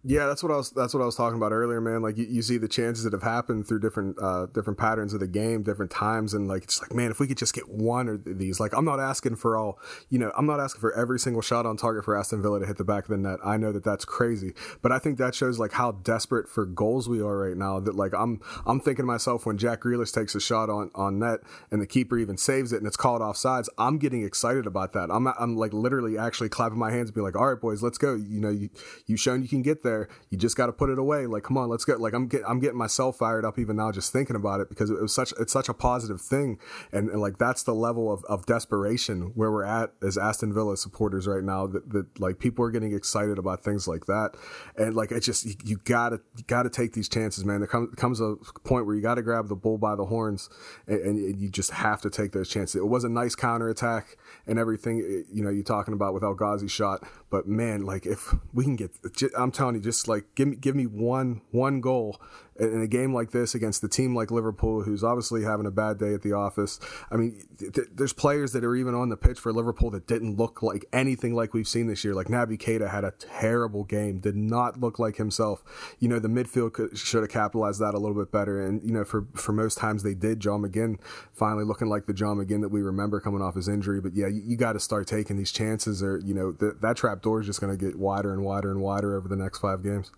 Yeah, 0.06 0.26
that's 0.26 0.42
what 0.42 0.52
I 0.52 0.56
was. 0.56 0.70
That's 0.70 0.92
what 0.92 1.02
I 1.02 1.06
was 1.06 1.16
talking 1.16 1.38
about 1.38 1.52
earlier, 1.52 1.80
man. 1.80 2.02
Like 2.02 2.18
you, 2.18 2.26
you 2.28 2.42
see 2.42 2.58
the 2.58 2.68
chances 2.68 3.04
that 3.04 3.14
have 3.14 3.22
happened 3.22 3.66
through 3.66 3.80
different, 3.80 4.18
uh, 4.20 4.46
different 4.52 4.78
patterns 4.78 5.14
of 5.14 5.20
the 5.20 5.26
game, 5.26 5.62
different 5.62 5.90
times, 5.90 6.34
and 6.34 6.46
like 6.46 6.64
it's 6.64 6.78
like, 6.82 6.92
man, 6.92 7.10
if 7.10 7.20
we 7.20 7.26
could 7.26 7.38
just 7.38 7.54
get 7.54 7.70
one 7.70 8.08
of 8.08 8.38
these, 8.38 8.60
like 8.60 8.74
I'm 8.76 8.84
not 8.84 9.00
asking 9.00 9.36
for 9.36 9.56
all, 9.56 9.78
you 10.10 10.18
know, 10.18 10.30
I'm 10.36 10.44
not 10.44 10.60
asking 10.60 10.82
for 10.82 10.92
every 10.94 11.18
single 11.18 11.40
shot 11.40 11.64
on 11.64 11.78
target 11.78 12.04
for 12.04 12.14
Aston 12.14 12.42
Villa 12.42 12.60
to 12.60 12.66
hit 12.66 12.76
the 12.76 12.84
back 12.84 13.04
of 13.04 13.08
the 13.08 13.16
net. 13.16 13.38
I 13.42 13.56
know 13.56 13.72
that 13.72 13.82
that's 13.82 14.04
crazy, 14.04 14.52
but 14.82 14.92
I 14.92 14.98
think 14.98 15.16
that 15.16 15.34
shows 15.34 15.58
like 15.58 15.72
how 15.72 15.92
desperate 15.92 16.50
for 16.50 16.66
goals 16.66 17.08
we 17.08 17.22
are 17.22 17.38
right 17.38 17.56
now. 17.56 17.80
That 17.80 17.94
like 17.94 18.12
I'm, 18.12 18.42
I'm 18.66 18.80
thinking 18.80 19.04
to 19.04 19.06
myself 19.06 19.46
when 19.46 19.56
Jack 19.56 19.80
Grealish 19.80 20.12
takes 20.12 20.34
a 20.34 20.40
shot 20.40 20.68
on 20.68 20.90
on 20.94 21.18
net 21.18 21.40
and 21.70 21.80
the 21.80 21.86
keeper 21.86 22.18
even 22.18 22.36
saves 22.36 22.74
it 22.74 22.76
and 22.76 22.86
it's 22.86 22.98
called 22.98 23.22
offsides, 23.22 23.70
I'm 23.78 23.96
getting 23.96 24.22
excited 24.22 24.66
about 24.66 24.92
that. 24.92 25.10
I'm, 25.10 25.26
I'm 25.28 25.56
like 25.56 25.72
literally 25.72 26.18
actually 26.18 26.50
clapping 26.50 26.78
my 26.78 26.90
hands 26.90 27.08
and 27.08 27.14
be 27.14 27.22
like, 27.22 27.36
all 27.36 27.46
right, 27.46 27.60
boys, 27.60 27.82
let's 27.82 27.96
go. 27.96 28.14
You 28.14 28.42
know, 28.42 28.50
you 28.50 28.68
you 29.06 29.16
shown 29.16 29.40
you 29.40 29.48
can 29.48 29.62
get 29.62 29.82
there 29.82 29.93
You 30.30 30.38
just 30.38 30.56
got 30.56 30.66
to 30.66 30.72
put 30.72 30.90
it 30.90 30.98
away. 30.98 31.26
Like, 31.26 31.42
come 31.42 31.56
on, 31.56 31.68
let's 31.68 31.84
get. 31.84 32.00
Like, 32.00 32.14
I'm 32.14 32.28
get, 32.28 32.42
I'm 32.46 32.60
getting 32.60 32.78
myself 32.78 33.18
fired 33.18 33.44
up 33.44 33.58
even 33.58 33.76
now 33.76 33.92
just 33.92 34.12
thinking 34.12 34.36
about 34.36 34.60
it 34.60 34.68
because 34.68 34.90
it 34.90 35.00
was 35.00 35.14
such 35.14 35.32
it's 35.38 35.52
such 35.52 35.68
a 35.68 35.74
positive 35.74 36.20
thing, 36.20 36.58
and, 36.92 37.08
and 37.10 37.20
like 37.20 37.38
that's 37.38 37.62
the 37.62 37.74
level 37.74 38.12
of, 38.12 38.24
of 38.24 38.46
desperation 38.46 39.32
where 39.34 39.50
we're 39.50 39.64
at 39.64 39.92
as 40.02 40.18
Aston 40.18 40.52
Villa 40.52 40.76
supporters 40.76 41.26
right 41.26 41.42
now. 41.42 41.66
That, 41.66 41.90
that 41.90 42.20
like 42.20 42.38
people 42.38 42.64
are 42.64 42.70
getting 42.70 42.94
excited 42.94 43.38
about 43.38 43.62
things 43.62 43.88
like 43.88 44.06
that, 44.06 44.36
and 44.76 44.94
like 44.94 45.10
it's 45.12 45.26
just 45.26 45.68
you, 45.68 45.80
gotta 45.84 46.20
gotta 46.46 46.70
take 46.70 46.92
these 46.92 47.08
chances, 47.08 47.44
man. 47.44 47.60
There 47.60 47.68
comes 47.68 48.20
a 48.20 48.36
point 48.64 48.86
where 48.86 48.94
you 48.94 49.02
got 49.02 49.16
to 49.16 49.22
grab 49.22 49.48
the 49.48 49.56
bull 49.56 49.78
by 49.78 49.94
the 49.96 50.06
horns, 50.06 50.48
and, 50.86 51.00
and 51.00 51.40
you 51.40 51.48
just 51.48 51.70
have 51.70 52.00
to 52.02 52.10
take 52.10 52.32
those 52.32 52.48
chances. 52.48 52.76
It 52.76 52.86
was 52.86 53.04
a 53.04 53.08
nice 53.08 53.34
counter 53.34 53.68
attack 53.68 54.16
and 54.46 54.58
everything. 54.58 54.98
You 55.32 55.44
know, 55.44 55.50
you're 55.50 55.62
talking 55.64 55.94
about 55.94 56.14
with 56.14 56.22
El 56.22 56.34
Ghazi 56.34 56.68
shot, 56.68 57.06
but 57.30 57.46
man, 57.46 57.82
like 57.82 58.06
if 58.06 58.34
we 58.52 58.64
can 58.64 58.76
get, 58.76 58.90
I'm 59.36 59.50
telling 59.50 59.74
you, 59.76 59.80
just 59.84 60.08
like 60.08 60.24
give 60.34 60.48
me 60.48 60.56
give 60.56 60.74
me 60.74 60.86
one 60.86 61.40
one 61.52 61.80
goal 61.80 62.20
in 62.58 62.80
a 62.80 62.86
game 62.86 63.12
like 63.12 63.32
this 63.32 63.54
against 63.54 63.82
a 63.82 63.88
team 63.88 64.14
like 64.14 64.30
Liverpool, 64.30 64.82
who's 64.82 65.02
obviously 65.02 65.42
having 65.42 65.66
a 65.66 65.70
bad 65.70 65.98
day 65.98 66.14
at 66.14 66.22
the 66.22 66.32
office. 66.32 66.78
I 67.10 67.16
mean, 67.16 67.42
th- 67.58 67.88
there's 67.92 68.12
players 68.12 68.52
that 68.52 68.64
are 68.64 68.76
even 68.76 68.94
on 68.94 69.08
the 69.08 69.16
pitch 69.16 69.40
for 69.40 69.52
Liverpool 69.52 69.90
that 69.90 70.06
didn't 70.06 70.36
look 70.36 70.62
like 70.62 70.84
anything 70.92 71.34
like 71.34 71.52
we've 71.52 71.66
seen 71.66 71.88
this 71.88 72.04
year. 72.04 72.14
Like 72.14 72.28
Naby 72.28 72.58
Keita 72.58 72.90
had 72.90 73.04
a 73.04 73.12
terrible 73.12 73.84
game, 73.84 74.20
did 74.20 74.36
not 74.36 74.78
look 74.78 74.98
like 74.98 75.16
himself. 75.16 75.64
You 75.98 76.08
know, 76.08 76.18
the 76.18 76.28
midfield 76.28 76.74
could, 76.74 76.96
should 76.96 77.22
have 77.22 77.30
capitalized 77.30 77.80
that 77.80 77.94
a 77.94 77.98
little 77.98 78.16
bit 78.16 78.30
better. 78.30 78.64
And 78.64 78.82
you 78.82 78.92
know, 78.92 79.04
for 79.04 79.26
for 79.34 79.52
most 79.52 79.78
times 79.78 80.02
they 80.02 80.14
did. 80.14 80.40
John 80.40 80.62
McGinn 80.62 80.98
finally 81.32 81.64
looking 81.64 81.88
like 81.88 82.06
the 82.06 82.14
John 82.14 82.36
McGinn 82.36 82.60
that 82.60 82.68
we 82.68 82.82
remember 82.82 83.20
coming 83.20 83.42
off 83.42 83.54
his 83.54 83.68
injury. 83.68 84.00
But 84.00 84.14
yeah, 84.14 84.28
you, 84.28 84.42
you 84.44 84.56
got 84.56 84.74
to 84.74 84.80
start 84.80 85.06
taking 85.06 85.36
these 85.36 85.52
chances, 85.52 86.02
or 86.02 86.20
you 86.24 86.34
know, 86.34 86.52
th- 86.52 86.74
that 86.80 86.96
trap 86.96 87.22
door 87.22 87.40
is 87.40 87.46
just 87.46 87.60
going 87.60 87.76
to 87.76 87.84
get 87.84 87.98
wider 87.98 88.32
and 88.32 88.44
wider 88.44 88.70
and 88.70 88.80
wider 88.80 89.16
over 89.16 89.28
the 89.28 89.36
next 89.36 89.58
five 89.58 89.82
games. 89.82 90.12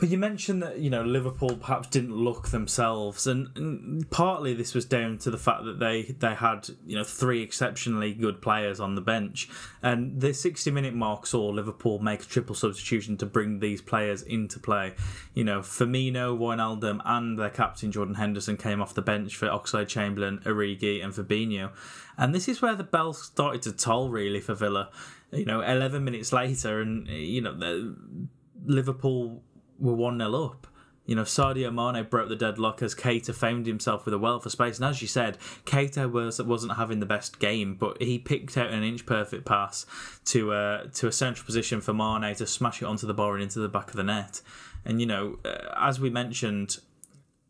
Well, 0.00 0.10
you 0.10 0.16
mentioned 0.16 0.62
that 0.62 0.78
you 0.78 0.88
know 0.88 1.02
Liverpool 1.02 1.56
perhaps 1.56 1.88
didn't 1.88 2.16
look 2.16 2.48
themselves, 2.48 3.26
and, 3.26 3.48
and, 3.54 4.10
partly 4.10 4.54
this 4.54 4.72
was 4.72 4.86
down 4.86 5.18
to 5.18 5.30
the 5.30 5.36
fact 5.36 5.64
that 5.64 5.78
they 5.78 6.02
they 6.18 6.34
had 6.34 6.70
you 6.86 6.96
know 6.96 7.04
three 7.04 7.42
exceptionally 7.42 8.14
good 8.14 8.40
players 8.40 8.80
on 8.80 8.94
the 8.94 9.02
bench, 9.02 9.50
and 9.82 10.18
the 10.18 10.32
sixty 10.32 10.70
minute 10.70 10.94
mark 10.94 11.26
saw 11.26 11.48
Liverpool 11.48 11.98
make 11.98 12.22
a 12.22 12.26
triple 12.26 12.54
substitution 12.54 13.18
to 13.18 13.26
bring 13.26 13.58
these 13.60 13.82
players 13.82 14.22
into 14.22 14.58
play. 14.58 14.94
You 15.34 15.44
know, 15.44 15.60
Firmino, 15.60 16.38
Wijnaldum, 16.38 17.02
and 17.04 17.38
their 17.38 17.50
captain 17.50 17.92
Jordan 17.92 18.14
Henderson 18.14 18.56
came 18.56 18.80
off 18.80 18.94
the 18.94 19.02
bench 19.02 19.36
for 19.36 19.48
Oxlade-Chamberlain, 19.48 20.38
Origi, 20.46 21.04
and 21.04 21.12
Fabinho, 21.12 21.72
and 22.16 22.34
this 22.34 22.48
is 22.48 22.62
where 22.62 22.74
the 22.74 22.84
bell 22.84 23.12
started 23.12 23.60
to 23.62 23.72
toll 23.72 24.08
really 24.08 24.40
for 24.40 24.54
Villa. 24.54 24.88
You 25.30 25.44
know, 25.44 25.60
eleven 25.60 26.04
minutes 26.04 26.32
later, 26.32 26.80
and 26.80 27.06
you 27.06 27.42
know 27.42 27.52
the, 27.54 27.94
Liverpool 28.64 29.42
were 29.80 29.94
1 29.94 30.18
0 30.18 30.44
up. 30.44 30.66
You 31.06 31.16
know, 31.16 31.22
Sadio 31.22 31.74
Mane 31.74 32.06
broke 32.08 32.28
the 32.28 32.36
deadlock 32.36 32.82
as 32.82 32.94
Keita 32.94 33.34
found 33.34 33.66
himself 33.66 34.04
with 34.04 34.14
a 34.14 34.18
wealth 34.18 34.46
of 34.46 34.52
space. 34.52 34.78
And 34.78 34.86
as 34.86 35.02
you 35.02 35.08
said, 35.08 35.38
Keita 35.64 36.08
was, 36.08 36.40
wasn't 36.40 36.76
having 36.76 37.00
the 37.00 37.06
best 37.06 37.40
game, 37.40 37.74
but 37.74 38.00
he 38.00 38.18
picked 38.18 38.56
out 38.56 38.70
an 38.70 38.84
inch 38.84 39.06
perfect 39.06 39.44
pass 39.44 39.86
to, 40.26 40.52
uh, 40.52 40.84
to 40.94 41.08
a 41.08 41.12
central 41.12 41.44
position 41.44 41.80
for 41.80 41.92
Mane 41.92 42.34
to 42.36 42.46
smash 42.46 42.80
it 42.80 42.84
onto 42.84 43.08
the 43.08 43.14
bar 43.14 43.34
and 43.34 43.42
into 43.42 43.58
the 43.58 43.68
back 43.68 43.88
of 43.88 43.96
the 43.96 44.04
net. 44.04 44.40
And, 44.84 45.00
you 45.00 45.06
know, 45.06 45.38
uh, 45.44 45.74
as 45.80 45.98
we 45.98 46.10
mentioned, 46.10 46.78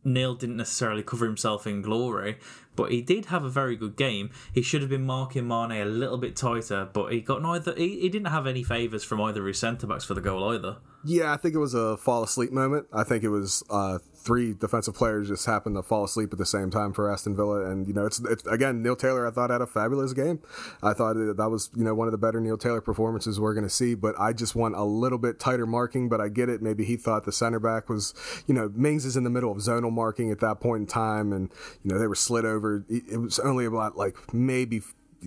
Neil 0.04 0.34
didn't 0.34 0.56
necessarily 0.56 1.02
cover 1.02 1.26
himself 1.26 1.66
in 1.66 1.82
glory, 1.82 2.38
but 2.76 2.90
he 2.90 3.02
did 3.02 3.26
have 3.26 3.44
a 3.44 3.50
very 3.50 3.76
good 3.76 3.96
game. 3.96 4.30
He 4.54 4.62
should 4.62 4.80
have 4.80 4.90
been 4.90 5.04
marking 5.04 5.46
Mane 5.46 5.72
a 5.72 5.84
little 5.84 6.16
bit 6.16 6.34
tighter, 6.34 6.88
but 6.90 7.12
he 7.12 7.20
got 7.20 7.42
neither. 7.42 7.74
He, 7.74 8.00
he 8.00 8.08
didn't 8.08 8.28
have 8.28 8.46
any 8.46 8.62
favours 8.62 9.04
from 9.04 9.20
either 9.20 9.42
of 9.42 9.46
his 9.46 9.58
centre 9.58 9.86
backs 9.86 10.04
for 10.04 10.14
the 10.14 10.22
goal 10.22 10.48
either. 10.54 10.78
Yeah, 11.04 11.32
I 11.32 11.38
think 11.38 11.54
it 11.54 11.58
was 11.58 11.74
a 11.74 11.96
fall 11.96 12.22
asleep 12.22 12.52
moment. 12.52 12.86
I 12.92 13.04
think 13.04 13.24
it 13.24 13.30
was 13.30 13.62
uh, 13.70 13.98
three 14.14 14.52
defensive 14.52 14.94
players 14.94 15.28
just 15.28 15.46
happened 15.46 15.76
to 15.76 15.82
fall 15.82 16.04
asleep 16.04 16.30
at 16.32 16.38
the 16.38 16.44
same 16.44 16.70
time 16.70 16.92
for 16.92 17.10
Aston 17.10 17.34
Villa, 17.34 17.70
and 17.70 17.88
you 17.88 17.94
know, 17.94 18.04
it's, 18.04 18.20
it's 18.20 18.46
again 18.46 18.82
Neil 18.82 18.96
Taylor. 18.96 19.26
I 19.26 19.30
thought 19.30 19.48
had 19.50 19.62
a 19.62 19.66
fabulous 19.66 20.12
game. 20.12 20.40
I 20.82 20.92
thought 20.92 21.14
that 21.14 21.48
was 21.50 21.70
you 21.74 21.84
know 21.84 21.94
one 21.94 22.06
of 22.06 22.12
the 22.12 22.18
better 22.18 22.40
Neil 22.40 22.58
Taylor 22.58 22.82
performances 22.82 23.40
we're 23.40 23.54
going 23.54 23.64
to 23.64 23.70
see. 23.70 23.94
But 23.94 24.14
I 24.18 24.34
just 24.34 24.54
want 24.54 24.74
a 24.76 24.84
little 24.84 25.18
bit 25.18 25.40
tighter 25.40 25.66
marking. 25.66 26.08
But 26.10 26.20
I 26.20 26.28
get 26.28 26.50
it. 26.50 26.60
Maybe 26.60 26.84
he 26.84 26.96
thought 26.96 27.24
the 27.24 27.32
center 27.32 27.60
back 27.60 27.88
was 27.88 28.14
you 28.46 28.54
know 28.54 28.70
Mings 28.74 29.06
is 29.06 29.16
in 29.16 29.24
the 29.24 29.30
middle 29.30 29.52
of 29.52 29.58
zonal 29.58 29.92
marking 29.92 30.30
at 30.30 30.40
that 30.40 30.60
point 30.60 30.82
in 30.82 30.86
time, 30.86 31.32
and 31.32 31.50
you 31.82 31.92
know 31.92 31.98
they 31.98 32.06
were 32.06 32.14
slid 32.14 32.44
over. 32.44 32.84
It 32.90 33.20
was 33.20 33.38
only 33.38 33.64
about 33.64 33.96
like 33.96 34.34
maybe 34.34 34.82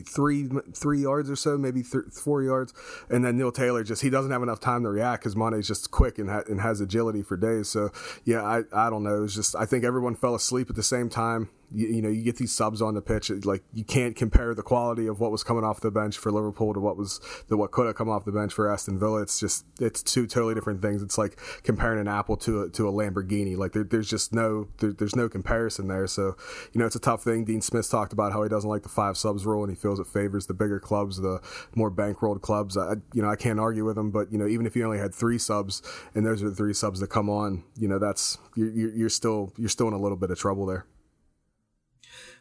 three 0.06 0.50
three 0.74 1.02
yards 1.02 1.30
or 1.30 1.36
so, 1.36 1.58
maybe 1.58 1.84
th- 1.84 2.06
four 2.12 2.42
yards, 2.44 2.74
and 3.10 3.24
then 3.24 3.38
Neil 3.38 3.52
Taylor 3.52 3.84
just 3.84 4.02
he 4.02 4.10
doesn't 4.10 4.32
have 4.32 4.44
enough 4.44 4.60
time 4.60 4.84
to 4.84 4.90
react 4.90 5.24
because 5.24 5.36
Mane's 5.36 5.68
just 5.68 5.92
quick 5.92 6.18
and, 6.18 6.30
ha- 6.30 6.44
and 6.48 6.62
has 6.62 6.82
agility 6.82 7.22
for 7.22 7.38
days. 7.38 7.70
So 7.70 7.92
yeah, 8.24 8.44
I 8.44 8.64
I 8.74 8.90
don't 8.90 9.04
know. 9.04 9.24
It's 9.24 9.36
just 9.36 9.56
I 9.56 9.66
think 9.66 9.84
everyone 9.84 10.16
fell 10.16 10.36
asleep 10.36 10.70
at 10.70 10.76
the 10.76 10.84
same 10.84 11.10
time 11.10 11.50
you, 11.74 11.88
you, 11.88 12.02
know 12.02 12.10
you 12.10 12.24
get 12.24 12.38
these 12.38 12.52
subs 12.52 12.82
on 12.82 12.94
the 12.94 13.02
pitch 13.02 13.30
like 13.46 13.64
you 13.74 13.84
can't 13.84 14.16
compare 14.16 14.54
the 14.54 14.62
quality 14.62 15.08
of 15.08 15.20
what 15.20 15.32
was 15.32 15.44
coming 15.44 15.64
off 15.64 15.82
the 15.82 15.92
bench 15.92 16.18
for 16.18 16.32
Liverpool 16.32 16.74
to 16.74 16.80
what 16.80 16.98
was 16.98 17.20
the 17.50 17.58
what 17.58 17.72
could 17.72 17.86
have 17.86 17.96
come 17.96 18.10
off 18.10 18.26
the 18.26 18.32
bench 18.32 18.54
for 18.54 18.72
Aston 18.72 19.00
Villa. 19.00 19.22
It's 19.22 19.40
just 19.40 19.66
it's 19.80 20.04
two 20.04 20.28
totally 20.28 20.54
different 20.54 20.82
things. 20.82 21.02
It's 21.02 21.18
like 21.18 21.40
comparing 21.64 22.00
an 22.00 22.08
apple 22.08 22.38
to 22.38 22.64
a, 22.64 22.70
to 22.70 22.88
a 22.88 22.92
Lamborghini. 22.92 23.58
Like 23.58 23.74
there, 23.74 23.84
there's 23.84 24.10
just 24.10 24.34
no 24.34 24.68
there, 24.80 24.92
there's 24.92 25.16
no 25.16 25.30
comparison 25.30 25.88
there. 25.88 26.08
So 26.08 26.36
you 26.72 26.80
know 26.80 26.86
it's 26.86 26.96
a 26.96 27.00
tough 27.00 27.24
thing. 27.24 27.46
Dean 27.46 27.62
Smith 27.62 27.90
talked 27.90 28.14
about 28.14 28.34
how 28.34 28.44
he 28.44 28.50
doesn't 28.50 28.70
like 28.70 28.84
the 28.84 28.90
five 28.90 29.18
subs 29.18 29.46
rule 29.46 29.64
and 29.64 29.72
he 29.72 29.76
feels 29.76 30.00
it 30.00 30.08
favors 30.08 30.48
the 30.48 30.54
bigger 30.54 30.80
clubs 30.80 31.18
the 31.22 31.42
more 31.76 31.92
bankrolled 31.92 32.42
clubs. 32.42 32.78
I, 32.78 32.96
you 33.14 33.22
know 33.22 33.30
I 33.30 33.36
can't 33.36 33.60
argue 33.60 33.86
with 33.86 33.98
him 33.98 34.12
but 34.12 34.32
you 34.32 34.38
know 34.38 34.48
even 34.48 34.66
if 34.66 34.76
you 34.76 34.84
only 34.84 35.00
had 35.00 35.14
three 35.14 35.38
subs 35.38 35.82
and 36.14 36.26
those 36.26 36.44
are 36.44 36.50
the 36.50 36.56
three 36.56 36.74
subs 36.74 37.00
that 37.00 37.08
come 37.08 37.30
on 37.30 37.64
you 37.78 37.88
know 37.88 38.00
that's 38.00 38.38
you're, 38.56 38.70
you're 38.70 39.10
still 39.10 39.54
you're 39.58 39.70
still 39.70 39.88
in 39.88 39.94
a 39.94 40.00
little 40.00 40.18
bit 40.18 40.32
of 40.32 40.38
trouble 40.38 40.66
there 40.66 40.86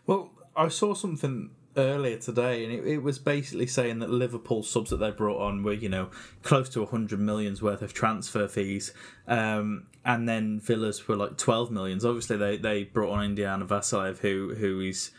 well, 0.06 0.30
I 0.56 0.68
saw 0.68 0.94
something 0.94 1.50
earlier 1.76 2.18
today, 2.18 2.64
and 2.64 2.72
it, 2.72 2.86
it, 2.86 3.02
was 3.02 3.18
basically 3.18 3.66
saying 3.66 4.00
that 4.00 4.10
Liverpool 4.10 4.62
subs 4.62 4.90
that 4.90 4.98
they 4.98 5.10
brought 5.10 5.40
on 5.40 5.62
were, 5.62 5.72
you 5.72 5.88
know, 5.88 6.10
close 6.42 6.68
to 6.70 6.80
100 6.80 7.18
millions 7.18 7.62
worth 7.62 7.82
of 7.82 7.92
transfer 7.94 8.48
fees, 8.48 8.92
um, 9.26 9.86
and 10.04 10.28
then 10.28 10.60
Villas 10.60 11.06
were 11.08 11.16
like 11.16 11.36
12 11.36 11.70
millions. 11.70 12.04
Obviously, 12.04 12.36
they, 12.36 12.56
they 12.56 12.84
brought 12.84 13.12
on 13.12 13.24
Indiana 13.24 13.64
Vassilev, 13.64 14.18
who 14.18 14.54
who 14.54 14.80
is, 14.80 15.10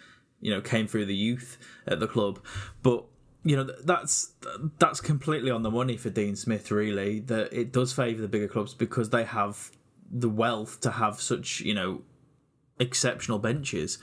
you 0.41 0.52
know, 0.52 0.62
came 0.62 0.88
through 0.88 1.06
the 1.06 1.15
youth 1.15 1.58
at 1.88 2.00
the 2.00 2.08
club, 2.08 2.39
but. 2.82 3.06
You 3.46 3.58
know 3.58 3.69
that's 3.84 4.32
that's 4.80 5.02
completely 5.02 5.52
on 5.52 5.63
the 5.63 5.69
money 5.69 5.98
for 5.98 6.10
Dean 6.10 6.38
Smith. 6.38 6.72
Really, 6.72 7.19
that 7.19 7.52
it 7.52 7.74
does 7.74 7.91
favour 7.91 8.22
the 8.22 8.30
bigger 8.30 8.48
clubs 8.48 8.74
because 8.74 9.10
they 9.10 9.26
have 9.26 9.69
the 10.10 10.30
wealth 10.30 10.80
to 10.80 10.91
have 10.91 11.19
such 11.19 11.60
you 11.60 11.74
know 11.74 12.04
exceptional 12.79 13.39
benches. 13.39 13.97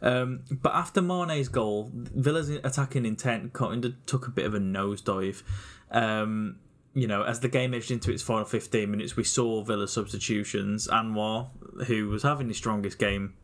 Um, 0.00 0.40
but 0.50 0.74
after 0.74 1.00
Mane's 1.00 1.48
goal, 1.48 1.90
Villa's 1.92 2.50
attacking 2.50 3.06
intent 3.06 3.52
kind 3.52 3.84
of 3.84 3.94
took 4.06 4.26
a 4.26 4.30
bit 4.30 4.46
of 4.46 4.54
a 4.54 4.58
nosedive. 4.58 5.42
Um, 5.90 6.56
you 6.94 7.06
know, 7.06 7.22
as 7.22 7.40
the 7.40 7.48
game 7.48 7.72
edged 7.72 7.90
into 7.90 8.10
its 8.10 8.22
final 8.22 8.44
15 8.44 8.90
minutes, 8.90 9.16
we 9.16 9.24
saw 9.24 9.62
Villa 9.62 9.88
substitutions. 9.88 10.88
Anwar, 10.88 11.48
who 11.86 12.08
was 12.08 12.22
having 12.22 12.48
his 12.48 12.56
strongest 12.56 12.98
game 12.98 13.34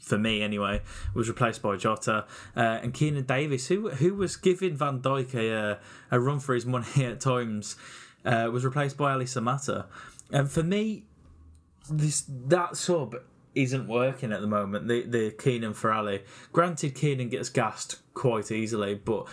for 0.00 0.16
me 0.16 0.42
anyway, 0.42 0.80
was 1.12 1.28
replaced 1.28 1.60
by 1.60 1.76
Jota 1.76 2.24
uh, 2.56 2.60
and 2.60 2.94
Keinan 2.94 3.26
Davis, 3.26 3.66
who 3.66 3.90
who 3.90 4.14
was 4.14 4.36
giving 4.36 4.76
Van 4.76 5.00
Dijk 5.00 5.34
a, 5.34 5.78
a 6.10 6.20
run 6.20 6.38
for 6.38 6.54
his 6.54 6.64
money 6.64 6.86
at 7.04 7.20
times, 7.20 7.76
uh, 8.24 8.48
was 8.50 8.64
replaced 8.64 8.96
by 8.96 9.12
Ally 9.12 9.24
Samatta. 9.24 9.86
And 10.32 10.50
for 10.50 10.62
me, 10.62 11.04
this 11.90 12.24
that 12.28 12.76
sub 12.76 13.16
isn't 13.54 13.88
working 13.88 14.32
at 14.32 14.40
the 14.40 14.46
moment. 14.46 14.88
The 14.88 15.02
the 15.02 15.30
Keinan 15.30 15.74
Ali. 15.84 16.22
Granted, 16.52 16.94
Keinan 16.94 17.30
gets 17.30 17.48
gassed 17.48 17.96
quite 18.14 18.50
easily, 18.50 18.94
but 18.94 19.26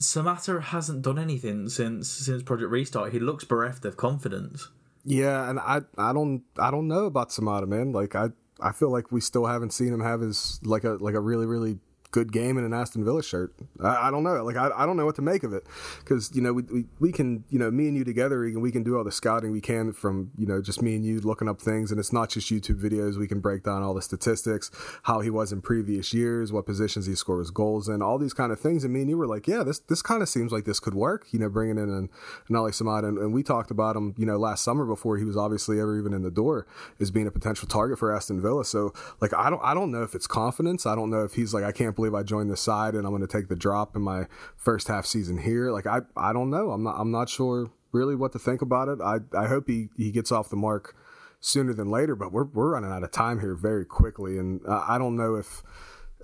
Samatta 0.00 0.62
hasn't 0.62 1.02
done 1.02 1.18
anything 1.18 1.68
since 1.68 2.08
since 2.08 2.42
Project 2.42 2.70
Restart. 2.70 3.12
He 3.12 3.18
looks 3.18 3.44
bereft 3.44 3.84
of 3.84 3.96
confidence. 3.96 4.68
Yeah, 5.04 5.48
and 5.48 5.58
I 5.58 5.82
I 5.96 6.12
don't 6.12 6.42
I 6.58 6.70
don't 6.70 6.88
know 6.88 7.06
about 7.06 7.30
Samatta, 7.30 7.66
man. 7.66 7.92
Like 7.92 8.14
I 8.14 8.28
I 8.60 8.72
feel 8.72 8.90
like 8.90 9.12
we 9.12 9.20
still 9.20 9.46
haven't 9.46 9.72
seen 9.72 9.92
him 9.92 10.00
have 10.00 10.20
his 10.20 10.60
like 10.62 10.84
a 10.84 10.90
like 11.00 11.14
a 11.14 11.20
really 11.20 11.46
really 11.46 11.78
good 12.10 12.32
game 12.32 12.56
in 12.56 12.64
an 12.64 12.72
Aston 12.72 13.04
Villa 13.04 13.22
shirt. 13.22 13.54
I, 13.82 14.08
I 14.08 14.10
don't 14.10 14.22
know. 14.22 14.42
Like 14.44 14.56
I, 14.56 14.70
I 14.74 14.86
don't 14.86 14.96
know 14.96 15.04
what 15.04 15.16
to 15.16 15.22
make 15.22 15.42
of 15.42 15.52
it 15.52 15.66
because 16.00 16.30
you 16.34 16.40
know 16.40 16.52
we, 16.52 16.62
we, 16.62 16.84
we 16.98 17.12
can 17.12 17.44
you 17.50 17.58
know 17.58 17.70
me 17.70 17.88
and 17.88 17.96
you 17.96 18.04
together 18.04 18.40
we 18.40 18.52
can, 18.52 18.60
we 18.60 18.72
can 18.72 18.82
do 18.82 18.96
all 18.96 19.04
the 19.04 19.12
scouting 19.12 19.50
we 19.50 19.60
can 19.60 19.92
from 19.92 20.30
you 20.36 20.46
know 20.46 20.62
just 20.62 20.82
me 20.82 20.94
and 20.94 21.04
you 21.04 21.20
looking 21.20 21.48
up 21.48 21.60
things 21.60 21.90
and 21.90 22.00
it's 22.00 22.12
not 22.12 22.30
just 22.30 22.50
YouTube 22.50 22.80
videos. 22.80 23.16
We 23.16 23.28
can 23.28 23.40
break 23.40 23.62
down 23.62 23.82
all 23.82 23.94
the 23.94 24.02
statistics, 24.02 24.70
how 25.04 25.20
he 25.20 25.30
was 25.30 25.52
in 25.52 25.60
previous 25.60 26.14
years, 26.14 26.52
what 26.52 26.66
positions 26.66 27.06
he 27.06 27.14
scores 27.14 27.50
goals 27.50 27.88
in, 27.88 28.02
all 28.02 28.18
these 28.18 28.34
kind 28.34 28.52
of 28.52 28.60
things. 28.60 28.84
And 28.84 28.92
me 28.92 29.00
and 29.00 29.10
you 29.10 29.18
were 29.18 29.26
like, 29.26 29.46
yeah, 29.46 29.62
this 29.62 29.78
this 29.80 30.02
kind 30.02 30.22
of 30.22 30.28
seems 30.28 30.52
like 30.52 30.64
this 30.64 30.80
could 30.80 30.94
work. 30.94 31.26
You 31.30 31.38
know, 31.38 31.48
bringing 31.48 31.78
in 31.78 31.90
an, 31.90 32.08
an 32.48 32.56
Ally 32.56 32.70
Samatta 32.70 33.08
and, 33.08 33.18
and 33.18 33.32
we 33.32 33.42
talked 33.42 33.70
about 33.70 33.96
him 33.96 34.14
you 34.16 34.26
know 34.26 34.38
last 34.38 34.64
summer 34.64 34.84
before 34.84 35.18
he 35.18 35.24
was 35.24 35.36
obviously 35.36 35.80
ever 35.80 35.98
even 35.98 36.12
in 36.12 36.22
the 36.22 36.30
door 36.30 36.66
as 37.00 37.10
being 37.10 37.26
a 37.26 37.30
potential 37.30 37.68
target 37.68 37.98
for 37.98 38.14
Aston 38.14 38.40
Villa. 38.40 38.64
So 38.64 38.92
like 39.20 39.32
I 39.34 39.50
don't 39.50 39.62
I 39.62 39.74
don't 39.74 39.90
know 39.90 40.02
if 40.02 40.14
it's 40.14 40.26
confidence. 40.26 40.86
I 40.86 40.94
don't 40.94 41.10
know 41.10 41.24
if 41.24 41.34
he's 41.34 41.52
like 41.54 41.64
I 41.64 41.72
can't 41.72 41.96
believe 41.98 42.14
I 42.14 42.22
joined 42.22 42.50
the 42.50 42.56
side 42.56 42.94
and 42.94 43.04
I'm 43.04 43.10
going 43.10 43.26
to 43.26 43.26
take 43.26 43.48
the 43.48 43.56
drop 43.56 43.96
in 43.96 44.02
my 44.02 44.26
first 44.56 44.86
half 44.86 45.04
season 45.04 45.38
here. 45.38 45.72
Like 45.72 45.86
I, 45.86 46.00
I 46.16 46.32
don't 46.32 46.48
know. 46.48 46.70
I'm 46.70 46.84
not, 46.84 46.94
I'm 46.98 47.10
not 47.10 47.28
sure 47.28 47.70
really 47.92 48.14
what 48.14 48.32
to 48.32 48.38
think 48.38 48.62
about 48.62 48.88
it. 48.88 49.00
I 49.00 49.18
I 49.36 49.46
hope 49.46 49.66
he 49.66 49.88
he 49.96 50.10
gets 50.12 50.30
off 50.30 50.48
the 50.48 50.56
mark 50.56 50.94
sooner 51.40 51.72
than 51.72 51.90
later, 51.90 52.14
but 52.14 52.32
we're 52.32 52.44
we're 52.44 52.70
running 52.70 52.92
out 52.92 53.02
of 53.02 53.10
time 53.10 53.40
here 53.40 53.54
very 53.54 53.84
quickly, 53.84 54.38
and 54.38 54.60
I 54.68 54.96
don't 54.98 55.16
know 55.16 55.34
if 55.34 55.62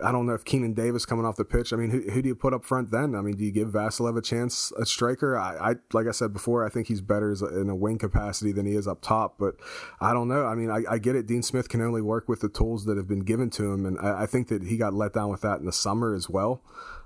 I 0.02 0.10
don't 0.10 0.26
know 0.26 0.34
if 0.34 0.44
Keinan 0.44 0.74
Davis 0.74 1.06
coming 1.06 1.24
off 1.24 1.36
the 1.36 1.44
pitch. 1.44 1.72
I 1.72 1.76
mean, 1.76 1.90
who, 1.90 2.00
who 2.10 2.20
do 2.20 2.28
you 2.28 2.34
put 2.34 2.52
up 2.52 2.64
front 2.64 2.90
then? 2.90 3.14
I 3.14 3.20
mean, 3.20 3.36
do 3.36 3.44
you 3.44 3.52
give 3.52 3.68
Vassilev 3.68 4.18
a 4.18 4.22
chance 4.22 4.72
a 4.72 4.84
striker? 4.84 5.38
I, 5.38 5.70
I 5.70 5.74
like 5.92 6.08
I 6.08 6.10
said 6.10 6.32
before, 6.32 6.66
I 6.66 6.68
think 6.68 6.88
he's 6.88 7.00
better 7.00 7.32
in 7.60 7.68
a 7.68 7.76
wing 7.76 7.98
capacity 7.98 8.50
than 8.50 8.66
he 8.66 8.74
is 8.74 8.88
up 8.88 9.02
top. 9.02 9.36
But 9.38 9.54
I 10.00 10.12
don't 10.12 10.28
know. 10.28 10.46
I 10.46 10.56
mean, 10.56 10.70
I, 10.70 10.82
I 10.90 10.98
get 10.98 11.14
it. 11.14 11.26
Dean 11.26 11.42
Smith 11.42 11.68
can 11.68 11.80
only 11.80 12.02
work 12.02 12.28
with 12.28 12.40
the 12.40 12.48
tools 12.48 12.86
that 12.86 12.96
have 12.96 13.06
been 13.06 13.20
given 13.20 13.50
to 13.50 13.72
him, 13.72 13.86
and 13.86 13.98
I, 14.00 14.22
I 14.22 14.26
think 14.26 14.48
that 14.48 14.64
he 14.64 14.76
got 14.76 14.94
let 14.94 15.12
down 15.12 15.30
with 15.30 15.42
that 15.42 15.60
in 15.60 15.66
the 15.66 15.72
summer 15.72 16.14
as 16.14 16.28
well. 16.28 16.62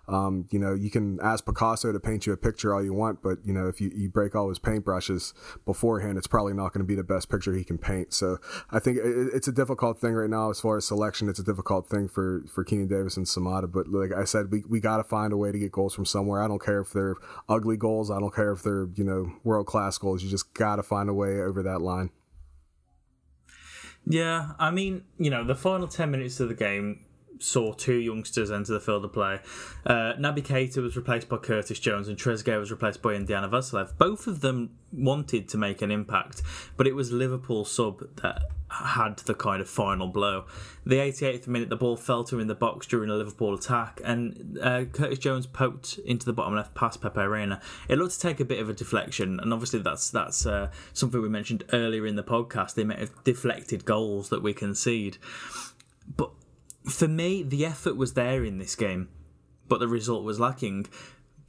Um, 0.09 0.47
you 0.51 0.59
know, 0.59 0.75
you 0.75 0.91
can 0.91 1.21
ask 1.21 1.45
Picasso 1.45 1.93
to 1.93 2.01
paint 2.01 2.27
you 2.27 2.33
a 2.33 2.37
picture 2.37 2.75
all 2.75 2.83
you 2.83 2.95
want, 2.95 3.23
but 3.23 3.39
you 3.45 3.53
know, 3.53 3.69
if 3.69 3.81
you, 3.81 3.91
you 3.95 4.09
break 4.09 4.35
all 4.35 4.49
his 4.49 4.59
paintbrushes 4.59 5.35
beforehand, 5.67 6.17
it's 6.17 6.27
probably 6.27 6.55
not 6.55 6.73
going 6.73 6.81
to 6.81 6.87
be 6.87 6.95
the 6.95 7.05
best 7.05 7.29
picture 7.29 7.53
he 7.53 7.65
can 7.65 7.79
paint. 7.79 8.15
So 8.15 8.39
I 8.71 8.79
think 8.79 8.97
it, 8.99 9.29
it's 9.35 9.49
a 9.49 9.53
difficult 9.53 10.01
thing 10.01 10.15
right 10.15 10.31
now 10.31 10.51
as 10.51 10.61
far 10.61 10.79
as 10.79 10.87
selection. 10.87 11.29
It's 11.29 11.39
a 11.39 11.45
difficult 11.45 11.89
thing 11.89 12.09
for 12.09 12.43
for 12.53 12.65
Keinan 12.65 12.89
Davis 12.89 13.17
and 13.17 13.27
Samatta. 13.27 13.71
But 13.71 13.89
like 13.89 14.13
I 14.13 14.25
said, 14.25 14.51
we 14.51 14.65
we 14.69 14.81
got 14.81 14.97
to 14.97 15.05
find 15.05 15.33
a 15.33 15.37
way 15.37 15.53
to 15.53 15.59
get 15.59 15.73
goals 15.73 15.95
from 15.95 16.07
somewhere. 16.07 16.43
I 16.43 16.49
don't 16.49 16.63
care 16.63 16.81
if 16.81 16.93
they're 16.93 17.17
ugly 17.49 17.77
goals. 17.77 18.11
I 18.11 18.19
don't 18.19 18.35
care 18.35 18.53
if 18.53 18.63
they're 18.63 18.89
you 18.95 19.05
know 19.05 19.33
world 19.45 19.67
class 19.67 19.99
goals. 19.99 20.23
You 20.23 20.31
just 20.31 20.55
got 20.55 20.77
to 20.77 20.83
find 20.83 21.09
a 21.09 21.15
way 21.15 21.41
over 21.41 21.63
that 21.63 21.81
line. 21.81 22.11
Yeah, 24.11 24.53
I 24.59 24.71
mean, 24.71 25.05
you 25.19 25.29
know, 25.29 25.45
the 25.45 25.55
final 25.55 25.87
10 25.87 26.11
minutes 26.11 26.41
of 26.41 26.49
the 26.49 26.55
game, 26.55 27.05
saw 27.41 27.73
two 27.73 27.97
youngsters 27.97 28.51
enter 28.51 28.73
the 28.73 28.81
field 28.81 29.05
of 29.05 29.13
play. 29.13 29.41
Uh, 29.87 30.15
Naby 30.19 30.43
Keita 30.43 30.83
was 30.83 30.97
replaced 30.97 31.29
by 31.29 31.37
Curtis 31.37 31.79
Jones 31.79 32.09
and 32.09 32.17
Trezeguet 32.17 32.59
was 32.59 32.71
replaced 32.71 33.03
by 33.03 33.15
Indiana 33.15 33.49
Vassilev. 33.49 33.97
Both 33.99 34.27
of 34.27 34.41
them 34.41 34.77
wanted 34.93 35.49
to 35.51 35.59
make 35.59 35.83
an 35.83 35.91
impact, 35.91 36.43
but 36.77 36.87
it 36.87 36.95
was 36.95 37.13
Liverpool 37.13 37.65
sub 37.65 38.01
that 38.23 38.43
had 38.71 39.19
the 39.21 39.35
kind 39.35 39.61
of 39.61 39.69
final 39.69 40.09
blow. 40.09 40.45
The 40.85 40.97
88th 40.97 41.47
minute, 41.47 41.69
the 41.69 41.77
ball 41.77 41.97
fell 41.97 42.25
to 42.25 42.37
him 42.37 42.43
in 42.43 42.49
the 42.49 42.55
box 42.55 42.87
during 42.87 43.11
a 43.11 43.15
Liverpool 43.15 43.55
attack, 43.55 44.01
and 44.05 44.59
uh, 44.63 44.85
Curtis 44.85 45.19
Jones 45.19 45.47
poked 45.47 45.99
into 46.05 46.27
the 46.27 46.33
bottom 46.33 46.55
left 46.55 46.75
past 46.75 47.01
Pepe 47.01 47.21
Reina. 47.21 47.61
It 47.89 47.99
looked 47.99 48.15
to 48.15 48.21
take 48.21 48.41
a 48.41 48.45
bit 48.45 48.61
of 48.61 48.69
a 48.69 48.75
deflection, 48.75 49.41
and 49.41 49.53
obviously 49.53 49.81
that's 49.81 50.11
that's 50.11 50.47
uh, 50.47 50.71
something 50.93 51.21
we 51.21 51.29
mentioned 51.29 51.65
earlier 51.73 52.07
in 52.07 52.17
the 52.17 52.23
podcast. 52.23 52.75
They 52.75 52.85
may 52.85 52.97
have 52.97 53.25
deflected 53.25 53.85
goals 53.85 54.29
that 54.31 54.43
we 54.43 54.53
concede, 54.53 55.19
but 56.17 56.31
for 56.89 57.09
me, 57.09 57.43
the 57.43 57.65
effort 57.65 57.97
was 57.97 58.15
there 58.15 58.45
in 58.45 58.59
this 58.59 58.75
game, 58.75 59.09
but 59.69 59.81
the 59.81 59.89
result 59.89 60.25
was 60.25 60.41
lacking. 60.41 60.87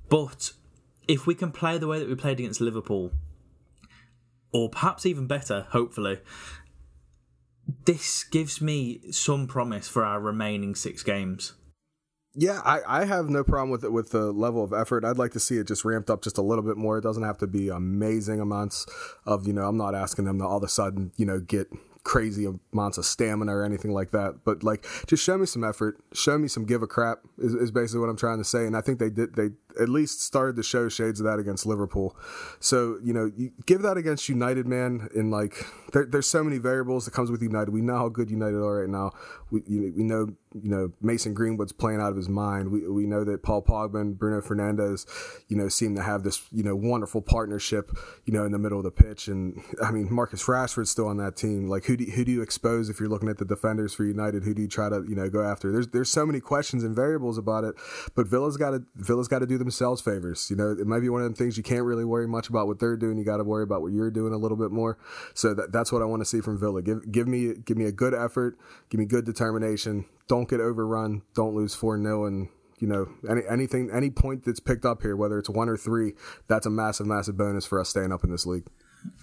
But 0.10 0.54
if 1.08 1.28
we 1.28 1.36
can 1.36 1.52
play 1.52 1.78
the 1.78 1.88
way 1.88 2.00
that 2.00 2.08
we 2.08 2.16
played 2.16 2.40
against 2.40 2.62
Liverpool, 2.62 3.12
or 4.52 4.70
perhaps 4.70 5.06
even 5.06 5.28
better, 5.28 5.68
hopefully, 5.70 6.20
this 7.86 8.24
gives 8.24 8.62
me 8.62 9.02
some 9.12 9.48
promise 9.48 9.88
for 9.88 10.04
our 10.04 10.20
remaining 10.20 10.76
six 10.76 11.04
games. 11.04 11.54
Yeah, 12.36 12.62
I, 12.64 13.02
I 13.02 13.06
have 13.06 13.30
no 13.30 13.44
problem 13.44 13.70
with 13.70 13.84
it 13.84 13.92
with 13.92 14.12
the 14.12 14.32
level 14.32 14.64
of 14.64 14.72
effort. 14.72 15.04
I'd 15.04 15.18
like 15.18 15.32
to 15.34 15.40
see 15.40 15.58
it 15.58 15.68
just 15.68 15.84
ramped 15.84 16.10
up 16.10 16.22
just 16.22 16.38
a 16.38 16.44
little 16.44 16.64
bit 16.64 16.78
more. 16.78 16.98
It 16.98 17.02
doesn't 17.02 17.24
have 17.24 17.40
to 17.40 17.48
be 17.48 17.70
amazing 17.70 18.40
amounts 18.40 18.86
of, 19.26 19.48
you 19.48 19.54
know, 19.54 19.68
I'm 19.68 19.78
not 19.78 19.96
asking 19.96 20.26
them 20.26 20.40
to 20.40 20.46
all 20.46 20.58
of 20.58 20.64
a 20.64 20.68
sudden, 20.68 21.12
you 21.18 21.26
know, 21.26 21.40
get 21.40 21.68
crazy 22.04 22.48
amounts 22.74 22.98
of 22.98 23.06
stamina 23.06 23.56
or 23.56 23.64
anything 23.64 23.92
like 23.92 24.12
that. 24.12 24.44
But 24.44 24.64
like, 24.64 24.86
just 25.08 25.24
show 25.24 25.38
me 25.38 25.46
some 25.46 25.64
effort, 25.64 26.00
show 26.14 26.38
me 26.38 26.48
some 26.48 26.66
give 26.66 26.82
a 26.82 26.88
crap 26.88 27.20
is, 27.38 27.54
is 27.54 27.72
basically 27.72 28.02
what 28.02 28.10
I'm 28.10 28.18
trying 28.18 28.38
to 28.40 28.44
say. 28.44 28.66
And 28.66 28.76
I 28.76 28.82
think 28.82 29.00
they 29.00 29.10
did. 29.10 29.36
They 29.36 29.50
at 29.80 29.90
least 29.90 30.22
started 30.22 30.56
to 30.56 30.64
show 30.64 30.90
shades 30.90 31.20
of 31.20 31.26
that 31.26 31.40
against 31.40 31.66
Liverpool. 31.66 32.16
So 32.60 32.98
you 33.04 33.14
know, 33.14 33.32
you 33.36 33.52
give 33.66 33.82
that 33.82 33.98
against 33.98 34.30
United, 34.30 34.68
man. 34.68 35.10
In 35.16 35.32
like, 35.32 35.66
there, 35.94 36.06
there's 36.06 36.28
so 36.28 36.44
many 36.44 36.58
variables 36.58 37.06
that 37.06 37.12
comes 37.12 37.32
with 37.32 37.42
United. 37.42 37.72
We 37.72 37.82
know 37.82 37.98
how 37.98 38.10
good 38.10 38.30
United 38.30 38.58
are 38.58 38.82
right 38.82 38.90
now. 38.90 39.12
We 39.52 39.64
you 39.68 39.94
we 39.96 40.04
know 40.04 40.30
you 40.54 40.70
know 40.70 40.92
Mason 41.02 41.34
Greenwood's 41.34 41.72
playing 41.72 42.02
out 42.02 42.12
of 42.12 42.18
his 42.18 42.30
mind. 42.30 42.72
We 42.72 42.88
we 42.88 43.06
know 43.06 43.24
that 43.24 43.44
Paul 43.44 43.62
Pogba 43.62 44.02
and 44.02 44.18
Bruno 44.18 44.42
Fernandes, 44.42 45.06
you 45.48 45.58
know, 45.58 45.70
seem 45.70 45.96
to 45.96 46.02
have 46.02 46.24
this 46.24 46.42
you 46.52 46.64
know 46.64 46.76
wonderful 46.76 47.22
partnership, 47.22 47.92
you 48.26 48.34
know, 48.34 48.46
in 48.46 48.52
the 48.52 48.60
middle 48.60 48.80
of 48.80 48.84
the 48.84 48.92
pitch. 48.92 49.28
And 49.28 49.62
I 49.84 49.92
mean, 49.92 50.14
Marcus 50.14 50.44
Rashford's 50.44 50.90
still 50.90 51.08
on 51.08 51.18
that 51.18 51.36
team. 51.36 51.68
Like, 51.68 51.86
who 51.86 51.98
do 51.98 52.06
who 52.06 52.26
do 52.26 52.32
you 52.32 52.42
expose 52.42 52.90
if 52.90 53.00
you're 53.00 53.10
looking 53.10 53.30
at 53.30 53.38
the 53.38 53.46
defenders 53.46 53.94
for 53.94 54.04
United? 54.04 54.44
Who 54.44 54.54
do 54.54 54.62
you 54.62 54.68
try 54.68 54.90
to 54.90 55.04
you 55.08 55.16
know 55.16 55.30
go 55.30 55.44
after? 55.44 55.72
There's 55.72 55.88
there's 55.88 56.10
so 56.10 56.26
many 56.26 56.40
questions 56.40 56.84
and 56.84 56.96
variables 56.96 57.38
about 57.38 57.64
it. 57.64 57.76
But 58.16 58.28
Villa's 58.28 58.58
got 58.58 58.72
to 58.72 58.84
Villa's 58.96 59.28
got 59.28 59.40
to 59.40 59.48
do 59.48 59.58
themselves 59.70 60.02
favors. 60.02 60.50
You 60.50 60.56
know, 60.56 60.72
it 60.72 60.88
might 60.88 61.02
be 61.02 61.10
one 61.10 61.22
of 61.22 61.30
the 61.30 61.36
things 61.36 61.56
you 61.58 61.64
can't 61.64 61.84
really 61.84 62.06
worry 62.06 62.28
much 62.28 62.50
about 62.50 62.66
what 62.66 62.80
they're 62.80 62.98
doing. 62.98 63.18
You 63.18 63.24
got 63.24 63.38
to 63.38 63.44
worry 63.44 63.64
about 63.64 63.82
what 63.82 63.92
you're 63.92 64.10
doing 64.10 64.34
a 64.34 64.38
little 64.38 64.58
bit 64.58 64.72
more. 64.72 64.98
So 65.36 65.54
that, 65.54 65.72
that's 65.72 65.92
what 65.92 66.02
I 66.02 66.06
want 66.06 66.22
to 66.22 66.26
see 66.26 66.42
from 66.42 66.60
Villa. 66.60 66.82
Give 66.82 67.12
give 67.12 67.28
me 67.28 67.54
give 67.64 67.78
me 67.78 67.86
a 67.86 67.92
good 67.92 68.14
effort. 68.14 68.58
Give 68.90 69.00
me 69.00 69.06
good 69.06 69.26
determination. 69.26 70.06
Don't 70.28 70.50
get 70.50 70.60
overrun. 70.60 71.22
Don't 71.36 71.56
lose 71.56 71.76
four 71.76 72.02
0 72.02 72.26
and 72.26 72.50
you 72.80 72.88
know 72.88 73.10
any 73.30 73.42
anything 73.50 73.90
any 73.94 74.10
point 74.10 74.46
that's 74.46 74.60
picked 74.60 74.86
up 74.86 75.02
here, 75.02 75.16
whether 75.16 75.38
it's 75.38 75.50
one 75.50 75.70
or 75.70 75.78
three, 75.78 76.14
that's 76.48 76.66
a 76.66 76.72
massive 76.72 77.06
massive 77.06 77.38
bonus 77.38 77.66
for 77.66 77.80
us 77.80 77.90
staying 77.90 78.12
up 78.12 78.24
in 78.24 78.32
this 78.32 78.46
league. 78.46 78.66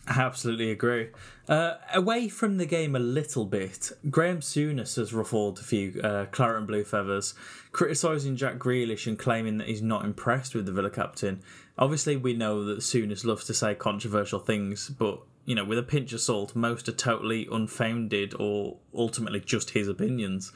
Absolutely 0.09 0.71
agree. 0.71 1.09
Uh, 1.49 1.75
away 1.93 2.29
from 2.29 2.59
the 2.59 2.67
game 2.67 2.95
a 2.95 3.01
little 3.01 3.45
bit, 3.45 3.91
Graham 4.09 4.39
Souness 4.41 4.97
has 4.97 5.13
ruffled 5.13 5.59
a 5.59 5.63
few 5.63 6.01
uh, 6.01 6.27
claret 6.27 6.59
and 6.59 6.67
blue 6.67 6.85
feathers, 6.85 7.35
criticising 7.73 8.37
Jack 8.37 8.59
Grealish 8.59 9.07
and 9.07 9.19
claiming 9.19 9.59
that 9.59 9.67
he's 9.67 9.83
not 9.83 10.05
impressed 10.05 10.55
with 10.55 10.67
the 10.67 10.73
Villa 10.73 10.91
captain. 10.91 11.43
Obviously, 11.77 12.17
we 12.17 12.35
know 12.35 12.65
that 12.65 12.79
Souness 12.79 13.25
loves 13.25 13.45
to 13.47 13.55
say 13.55 13.75
controversial 13.75 14.39
things, 14.39 14.89
but 14.89 15.21
you 15.45 15.55
know, 15.55 15.65
with 15.65 15.79
a 15.79 15.83
pinch 15.83 16.13
of 16.13 16.21
salt, 16.21 16.55
most 16.55 16.89
are 16.89 16.93
totally 16.93 17.49
unfounded 17.51 18.35
or 18.39 18.79
ultimately 18.95 19.41
just 19.41 19.71
his 19.71 19.89
opinions. 19.89 20.53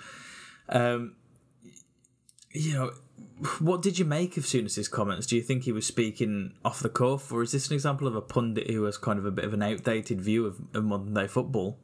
Um, 0.68 1.14
you 2.52 2.74
know, 2.74 2.92
what 3.58 3.82
did 3.82 3.98
you 3.98 4.04
make 4.04 4.36
of 4.36 4.44
Souness's 4.44 4.88
comments? 4.88 5.26
Do 5.26 5.36
you 5.36 5.42
think 5.42 5.64
he 5.64 5.72
was 5.72 5.86
speaking 5.86 6.52
off 6.64 6.80
the 6.80 6.88
cuff, 6.88 7.32
or 7.32 7.42
is 7.42 7.52
this 7.52 7.68
an 7.68 7.74
example 7.74 8.06
of 8.06 8.14
a 8.14 8.20
pundit 8.20 8.70
who 8.70 8.84
has 8.84 8.98
kind 8.98 9.18
of 9.18 9.24
a 9.24 9.30
bit 9.30 9.44
of 9.44 9.54
an 9.54 9.62
outdated 9.62 10.20
view 10.20 10.46
of, 10.46 10.60
of 10.74 10.84
modern 10.84 11.14
day 11.14 11.26
football? 11.26 11.78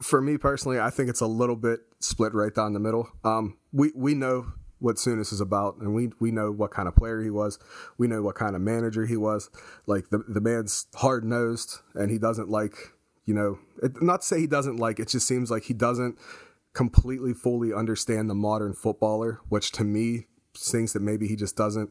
For 0.00 0.20
me 0.20 0.36
personally, 0.36 0.78
I 0.78 0.90
think 0.90 1.08
it's 1.08 1.20
a 1.20 1.26
little 1.26 1.56
bit 1.56 1.80
split 2.00 2.34
right 2.34 2.54
down 2.54 2.72
the 2.72 2.80
middle. 2.80 3.08
Um, 3.24 3.58
we 3.72 3.92
we 3.94 4.14
know 4.14 4.52
what 4.78 4.96
Souness 4.96 5.32
is 5.32 5.40
about, 5.40 5.76
and 5.78 5.94
we 5.94 6.10
we 6.20 6.30
know 6.30 6.50
what 6.50 6.70
kind 6.70 6.88
of 6.88 6.96
player 6.96 7.22
he 7.22 7.30
was. 7.30 7.58
We 7.96 8.08
know 8.08 8.22
what 8.22 8.34
kind 8.34 8.54
of 8.54 8.62
manager 8.62 9.06
he 9.06 9.16
was. 9.16 9.48
Like 9.86 10.10
the 10.10 10.24
the 10.28 10.40
man's 10.40 10.86
hard 10.96 11.24
nosed, 11.24 11.78
and 11.94 12.10
he 12.10 12.18
doesn't 12.18 12.48
like 12.48 12.92
you 13.24 13.34
know. 13.34 13.58
It, 13.82 14.02
not 14.02 14.22
to 14.22 14.26
say 14.26 14.40
he 14.40 14.46
doesn't 14.46 14.76
like. 14.76 14.98
It 14.98 15.08
just 15.08 15.26
seems 15.26 15.50
like 15.50 15.64
he 15.64 15.74
doesn't 15.74 16.18
completely 16.74 17.32
fully 17.32 17.72
understand 17.72 18.28
the 18.28 18.34
modern 18.34 18.74
footballer, 18.74 19.40
which 19.48 19.72
to 19.72 19.84
me 19.84 20.26
things 20.56 20.92
that 20.92 21.02
maybe 21.02 21.26
he 21.26 21.36
just 21.36 21.56
doesn't 21.56 21.90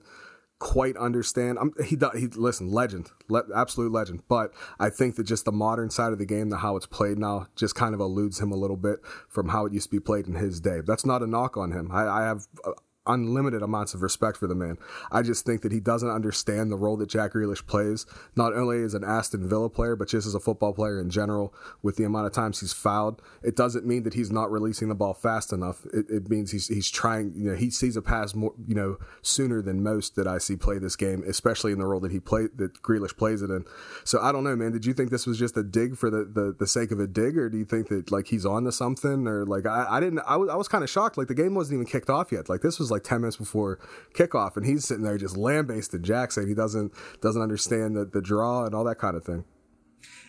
quite 0.59 0.95
understand. 0.97 1.57
I'm, 1.59 1.73
he 1.83 1.97
he 2.17 2.27
listen, 2.27 2.71
legend, 2.71 3.11
le, 3.27 3.43
absolute 3.55 3.91
legend. 3.91 4.23
But 4.27 4.53
I 4.79 4.89
think 4.89 5.15
that 5.15 5.23
just 5.25 5.45
the 5.45 5.51
modern 5.51 5.89
side 5.89 6.13
of 6.13 6.19
the 6.19 6.25
game, 6.25 6.49
the 6.49 6.57
how 6.57 6.75
it's 6.75 6.85
played 6.85 7.17
now, 7.17 7.47
just 7.55 7.75
kind 7.75 7.93
of 7.93 7.99
eludes 7.99 8.39
him 8.39 8.51
a 8.51 8.55
little 8.55 8.77
bit 8.77 8.99
from 9.29 9.49
how 9.49 9.65
it 9.65 9.73
used 9.73 9.87
to 9.87 9.95
be 9.95 9.99
played 9.99 10.27
in 10.27 10.35
his 10.35 10.59
day. 10.59 10.81
That's 10.85 11.05
not 11.05 11.23
a 11.23 11.27
knock 11.27 11.57
on 11.57 11.71
him. 11.71 11.91
I, 11.91 12.07
I 12.07 12.23
have 12.23 12.47
uh, 12.63 12.71
unlimited 13.07 13.61
amounts 13.61 13.93
of 13.93 14.01
respect 14.01 14.37
for 14.37 14.47
the 14.47 14.55
man. 14.55 14.77
I 15.11 15.21
just 15.21 15.45
think 15.45 15.61
that 15.61 15.71
he 15.71 15.79
doesn't 15.79 16.09
understand 16.09 16.71
the 16.71 16.77
role 16.77 16.97
that 16.97 17.09
Jack 17.09 17.33
Grealish 17.33 17.65
plays, 17.65 18.05
not 18.35 18.53
only 18.53 18.83
as 18.83 18.93
an 18.93 19.03
Aston 19.03 19.47
Villa 19.47 19.69
player, 19.69 19.95
but 19.95 20.07
just 20.07 20.27
as 20.27 20.35
a 20.35 20.39
football 20.39 20.73
player 20.73 20.99
in 20.99 21.09
general. 21.09 21.53
With 21.81 21.97
the 21.97 22.03
amount 22.03 22.27
of 22.27 22.33
times 22.33 22.59
he's 22.59 22.73
fouled, 22.73 23.21
it 23.43 23.55
doesn't 23.55 23.85
mean 23.85 24.03
that 24.03 24.13
he's 24.13 24.31
not 24.31 24.51
releasing 24.51 24.89
the 24.89 24.95
ball 24.95 25.13
fast 25.13 25.53
enough. 25.53 25.85
It, 25.93 26.05
it 26.09 26.29
means 26.29 26.51
he's 26.51 26.67
he's 26.67 26.89
trying. 26.89 27.33
You 27.35 27.51
know, 27.51 27.55
he 27.55 27.69
sees 27.69 27.95
a 27.95 28.01
pass 28.01 28.33
more, 28.33 28.53
you 28.67 28.75
know, 28.75 28.97
sooner 29.21 29.61
than 29.61 29.83
most 29.83 30.15
that 30.15 30.27
I 30.27 30.37
see 30.37 30.55
play 30.55 30.79
this 30.79 30.95
game, 30.95 31.23
especially 31.27 31.71
in 31.71 31.79
the 31.79 31.85
role 31.85 31.99
that 32.01 32.11
he 32.11 32.19
played 32.19 32.57
that 32.57 32.81
Grealish 32.81 33.15
plays 33.17 33.41
it 33.41 33.49
in. 33.49 33.65
So 34.03 34.19
I 34.21 34.31
don't 34.31 34.43
know, 34.43 34.55
man. 34.55 34.71
Did 34.71 34.85
you 34.85 34.93
think 34.93 35.11
this 35.11 35.27
was 35.27 35.37
just 35.37 35.57
a 35.57 35.63
dig 35.63 35.97
for 35.97 36.09
the 36.09 36.25
the, 36.25 36.55
the 36.57 36.67
sake 36.67 36.91
of 36.91 36.99
a 36.99 37.07
dig, 37.07 37.37
or 37.37 37.49
do 37.49 37.57
you 37.57 37.65
think 37.65 37.89
that 37.89 38.11
like 38.11 38.27
he's 38.27 38.45
on 38.45 38.63
to 38.63 38.71
something, 38.71 39.27
or 39.27 39.45
like 39.45 39.65
I, 39.65 39.85
I 39.89 39.99
didn't? 39.99 40.19
I 40.25 40.37
was 40.37 40.49
I 40.49 40.55
was 40.55 40.67
kind 40.67 40.83
of 40.83 40.89
shocked. 40.89 41.17
Like 41.17 41.27
the 41.27 41.35
game 41.35 41.55
wasn't 41.55 41.75
even 41.75 41.87
kicked 41.87 42.09
off 42.09 42.31
yet. 42.31 42.49
Like 42.49 42.61
this 42.61 42.79
was 42.79 42.91
like 42.91 42.94
10 43.03 43.21
minutes 43.21 43.37
before 43.37 43.79
kickoff 44.13 44.55
and 44.55 44.65
he's 44.65 44.85
sitting 44.85 45.03
there 45.03 45.17
just 45.17 45.37
lambasting 45.37 46.03
Jack 46.03 46.31
saying 46.31 46.47
he 46.47 46.53
doesn't 46.53 46.93
doesn't 47.21 47.41
understand 47.41 47.95
the, 47.95 48.05
the 48.05 48.21
draw 48.21 48.65
and 48.65 48.73
all 48.73 48.83
that 48.83 48.99
kind 48.99 49.15
of 49.15 49.23
thing. 49.23 49.45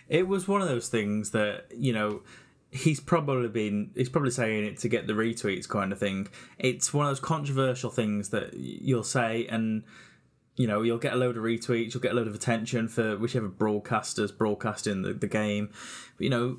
It 0.09 0.29
was 0.29 0.47
one 0.47 0.63
of 0.63 0.69
those 0.69 0.89
things 0.89 1.33
that, 1.33 1.67
you 1.75 1.93
know, 1.93 2.23
he's 2.71 3.01
probably 3.01 3.49
been 3.49 3.91
he's 3.95 4.09
probably 4.09 4.31
saying 4.31 4.65
it 4.65 4.79
to 4.79 4.89
get 4.89 5.07
the 5.07 5.13
retweets 5.13 5.69
kind 5.69 5.93
of 5.93 5.99
thing. 5.99 6.29
It's 6.59 6.93
one 6.95 7.07
of 7.07 7.11
those 7.11 7.21
controversial 7.21 7.91
things 7.91 8.31
that 8.31 8.55
you'll 8.55 9.03
say 9.03 9.47
and 9.49 9.85
you 10.57 10.67
know, 10.67 10.83
you'll 10.83 10.99
get 10.99 11.13
a 11.13 11.17
load 11.17 11.37
of 11.37 11.43
retweets, 11.43 11.93
you'll 11.93 12.03
get 12.03 12.13
a 12.13 12.15
load 12.15 12.27
of 12.27 12.35
attention 12.35 12.89
for 12.89 13.19
whichever 13.19 13.49
broadcasters 13.49 14.37
broadcasting 14.37 15.03
the, 15.03 15.13
the 15.13 15.27
game. 15.27 15.69
But, 16.17 16.25
you 16.25 16.31
know, 16.31 16.59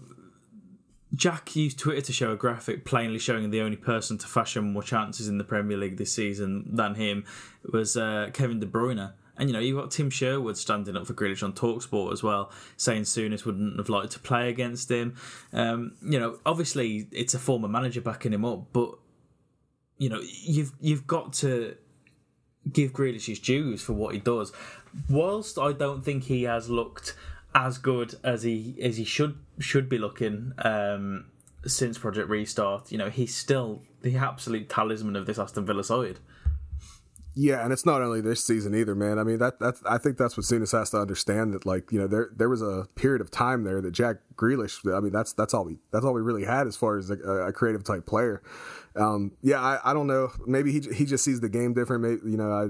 Jack 1.15 1.55
used 1.55 1.79
Twitter 1.79 2.01
to 2.01 2.13
show 2.13 2.31
a 2.31 2.35
graphic 2.35 2.83
plainly 2.83 3.19
showing 3.19 3.49
the 3.49 3.61
only 3.61 3.77
person 3.77 4.17
to 4.17 4.27
fashion 4.27 4.73
more 4.73 4.83
chances 4.83 5.27
in 5.27 5.37
the 5.37 5.43
Premier 5.43 5.77
League 5.77 5.97
this 5.97 6.11
season 6.11 6.67
than 6.75 6.95
him 6.95 7.23
was 7.71 7.95
uh, 7.95 8.29
Kevin 8.33 8.59
De 8.59 8.65
Bruyne. 8.65 9.13
And 9.37 9.49
you 9.49 9.53
know, 9.53 9.59
you've 9.59 9.77
got 9.77 9.91
Tim 9.91 10.09
Sherwood 10.09 10.57
standing 10.57 10.97
up 10.97 11.05
for 11.05 11.13
Grealish 11.13 11.43
on 11.43 11.53
Talksport 11.53 12.11
as 12.11 12.23
well, 12.23 12.51
saying 12.75 13.03
Souness 13.03 13.45
wouldn't 13.45 13.77
have 13.77 13.87
liked 13.87 14.11
to 14.13 14.19
play 14.19 14.49
against 14.49 14.89
him. 14.89 15.15
Um, 15.53 15.93
you 16.01 16.19
know, 16.19 16.39
obviously 16.45 17.07
it's 17.11 17.33
a 17.33 17.39
former 17.39 17.67
manager 17.67 18.01
backing 18.01 18.33
him 18.33 18.43
up, 18.43 18.65
but 18.73 18.95
you 19.97 20.09
know, 20.09 20.21
you've 20.43 20.73
you've 20.81 21.07
got 21.07 21.33
to 21.33 21.75
give 22.71 22.93
Grealish 22.93 23.27
his 23.27 23.39
dues 23.39 23.81
for 23.81 23.93
what 23.93 24.13
he 24.13 24.19
does. 24.19 24.51
Whilst 25.09 25.57
I 25.57 25.71
don't 25.71 26.03
think 26.03 26.25
he 26.25 26.43
has 26.43 26.69
looked 26.69 27.15
as 27.53 27.77
good 27.77 28.15
as 28.23 28.43
he 28.43 28.75
as 28.81 28.97
he 28.97 29.03
should 29.03 29.37
should 29.59 29.89
be 29.89 29.97
looking 29.97 30.53
um, 30.59 31.25
since 31.65 31.97
Project 31.97 32.29
Restart, 32.29 32.91
you 32.91 32.97
know, 32.97 33.09
he's 33.09 33.35
still 33.35 33.83
the 34.01 34.15
absolute 34.15 34.69
talisman 34.69 35.15
of 35.15 35.25
this 35.25 35.39
Aston 35.39 35.65
Villa 35.65 35.83
side. 35.83 36.19
Yeah, 37.39 37.63
and 37.63 37.71
it's 37.71 37.85
not 37.85 38.01
only 38.01 38.19
this 38.19 38.43
season 38.43 38.73
either, 38.73 38.95
man. 38.95 39.19
I 39.19 39.23
mean, 39.23 39.37
that 39.37 39.59
that's 39.59 39.79
I 39.85 39.99
think 39.99 40.17
that's 40.17 40.35
what 40.35 40.43
Souness 40.43 40.71
has 40.71 40.89
to 40.89 40.97
understand 40.97 41.53
that 41.53 41.67
like 41.67 41.91
you 41.91 41.99
know 41.99 42.07
there 42.07 42.31
there 42.35 42.49
was 42.49 42.63
a 42.63 42.87
period 42.95 43.21
of 43.21 43.29
time 43.29 43.63
there 43.63 43.79
that 43.79 43.91
Jack 43.91 44.17
Grealish. 44.35 44.79
I 44.91 44.99
mean, 45.01 45.11
that's 45.11 45.33
that's 45.33 45.53
all 45.53 45.63
we 45.63 45.77
that's 45.91 46.03
all 46.03 46.13
we 46.13 46.21
really 46.21 46.45
had 46.45 46.65
as 46.65 46.75
far 46.75 46.97
as 46.97 47.11
a, 47.11 47.13
a 47.13 47.53
creative 47.53 47.83
type 47.83 48.07
player. 48.07 48.41
Um, 48.95 49.33
yeah, 49.43 49.61
I, 49.61 49.91
I 49.91 49.93
don't 49.93 50.07
know. 50.07 50.31
Maybe 50.47 50.71
he 50.71 50.79
he 50.91 51.05
just 51.05 51.23
sees 51.23 51.39
the 51.39 51.47
game 51.47 51.75
different. 51.75 52.01
Maybe 52.01 52.21
you 52.31 52.37
know, 52.37 52.51
I 52.51 52.63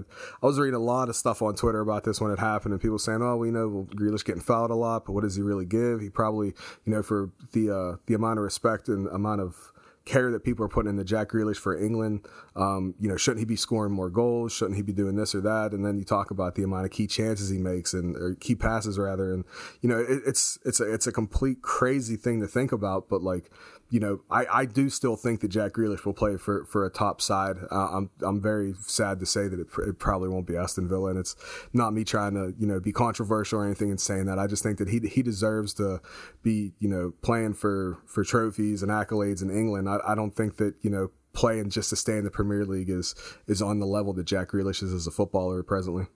I 0.43 0.45
was 0.45 0.59
reading 0.59 0.75
a 0.75 0.79
lot 0.79 1.07
of 1.07 1.15
stuff 1.15 1.41
on 1.41 1.55
Twitter 1.55 1.79
about 1.79 2.03
this 2.03 2.19
when 2.19 2.31
it 2.31 2.39
happened, 2.39 2.73
and 2.73 2.81
people 2.81 2.99
saying, 2.99 3.21
"Oh, 3.21 3.37
we 3.37 3.51
know 3.51 3.69
well, 3.69 3.85
Grealish 3.85 4.25
getting 4.25 4.41
fouled 4.41 4.71
a 4.71 4.75
lot, 4.75 5.05
but 5.05 5.13
what 5.13 5.23
does 5.23 5.37
he 5.37 5.41
really 5.41 5.65
give? 5.65 6.01
He 6.01 6.09
probably 6.09 6.47
you 6.83 6.91
know 6.91 7.01
for 7.03 7.31
the 7.53 7.71
uh, 7.71 7.97
the 8.07 8.15
amount 8.15 8.39
of 8.39 8.43
respect 8.43 8.89
and 8.89 9.07
amount 9.07 9.39
of 9.39 9.71
care 10.07 10.31
that 10.31 10.43
people 10.43 10.65
are 10.65 10.69
putting 10.69 10.89
into 10.89 11.03
Jack 11.03 11.29
Grealish 11.29 11.57
for 11.57 11.77
England. 11.77 12.25
Um, 12.55 12.95
you 12.99 13.09
know, 13.09 13.17
shouldn't 13.17 13.39
he 13.39 13.45
be 13.45 13.55
scoring 13.55 13.91
more 13.91 14.09
goals? 14.09 14.53
Shouldn't 14.53 14.75
he 14.75 14.81
be 14.81 14.93
doing 14.93 15.15
this 15.15 15.35
or 15.35 15.41
that? 15.41 15.73
And 15.73 15.85
then 15.85 15.97
you 15.97 16.03
talk 16.03 16.31
about 16.31 16.55
the 16.55 16.63
amount 16.63 16.85
of 16.85 16.91
key 16.91 17.07
chances 17.07 17.49
he 17.49 17.57
makes 17.57 17.93
and 17.93 18.15
or 18.15 18.35
key 18.35 18.55
passes 18.55 18.97
rather. 18.97 19.33
And 19.33 19.43
you 19.81 19.89
know, 19.89 19.99
it, 19.99 20.21
it's 20.25 20.57
it's 20.65 20.79
a 20.79 20.91
it's 20.91 21.07
a 21.07 21.11
complete 21.11 21.61
crazy 21.61 22.15
thing 22.15 22.39
to 22.41 22.47
think 22.47 22.71
about. 22.71 23.09
But 23.09 23.21
like, 23.21 23.51
you 23.89 23.99
know, 24.01 24.21
I, 24.29 24.45
I 24.51 24.65
do 24.65 24.89
still 24.89 25.15
think 25.15 25.39
that 25.41 25.47
Jack 25.47 25.73
Grealish 25.73 26.05
will 26.05 26.13
play 26.13 26.35
for, 26.35 26.65
for 26.65 26.85
a 26.85 26.89
top 26.89 27.21
side. 27.21 27.55
Uh, 27.71 27.89
I'm 27.91 28.09
I'm 28.21 28.41
very 28.41 28.73
sad 28.81 29.19
to 29.21 29.25
say 29.25 29.47
that 29.47 29.59
it, 29.59 29.67
it, 29.87 29.97
probably 29.97 30.27
won't 30.27 30.45
be 30.45 30.57
Aston 30.57 30.89
Villa, 30.89 31.09
and 31.09 31.19
it's 31.19 31.35
not 31.71 31.93
me 31.93 32.03
trying 32.03 32.33
to 32.33 32.53
you 32.59 32.67
know 32.67 32.79
be 32.79 32.91
controversial 32.91 33.59
or 33.59 33.65
anything 33.65 33.89
in 33.89 33.97
saying 33.97 34.25
that. 34.25 34.39
I 34.39 34.47
just 34.47 34.61
think 34.61 34.77
that 34.79 34.89
he 34.89 34.99
he 34.99 35.21
deserves 35.21 35.73
to 35.75 36.01
be 36.43 36.73
you 36.79 36.89
know 36.89 37.13
playing 37.21 37.53
for 37.53 37.97
for 38.05 38.23
trophies 38.25 38.83
and 38.83 38.91
accolades 38.91 39.41
in 39.41 39.49
England. 39.49 39.87
I, 39.87 39.99
I 40.05 40.15
don't 40.15 40.35
think 40.35 40.57
that 40.57 40.75
you 40.81 40.89
know 40.89 41.11
playing 41.31 41.69
just 41.69 41.89
to 41.91 41.95
stay 41.95 42.17
in 42.17 42.25
the 42.25 42.31
Premier 42.31 42.65
League 42.65 42.89
is 42.89 43.15
is 43.47 43.61
on 43.61 43.79
the 43.79 43.85
level 43.85 44.11
that 44.13 44.25
Jack 44.25 44.49
Grealish 44.49 44.83
is 44.83 44.91
as 44.91 45.07
a 45.07 45.11
footballer 45.11 45.63
presently. 45.63 46.07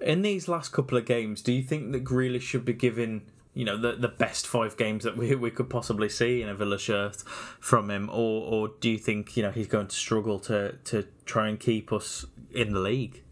In 0.00 0.22
these 0.22 0.48
last 0.48 0.70
couple 0.70 0.96
of 0.96 1.04
games, 1.04 1.42
do 1.42 1.52
you 1.52 1.62
think 1.62 1.92
that 1.92 2.02
Grealish 2.02 2.42
should 2.42 2.64
be 2.64 2.72
given 2.72 3.30
you 3.54 3.64
know 3.64 3.76
the 3.76 3.92
the 3.92 4.08
best 4.08 4.46
five 4.46 4.76
games 4.76 5.04
that 5.04 5.16
we 5.16 5.34
we 5.34 5.50
could 5.50 5.68
possibly 5.68 6.08
see 6.08 6.42
in 6.42 6.48
a 6.48 6.54
Villa 6.54 6.78
shirt 6.78 7.16
from 7.60 7.90
him, 7.90 8.08
or 8.08 8.42
or 8.42 8.70
do 8.80 8.90
you 8.90 8.98
think 8.98 9.36
you 9.36 9.42
know 9.42 9.50
he's 9.50 9.66
going 9.66 9.88
to 9.88 9.96
struggle 9.96 10.38
to 10.40 10.78
to 10.84 11.06
try 11.24 11.48
and 11.48 11.60
keep 11.60 11.92
us 11.92 12.24
in 12.54 12.72
the 12.72 12.80
league? 12.80 13.22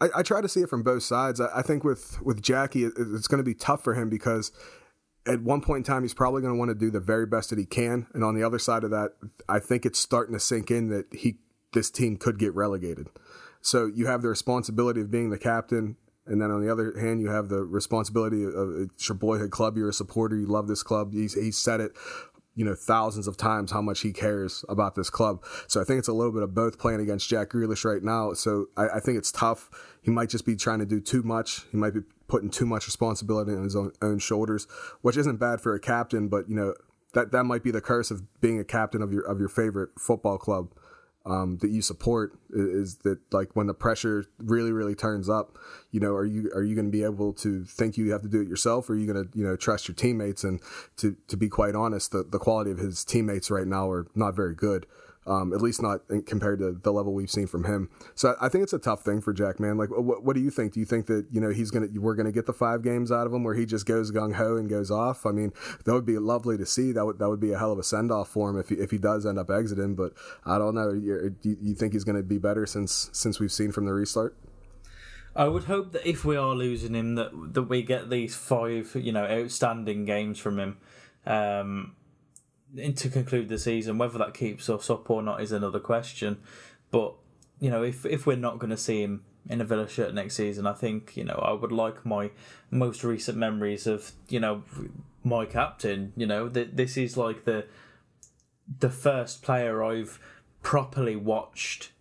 I, 0.00 0.08
I 0.16 0.22
try 0.22 0.40
to 0.40 0.48
see 0.48 0.60
it 0.60 0.70
from 0.70 0.82
both 0.82 1.02
sides. 1.02 1.40
I, 1.40 1.48
I 1.56 1.62
think 1.62 1.84
with 1.84 2.20
with 2.22 2.42
Jackie, 2.42 2.84
it, 2.84 2.92
it's 2.96 3.28
going 3.28 3.38
to 3.38 3.44
be 3.44 3.54
tough 3.54 3.84
for 3.84 3.94
him 3.94 4.08
because 4.08 4.50
at 5.26 5.42
one 5.42 5.60
point 5.60 5.78
in 5.86 5.92
time 5.92 6.02
he's 6.02 6.14
probably 6.14 6.40
going 6.40 6.54
to 6.54 6.58
want 6.58 6.70
to 6.70 6.74
do 6.74 6.90
the 6.90 7.00
very 7.00 7.26
best 7.26 7.50
that 7.50 7.58
he 7.58 7.66
can, 7.66 8.06
and 8.14 8.24
on 8.24 8.34
the 8.34 8.42
other 8.42 8.58
side 8.58 8.82
of 8.82 8.90
that, 8.90 9.10
I 9.48 9.58
think 9.58 9.84
it's 9.84 9.98
starting 9.98 10.32
to 10.32 10.40
sink 10.40 10.70
in 10.70 10.88
that 10.88 11.06
he 11.12 11.38
this 11.74 11.90
team 11.90 12.16
could 12.16 12.38
get 12.38 12.54
relegated. 12.54 13.08
So 13.60 13.86
you 13.86 14.06
have 14.06 14.22
the 14.22 14.28
responsibility 14.28 15.02
of 15.02 15.10
being 15.10 15.28
the 15.28 15.38
captain 15.38 15.96
and 16.28 16.40
then 16.40 16.50
on 16.50 16.64
the 16.64 16.70
other 16.70 16.94
hand, 16.98 17.20
you 17.20 17.30
have 17.30 17.48
the 17.48 17.64
responsibility 17.64 18.44
of 18.44 18.54
uh, 18.54 18.82
it's 18.82 19.08
your 19.08 19.16
boyhood 19.16 19.50
club. 19.50 19.76
You're 19.76 19.88
a 19.88 19.92
supporter. 19.92 20.36
You 20.36 20.46
love 20.46 20.68
this 20.68 20.82
club. 20.82 21.12
He's, 21.12 21.34
he 21.34 21.50
said 21.50 21.80
it, 21.80 21.92
you 22.54 22.64
know, 22.64 22.74
thousands 22.74 23.26
of 23.26 23.36
times 23.36 23.70
how 23.70 23.80
much 23.80 24.00
he 24.00 24.12
cares 24.12 24.64
about 24.68 24.94
this 24.94 25.10
club. 25.10 25.44
So 25.68 25.80
I 25.80 25.84
think 25.84 26.00
it's 26.00 26.08
a 26.08 26.12
little 26.12 26.32
bit 26.32 26.42
of 26.42 26.54
both 26.54 26.78
playing 26.78 27.00
against 27.00 27.28
Jack 27.28 27.50
Grealish 27.50 27.84
right 27.84 28.02
now. 28.02 28.32
So 28.34 28.66
I, 28.76 28.88
I 28.96 29.00
think 29.00 29.16
it's 29.16 29.32
tough. 29.32 29.70
He 30.02 30.10
might 30.10 30.28
just 30.28 30.44
be 30.44 30.56
trying 30.56 30.80
to 30.80 30.86
do 30.86 31.00
too 31.00 31.22
much. 31.22 31.62
He 31.70 31.76
might 31.76 31.94
be 31.94 32.00
putting 32.26 32.50
too 32.50 32.66
much 32.66 32.86
responsibility 32.86 33.52
on 33.52 33.64
his 33.64 33.74
own, 33.74 33.92
own 34.02 34.18
shoulders, 34.18 34.66
which 35.00 35.16
isn't 35.16 35.36
bad 35.36 35.60
for 35.60 35.74
a 35.74 35.80
captain, 35.80 36.28
but 36.28 36.48
you 36.48 36.56
know, 36.56 36.74
that, 37.14 37.32
that 37.32 37.44
might 37.44 37.62
be 37.62 37.70
the 37.70 37.80
curse 37.80 38.10
of 38.10 38.22
being 38.40 38.60
a 38.60 38.64
captain 38.64 39.00
of 39.00 39.12
your, 39.12 39.22
of 39.22 39.38
your 39.38 39.48
favorite 39.48 39.90
football 39.98 40.36
club 40.36 40.74
um, 41.28 41.58
that 41.58 41.70
you 41.70 41.82
support 41.82 42.38
is, 42.50 42.96
that 43.04 43.18
like 43.32 43.54
when 43.54 43.66
the 43.66 43.74
pressure 43.74 44.24
really 44.38 44.72
really 44.72 44.94
turns 44.94 45.28
up 45.28 45.58
you 45.90 46.00
know 46.00 46.12
are 46.12 46.24
you 46.24 46.50
are 46.54 46.62
you 46.62 46.74
going 46.74 46.86
to 46.86 46.92
be 46.92 47.04
able 47.04 47.32
to 47.34 47.64
think 47.64 47.96
you 47.96 48.10
have 48.12 48.22
to 48.22 48.28
do 48.28 48.40
it 48.40 48.48
yourself? 48.48 48.88
Or 48.88 48.94
are 48.94 48.96
you 48.96 49.12
going 49.12 49.24
to 49.24 49.38
you 49.38 49.44
know 49.44 49.56
trust 49.56 49.88
your 49.88 49.94
teammates? 49.94 50.42
And 50.42 50.60
to 50.96 51.16
to 51.28 51.36
be 51.36 51.48
quite 51.48 51.74
honest 51.74 52.12
the, 52.12 52.24
the 52.24 52.38
quality 52.38 52.70
of 52.70 52.78
his 52.78 53.04
teammates 53.04 53.50
right 53.50 53.66
now 53.66 53.90
are 53.90 54.06
not 54.14 54.34
very 54.34 54.54
good 54.54 54.86
um, 55.26 55.52
at 55.52 55.60
least 55.60 55.82
not 55.82 56.00
compared 56.26 56.58
to 56.60 56.72
the 56.72 56.92
level 56.92 57.12
we've 57.12 57.30
seen 57.30 57.46
from 57.46 57.64
him. 57.64 57.90
So 58.14 58.34
I 58.40 58.48
think 58.48 58.62
it's 58.62 58.72
a 58.72 58.78
tough 58.78 59.02
thing 59.02 59.20
for 59.20 59.32
Jack, 59.32 59.60
man. 59.60 59.76
Like, 59.76 59.90
what, 59.90 60.24
what 60.24 60.34
do 60.34 60.40
you 60.40 60.50
think? 60.50 60.72
Do 60.72 60.80
you 60.80 60.86
think 60.86 61.06
that 61.06 61.26
you 61.30 61.40
know 61.40 61.50
he's 61.50 61.70
gonna 61.70 61.88
we're 61.94 62.14
gonna 62.14 62.32
get 62.32 62.46
the 62.46 62.52
five 62.52 62.82
games 62.82 63.12
out 63.12 63.26
of 63.26 63.32
him 63.32 63.44
where 63.44 63.54
he 63.54 63.66
just 63.66 63.86
goes 63.86 64.10
gung 64.10 64.34
ho 64.34 64.56
and 64.56 64.68
goes 64.68 64.90
off? 64.90 65.26
I 65.26 65.32
mean, 65.32 65.52
that 65.84 65.92
would 65.92 66.06
be 66.06 66.18
lovely 66.18 66.56
to 66.56 66.66
see. 66.66 66.92
That 66.92 67.04
would 67.04 67.18
that 67.18 67.28
would 67.28 67.40
be 67.40 67.52
a 67.52 67.58
hell 67.58 67.72
of 67.72 67.78
a 67.78 67.82
send 67.82 68.10
off 68.10 68.28
for 68.28 68.50
him 68.50 68.58
if 68.58 68.70
he, 68.70 68.76
if 68.76 68.90
he 68.90 68.98
does 68.98 69.26
end 69.26 69.38
up 69.38 69.50
exiting. 69.50 69.94
But 69.94 70.12
I 70.44 70.58
don't 70.58 70.74
know. 70.74 70.92
You, 70.92 71.36
you 71.42 71.74
think 71.74 71.92
he's 71.92 72.04
to 72.04 72.22
be 72.22 72.38
better 72.38 72.66
since 72.66 73.10
since 73.12 73.38
we've 73.38 73.52
seen 73.52 73.72
from 73.72 73.86
the 73.86 73.92
restart? 73.92 74.36
I 75.36 75.46
would 75.46 75.64
hope 75.64 75.92
that 75.92 76.08
if 76.08 76.24
we 76.24 76.36
are 76.36 76.54
losing 76.54 76.94
him, 76.94 77.14
that 77.14 77.30
that 77.54 77.64
we 77.64 77.82
get 77.82 78.10
these 78.10 78.34
five, 78.34 78.96
you 78.96 79.12
know, 79.12 79.24
outstanding 79.24 80.04
games 80.04 80.38
from 80.38 80.58
him. 80.58 80.78
Um, 81.26 81.94
to 82.76 83.08
conclude 83.08 83.48
the 83.48 83.58
season. 83.58 83.98
Whether 83.98 84.18
that 84.18 84.34
keeps 84.34 84.68
us 84.68 84.90
up 84.90 85.08
or 85.10 85.22
not 85.22 85.40
is 85.40 85.52
another 85.52 85.80
question. 85.80 86.38
But 86.90 87.14
you 87.60 87.70
know, 87.70 87.82
if 87.82 88.04
if 88.06 88.26
we're 88.26 88.36
not 88.36 88.58
going 88.58 88.70
to 88.70 88.76
see 88.76 89.02
him 89.02 89.24
in 89.48 89.60
a 89.60 89.64
Villa 89.64 89.88
shirt 89.88 90.14
next 90.14 90.34
season, 90.34 90.66
I 90.66 90.72
think 90.72 91.16
you 91.16 91.24
know 91.24 91.42
I 91.44 91.52
would 91.52 91.72
like 91.72 92.04
my 92.04 92.30
most 92.70 93.04
recent 93.04 93.38
memories 93.38 93.86
of 93.86 94.12
you 94.28 94.40
know 94.40 94.62
my 95.24 95.46
captain. 95.46 96.12
You 96.16 96.26
know 96.26 96.48
that 96.48 96.76
this 96.76 96.96
is 96.96 97.16
like 97.16 97.44
the 97.44 97.66
the 98.80 98.90
first 98.90 99.42
player 99.42 99.82
I've 99.82 100.18
properly 100.62 101.16
watched 101.16 101.92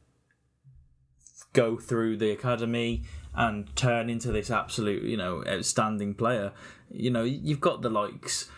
go 1.54 1.78
through 1.78 2.18
the 2.18 2.32
academy 2.32 3.04
and 3.34 3.74
turn 3.76 4.10
into 4.10 4.32
this 4.32 4.52
absolute 4.52 5.04
you 5.04 5.18
know 5.18 5.44
outstanding 5.48 6.14
player. 6.14 6.52
You 6.92 7.10
know 7.10 7.24
you've 7.24 7.62
got 7.62 7.82
the 7.82 7.90
likes 7.90 8.50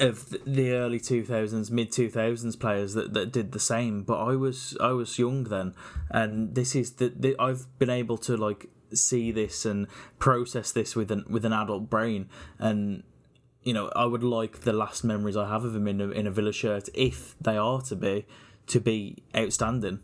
of 0.00 0.30
the 0.44 0.72
early 0.72 0.98
2000s 0.98 1.70
mid 1.70 1.90
2000s 1.90 2.58
players 2.58 2.94
that, 2.94 3.14
that 3.14 3.32
did 3.32 3.52
the 3.52 3.60
same 3.60 4.02
but 4.02 4.18
i 4.18 4.34
was 4.34 4.76
i 4.80 4.90
was 4.90 5.18
young 5.18 5.44
then. 5.44 5.74
And 6.10 6.54
this 6.54 6.74
is 6.74 6.92
the, 6.92 7.12
the 7.14 7.36
i've 7.38 7.66
been 7.78 7.90
able 7.90 8.18
to 8.18 8.36
like 8.36 8.70
see 8.92 9.30
this 9.32 9.64
and 9.66 9.86
process 10.18 10.72
this 10.72 10.96
with 10.96 11.10
an 11.10 11.24
with 11.28 11.44
an 11.44 11.52
adult 11.52 11.90
brain. 11.90 12.28
And 12.58 13.02
you 13.62 13.74
know 13.74 13.90
i 13.94 14.04
would 14.04 14.22
like 14.22 14.60
the 14.60 14.72
last 14.72 15.04
memories 15.04 15.36
i 15.36 15.46
have 15.48 15.64
of 15.64 15.74
him 15.74 15.88
in 15.88 16.00
a, 16.00 16.08
in 16.08 16.26
a 16.26 16.30
villa 16.30 16.52
shirt 16.52 16.88
if 16.94 17.36
they 17.40 17.56
are 17.56 17.82
to 17.82 17.96
be 17.96 18.24
to 18.66 18.80
be 18.80 19.22
outstanding 19.36 20.00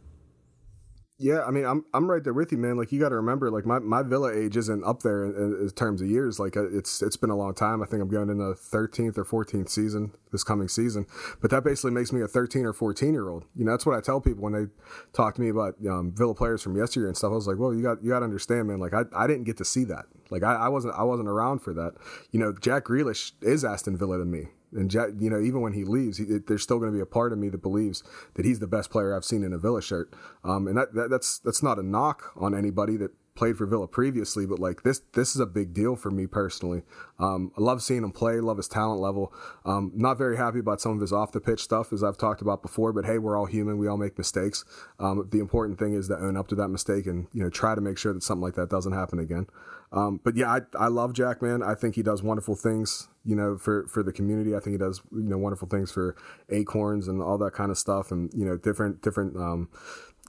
yeah, 1.19 1.45
I 1.45 1.53
mean, 1.53 1.65
I'm 1.65 1.85
I'm 1.95 2.11
right 2.11 2.25
there 2.25 2.33
with 2.33 2.51
you, 2.51 2.59
man. 2.59 2.77
Like 2.77 2.91
you 2.91 2.99
got 2.99 3.11
to 3.11 3.15
remember, 3.15 3.49
like 3.49 3.65
my, 3.65 3.79
my 3.79 4.03
Villa 4.03 4.35
age 4.35 4.57
isn't 4.57 4.83
up 4.83 5.03
there 5.03 5.25
in, 5.25 5.61
in, 5.61 5.71
terms 5.71 6.03
of 6.03 6.09
years. 6.09 6.41
Like 6.41 6.57
uh, 6.57 6.69
it's 6.77 7.03
it's 7.03 7.17
been 7.17 7.31
a 7.31 7.37
long 7.37 7.55
time. 7.55 7.83
I 7.83 7.87
think 7.87 8.03
I'm 8.03 8.09
going 8.09 8.31
in 8.31 8.39
the 8.39 8.55
13th 8.55 9.17
or 9.17 9.25
14th 9.25 9.69
season 9.69 10.13
this 10.33 10.43
coming 10.43 10.67
season. 10.67 11.07
But 11.41 11.53
that 11.53 11.63
basically 11.63 11.93
makes 11.93 12.13
me 12.13 12.21
a 12.21 12.27
13 12.27 12.67
or 12.67 12.73
14 12.73 13.13
year 13.13 13.29
old. 13.29 13.45
You 13.55 13.65
know, 13.65 13.71
that's 13.71 13.87
what 13.87 13.97
I 13.97 14.01
tell 14.01 14.21
people 14.21 14.43
when 14.43 14.55
they 14.55 14.67
talk 15.13 15.37
to 15.37 15.41
me 15.41 15.51
about 15.51 15.75
um, 15.89 16.13
Villa 16.17 16.35
players 16.35 16.63
from 16.63 16.77
yesteryear 16.77 17.07
and 17.07 17.17
stuff. 17.17 17.31
I 17.31 17.35
was 17.35 17.47
like, 17.47 17.59
well, 17.59 17.73
you 17.73 17.83
got 17.83 18.03
you 18.03 18.11
got 18.11 18.19
to 18.19 18.25
understand, 18.25 18.67
man. 18.67 18.81
Like 18.81 18.93
I, 18.93 19.05
I 19.15 19.29
didn't 19.29 19.45
get 19.45 19.57
to 19.59 19.65
see 19.65 19.85
that. 19.85 20.07
Like 20.31 20.43
I, 20.43 20.55
I 20.55 20.69
wasn't 20.69 20.95
I 20.99 21.05
wasn't 21.05 21.29
around 21.29 21.61
for 21.61 21.73
that. 21.75 21.93
You 22.33 22.41
know, 22.41 22.53
Jack 22.61 22.87
Grealish 22.87 23.33
is 23.41 23.65
Aston 23.65 23.97
Villa 23.97 24.19
to 24.19 24.25
me. 24.25 24.49
And 24.75 24.93
you 24.93 25.31
know, 25.31 25.41
even 25.41 25.61
when 25.61 25.73
he 25.73 25.85
leaves, 25.85 26.19
he, 26.19 26.25
there's 26.25 26.63
still 26.63 26.79
going 26.79 26.91
to 26.91 26.97
be 26.97 27.01
a 27.03 27.07
part 27.07 27.33
of 27.33 27.39
me 27.39 27.49
that 27.49 27.63
believes 27.63 28.03
that 28.35 28.45
he's 28.45 28.59
the 28.59 28.67
best 28.67 28.91
player 28.91 29.15
I've 29.15 29.25
seen 29.25 29.45
in 29.45 29.53
a 29.53 29.59
Villa 29.59 29.81
shirt. 29.81 30.13
Um, 30.43 30.67
and 30.67 30.77
that, 30.77 30.95
that, 30.95 31.11
that's 31.11 31.39
that's 31.39 31.63
not 31.63 31.79
a 31.79 31.83
knock 31.83 32.33
on 32.37 32.55
anybody 32.55 32.97
that 32.97 33.13
played 33.35 33.57
for 33.57 33.67
Villa 33.67 33.89
previously, 33.89 34.47
but 34.47 34.59
like 34.59 34.83
this 34.83 35.03
this 35.13 35.35
is 35.35 35.41
a 35.41 35.47
big 35.47 35.75
deal 35.75 35.97
for 35.97 36.11
me 36.11 36.27
personally. 36.27 36.83
Um, 37.19 37.51
I 37.59 37.61
love 37.61 37.83
seeing 37.83 38.05
him 38.05 38.13
play, 38.13 38.41
love 38.41 38.59
his 38.59 38.69
talent 38.69 39.01
level. 39.01 39.33
Um, 39.65 39.91
not 39.95 40.19
very 40.19 40.37
happy 40.37 40.61
about 40.61 40.81
some 40.81 40.93
of 40.93 41.01
his 41.01 41.13
off 41.13 41.33
the 41.33 41.41
pitch 41.41 41.63
stuff, 41.63 41.93
as 41.93 42.05
I've 42.05 42.19
talked 42.19 42.43
about 42.43 42.63
before. 42.63 42.93
But 42.93 43.07
hey, 43.07 43.19
we're 43.19 43.37
all 43.37 43.47
human; 43.47 43.79
we 43.79 43.89
all 43.89 43.97
make 43.97 44.17
mistakes. 44.17 44.65
Um, 45.01 45.29
the 45.31 45.41
important 45.41 45.79
thing 45.79 45.95
is 45.95 46.09
to 46.09 46.17
own 46.17 46.37
up 46.37 46.49
to 46.49 46.55
that 46.57 46.69
mistake 46.69 47.07
and 47.07 47.27
you 47.33 47.43
know 47.43 47.51
try 47.51 47.75
to 47.75 47.81
make 47.81 47.99
sure 47.99 48.13
that 48.13 48.23
something 48.23 48.43
like 48.43 48.55
that 48.55 48.71
doesn't 48.71 48.93
happen 48.93 49.19
again. 49.19 49.47
Um, 49.95 50.21
but 50.25 50.37
yeah, 50.37 50.51
I, 50.51 50.61
I 50.77 50.89
love 50.89 51.13
Jack, 51.13 51.41
man. 51.41 51.63
I 51.63 51.77
think 51.77 51.95
he 51.95 52.03
does 52.03 52.21
wonderful 52.21 52.57
things, 52.57 53.09
you 53.25 53.37
know, 53.37 53.57
for, 53.57 53.87
for 53.87 54.03
the 54.03 54.13
community. 54.13 54.57
I 54.57 54.59
think 54.59 54.75
he 54.75 54.79
does, 54.79 55.01
you 55.13 55.23
know, 55.23 55.39
wonderful 55.39 55.69
things 55.69 55.93
for 55.93 56.17
acorns 56.49 57.07
and 57.07 57.23
all 57.23 57.39
that 57.39 57.53
kind 57.53 57.71
of 57.71 57.79
stuff 57.79 58.11
and, 58.11 58.29
you 58.35 58.45
know, 58.45 58.57
different, 58.57 59.03
different, 59.03 59.37
um, 59.37 59.69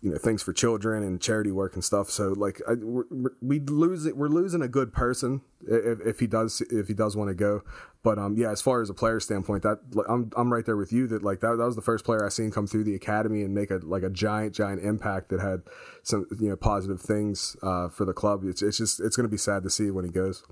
you 0.01 0.11
know 0.11 0.17
things 0.17 0.43
for 0.43 0.53
children 0.53 1.03
and 1.03 1.21
charity 1.21 1.51
work 1.51 1.73
and 1.73 1.83
stuff. 1.83 2.09
So 2.09 2.29
like 2.29 2.61
I, 2.67 2.73
we're, 2.75 3.05
we 3.41 3.59
lose 3.59 4.05
it. 4.05 4.17
We're 4.17 4.27
losing 4.27 4.61
a 4.61 4.67
good 4.67 4.93
person 4.93 5.41
if, 5.65 5.99
if 6.01 6.19
he 6.19 6.27
does 6.27 6.61
if 6.69 6.87
he 6.87 6.93
does 6.93 7.15
want 7.15 7.29
to 7.29 7.33
go. 7.33 7.63
But 8.03 8.19
um 8.19 8.35
yeah, 8.37 8.51
as 8.51 8.61
far 8.61 8.81
as 8.81 8.89
a 8.89 8.93
player 8.93 9.19
standpoint, 9.19 9.63
that 9.63 9.79
I'm 10.09 10.31
I'm 10.35 10.51
right 10.51 10.65
there 10.65 10.77
with 10.77 10.91
you. 10.91 11.07
That 11.07 11.23
like 11.23 11.39
that, 11.39 11.55
that 11.57 11.65
was 11.65 11.75
the 11.75 11.81
first 11.81 12.05
player 12.05 12.25
I 12.25 12.29
seen 12.29 12.51
come 12.51 12.67
through 12.67 12.83
the 12.83 12.95
academy 12.95 13.41
and 13.41 13.53
make 13.53 13.71
a 13.71 13.79
like 13.83 14.03
a 14.03 14.09
giant 14.09 14.53
giant 14.53 14.83
impact 14.83 15.29
that 15.29 15.39
had 15.39 15.61
some 16.03 16.27
you 16.39 16.49
know 16.49 16.55
positive 16.55 17.01
things 17.01 17.55
uh, 17.63 17.89
for 17.89 18.05
the 18.05 18.13
club. 18.13 18.43
It's 18.45 18.61
it's 18.61 18.77
just 18.77 18.99
it's 18.99 19.15
going 19.15 19.27
to 19.27 19.31
be 19.31 19.37
sad 19.37 19.63
to 19.63 19.69
see 19.69 19.91
when 19.91 20.05
he 20.05 20.11
goes. 20.11 20.43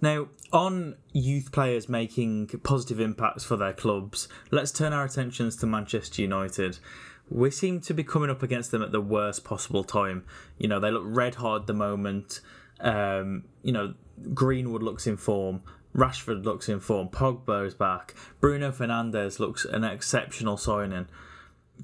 Now, 0.00 0.26
on 0.52 0.96
youth 1.12 1.52
players 1.52 1.88
making 1.88 2.48
positive 2.64 2.98
impacts 2.98 3.44
for 3.44 3.56
their 3.56 3.72
clubs, 3.72 4.28
let's 4.50 4.72
turn 4.72 4.92
our 4.92 5.04
attentions 5.04 5.56
to 5.56 5.66
Manchester 5.66 6.22
United. 6.22 6.80
We 7.32 7.50
seem 7.50 7.80
to 7.82 7.94
be 7.94 8.04
coming 8.04 8.30
up 8.30 8.42
against 8.42 8.70
them 8.70 8.82
at 8.82 8.92
the 8.92 9.00
worst 9.00 9.44
possible 9.44 9.84
time. 9.84 10.24
You 10.58 10.68
know, 10.68 10.80
they 10.80 10.90
look 10.90 11.04
red 11.06 11.36
hot 11.36 11.62
at 11.62 11.66
the 11.66 11.74
moment. 11.74 12.40
Um, 12.80 13.44
you 13.62 13.72
know, 13.72 13.94
Greenwood 14.34 14.82
looks 14.82 15.06
in 15.06 15.16
form. 15.16 15.62
Rashford 15.96 16.44
looks 16.44 16.68
in 16.68 16.80
form. 16.80 17.08
Pogba 17.08 17.66
is 17.66 17.74
back. 17.74 18.14
Bruno 18.40 18.70
Fernandes 18.70 19.38
looks 19.38 19.64
an 19.64 19.84
exceptional 19.84 20.56
signing. 20.56 21.06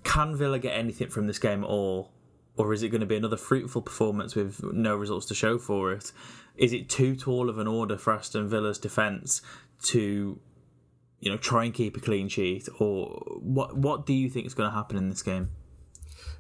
Can 0.05 0.37
Villa 0.37 0.59
get 0.59 0.77
anything 0.77 1.09
from 1.09 1.27
this 1.27 1.39
game 1.39 1.65
at 1.65 1.71
all? 1.71 2.13
Or 2.57 2.73
is 2.73 2.83
it 2.83 2.89
going 2.89 3.01
to 3.01 3.07
be 3.07 3.17
another 3.17 3.37
fruitful 3.37 3.83
performance 3.83 4.35
with 4.35 4.63
no 4.63 4.97
results 4.97 5.27
to 5.27 5.35
show 5.35 5.59
for 5.59 5.93
it? 5.93 6.13
Is 6.57 6.73
it 6.73 6.89
too 6.89 7.15
tall 7.15 7.49
of 7.49 7.59
an 7.59 7.69
order 7.69 7.97
for 7.97 8.13
Aston 8.13 8.49
Villa's 8.49 8.79
defence 8.79 9.43
to, 9.85 10.41
you 11.21 11.31
know, 11.31 11.37
try 11.37 11.65
and 11.65 11.75
keep 11.75 11.97
a 11.97 12.01
clean 12.01 12.29
sheet? 12.29 12.69
Or 12.79 13.07
what? 13.41 13.77
What 13.77 14.07
do 14.07 14.13
you 14.13 14.29
think 14.29 14.47
is 14.47 14.55
going 14.55 14.71
to 14.71 14.75
happen 14.75 14.97
in 14.97 15.09
this 15.09 15.23
game? 15.23 15.51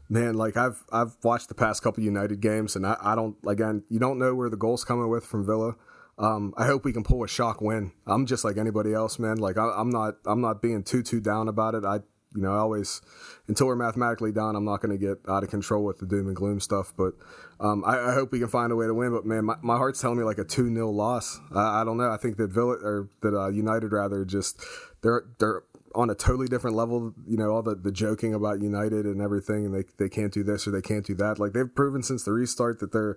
Man, 0.09 0.35
like 0.35 0.57
I've 0.57 0.83
I've 0.91 1.17
watched 1.23 1.49
the 1.49 1.55
past 1.55 1.83
couple 1.83 2.03
United 2.03 2.41
games, 2.41 2.77
and 2.77 2.87
I, 2.87 2.97
I 3.01 3.15
don't 3.15 3.37
again 3.47 3.83
you 3.89 3.99
don't 3.99 4.19
know 4.19 4.35
where 4.35 4.49
the 4.49 4.57
goals 4.57 4.85
coming 4.85 5.09
with 5.09 5.25
from 5.25 5.45
Villa. 5.45 5.75
Um, 6.19 6.53
I 6.57 6.67
hope 6.67 6.85
we 6.85 6.93
can 6.93 7.05
pull 7.05 7.23
a 7.23 7.29
shock 7.29 7.61
win. 7.61 7.93
I'm 8.07 8.27
just 8.27 8.45
like 8.45 8.57
anybody 8.57 8.93
else, 8.93 9.19
man. 9.19 9.37
Like 9.37 9.59
I, 9.59 9.71
I'm 9.77 9.91
not 9.91 10.17
I'm 10.27 10.41
not 10.41 10.63
being 10.63 10.83
too 10.83 11.03
too 11.03 11.21
down 11.21 11.47
about 11.49 11.75
it. 11.75 11.85
I 11.85 12.01
you 12.35 12.43
know, 12.43 12.53
I 12.53 12.59
always 12.59 13.01
until 13.47 13.67
we're 13.67 13.77
mathematically 13.77 14.33
done, 14.33 14.55
I'm 14.55 14.65
not 14.65 14.83
going 14.83 14.99
to 14.99 14.99
get 14.99 15.19
out 15.29 15.43
of 15.43 15.51
control 15.51 15.85
with 15.85 15.99
the 15.99 16.07
doom 16.07 16.27
and 16.27 16.37
gloom 16.37 16.61
stuff. 16.61 16.93
But 16.97 17.15
um, 17.61 17.83
I, 17.87 18.11
I, 18.11 18.15
hope 18.15 18.33
we 18.33 18.39
can 18.39 18.49
find 18.49 18.71
a 18.71 18.77
way 18.77 18.87
to 18.87 18.95
win. 18.95 19.13
But 19.13 19.25
man, 19.25 19.47
my, 19.47 19.57
my 19.63 19.77
heart's 19.77 20.01
telling 20.01 20.19
me 20.19 20.25
like 20.25 20.39
a 20.39 20.45
two 20.45 20.73
0 20.73 20.91
loss. 20.91 21.41
I, 21.55 21.81
I, 21.81 21.85
don't 21.85 21.97
know. 21.97 22.11
I 22.11 22.19
think 22.19 22.37
that 22.37 22.51
Villa 22.51 22.75
or 22.75 23.09
that 23.23 23.35
uh, 23.35 23.49
United 23.49 23.93
rather 23.93 24.25
just 24.25 24.63
they're 25.03 25.25
they're 25.39 25.63
on 25.95 26.11
a 26.11 26.15
totally 26.15 26.47
different 26.49 26.77
level. 26.77 27.15
You 27.27 27.39
know, 27.39 27.51
all 27.51 27.63
the, 27.63 27.75
the 27.75 27.91
joking 27.91 28.35
about 28.35 28.61
United 28.61 29.07
and 29.07 29.23
everything, 29.23 29.65
and 29.65 29.75
they 29.75 29.85
they 29.99 30.11
can't 30.11 30.33
do 30.33 30.45
this 30.45 30.69
or 30.69 30.71
they 30.71 30.83
can't 30.83 31.07
do 31.07 31.15
that. 31.15 31.39
Like 31.39 31.55
they've 31.55 31.75
proven 31.75 32.03
since 32.03 32.25
the 32.25 32.33
restart 32.33 32.81
that 32.81 32.93
they're 32.93 33.17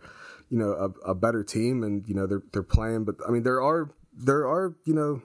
you 0.49 0.57
know 0.57 0.71
a, 0.71 1.11
a 1.11 1.15
better 1.15 1.43
team, 1.43 1.83
and 1.83 2.07
you 2.07 2.15
know 2.15 2.25
they're 2.25 2.43
they're 2.53 2.63
playing. 2.63 3.03
But 3.03 3.15
I 3.27 3.31
mean, 3.31 3.43
there 3.43 3.61
are 3.61 3.91
there 4.13 4.47
are 4.47 4.77
you 4.85 4.93
know 4.93 5.21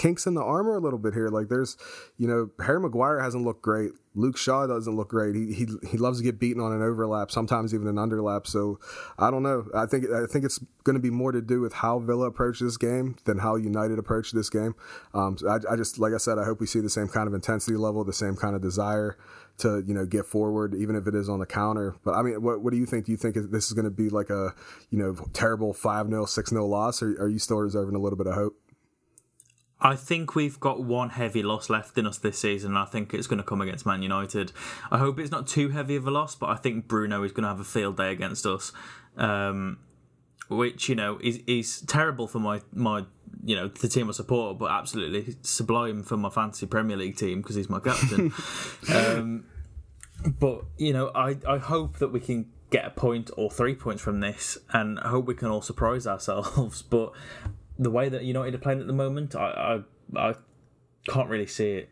kinks 0.00 0.26
in 0.26 0.32
the 0.32 0.42
armor 0.42 0.76
a 0.76 0.80
little 0.80 0.98
bit 0.98 1.12
here. 1.12 1.28
Like 1.28 1.48
there's, 1.48 1.76
you 2.16 2.26
know, 2.26 2.50
Harry 2.64 2.80
Maguire 2.80 3.20
hasn't 3.20 3.44
looked 3.44 3.60
great. 3.60 3.90
Luke 4.14 4.38
Shaw 4.38 4.66
doesn't 4.66 4.96
look 4.96 5.08
great. 5.08 5.36
He 5.36 5.52
he 5.52 5.66
he 5.88 5.98
loves 5.98 6.18
to 6.18 6.24
get 6.24 6.40
beaten 6.40 6.60
on 6.60 6.72
an 6.72 6.82
overlap, 6.82 7.30
sometimes 7.30 7.74
even 7.74 7.86
an 7.86 7.96
underlap. 7.96 8.46
So 8.46 8.80
I 9.18 9.30
don't 9.30 9.42
know. 9.42 9.66
I 9.74 9.84
think 9.84 10.10
I 10.10 10.26
think 10.26 10.44
it's 10.46 10.58
going 10.84 10.94
to 10.94 11.00
be 11.00 11.10
more 11.10 11.32
to 11.32 11.42
do 11.42 11.60
with 11.60 11.74
how 11.74 11.98
Villa 11.98 12.26
approach 12.26 12.60
this 12.60 12.76
game 12.78 13.16
than 13.24 13.38
how 13.38 13.56
United 13.56 13.98
approach 13.98 14.32
this 14.32 14.48
game. 14.48 14.74
Um, 15.12 15.36
so 15.36 15.48
I, 15.48 15.72
I 15.72 15.76
just 15.76 15.98
like 15.98 16.14
I 16.14 16.16
said, 16.16 16.38
I 16.38 16.44
hope 16.44 16.60
we 16.60 16.66
see 16.66 16.80
the 16.80 16.90
same 16.90 17.06
kind 17.06 17.28
of 17.28 17.34
intensity 17.34 17.76
level, 17.76 18.02
the 18.02 18.12
same 18.12 18.36
kind 18.36 18.56
of 18.56 18.62
desire 18.62 19.18
to 19.58 19.84
you 19.86 19.92
know 19.92 20.06
get 20.06 20.24
forward, 20.24 20.74
even 20.74 20.96
if 20.96 21.06
it 21.06 21.14
is 21.14 21.28
on 21.28 21.38
the 21.38 21.46
counter. 21.46 21.94
But 22.02 22.14
I 22.14 22.22
mean, 22.22 22.42
what 22.42 22.62
what 22.62 22.72
do 22.72 22.78
you 22.78 22.86
think? 22.86 23.04
Do 23.04 23.12
you 23.12 23.18
think 23.18 23.36
this 23.36 23.66
is 23.66 23.74
going 23.74 23.84
to 23.84 23.90
be 23.90 24.08
like 24.08 24.30
a 24.30 24.54
you 24.88 24.98
know 24.98 25.14
terrible 25.34 25.74
five 25.74 26.08
0 26.08 26.24
six 26.24 26.50
0 26.50 26.66
loss, 26.66 27.02
or 27.02 27.10
are 27.22 27.28
you 27.28 27.38
still 27.38 27.58
reserving 27.58 27.94
a 27.94 28.00
little 28.00 28.16
bit 28.16 28.26
of 28.26 28.34
hope? 28.34 28.56
I 29.82 29.96
think 29.96 30.34
we've 30.34 30.60
got 30.60 30.82
one 30.82 31.10
heavy 31.10 31.42
loss 31.42 31.70
left 31.70 31.96
in 31.96 32.06
us 32.06 32.18
this 32.18 32.38
season, 32.38 32.72
and 32.72 32.78
I 32.78 32.84
think 32.84 33.14
it's 33.14 33.26
going 33.26 33.38
to 33.38 33.44
come 33.44 33.60
against 33.60 33.86
Man 33.86 34.02
United. 34.02 34.52
I 34.90 34.98
hope 34.98 35.18
it's 35.18 35.30
not 35.30 35.46
too 35.46 35.70
heavy 35.70 35.96
of 35.96 36.06
a 36.06 36.10
loss, 36.10 36.34
but 36.34 36.50
I 36.50 36.56
think 36.56 36.86
Bruno 36.86 37.22
is 37.22 37.32
going 37.32 37.44
to 37.44 37.48
have 37.48 37.60
a 37.60 37.64
field 37.64 37.96
day 37.96 38.12
against 38.12 38.44
us, 38.44 38.72
um, 39.16 39.78
which 40.48 40.88
you 40.88 40.94
know 40.94 41.18
is 41.22 41.40
is 41.46 41.80
terrible 41.82 42.26
for 42.26 42.40
my 42.40 42.60
my 42.72 43.04
you 43.42 43.56
know 43.56 43.68
the 43.68 43.88
team 43.88 44.08
I 44.08 44.12
support, 44.12 44.58
but 44.58 44.70
absolutely 44.70 45.36
sublime 45.42 46.02
for 46.02 46.16
my 46.16 46.30
fantasy 46.30 46.66
Premier 46.66 46.96
League 46.96 47.16
team 47.16 47.40
because 47.40 47.56
he's 47.56 47.70
my 47.70 47.80
captain. 47.80 48.32
um, 48.94 49.44
but 50.38 50.64
you 50.76 50.92
know, 50.92 51.10
I 51.14 51.38
I 51.48 51.58
hope 51.58 51.98
that 51.98 52.08
we 52.08 52.20
can 52.20 52.50
get 52.70 52.86
a 52.86 52.90
point 52.90 53.30
or 53.36 53.50
three 53.50 53.74
points 53.74 54.02
from 54.02 54.20
this, 54.20 54.58
and 54.72 54.98
I 55.00 55.08
hope 55.08 55.26
we 55.26 55.34
can 55.34 55.48
all 55.48 55.62
surprise 55.62 56.06
ourselves. 56.06 56.82
But 56.90 57.12
the 57.80 57.90
way 57.90 58.08
that 58.08 58.24
United 58.24 58.54
are 58.54 58.58
playing 58.58 58.80
at 58.80 58.86
the 58.86 58.92
moment, 58.92 59.34
I, 59.34 59.82
I, 60.14 60.28
I 60.30 60.34
can't 61.08 61.28
really 61.28 61.46
see 61.46 61.72
it. 61.72 61.88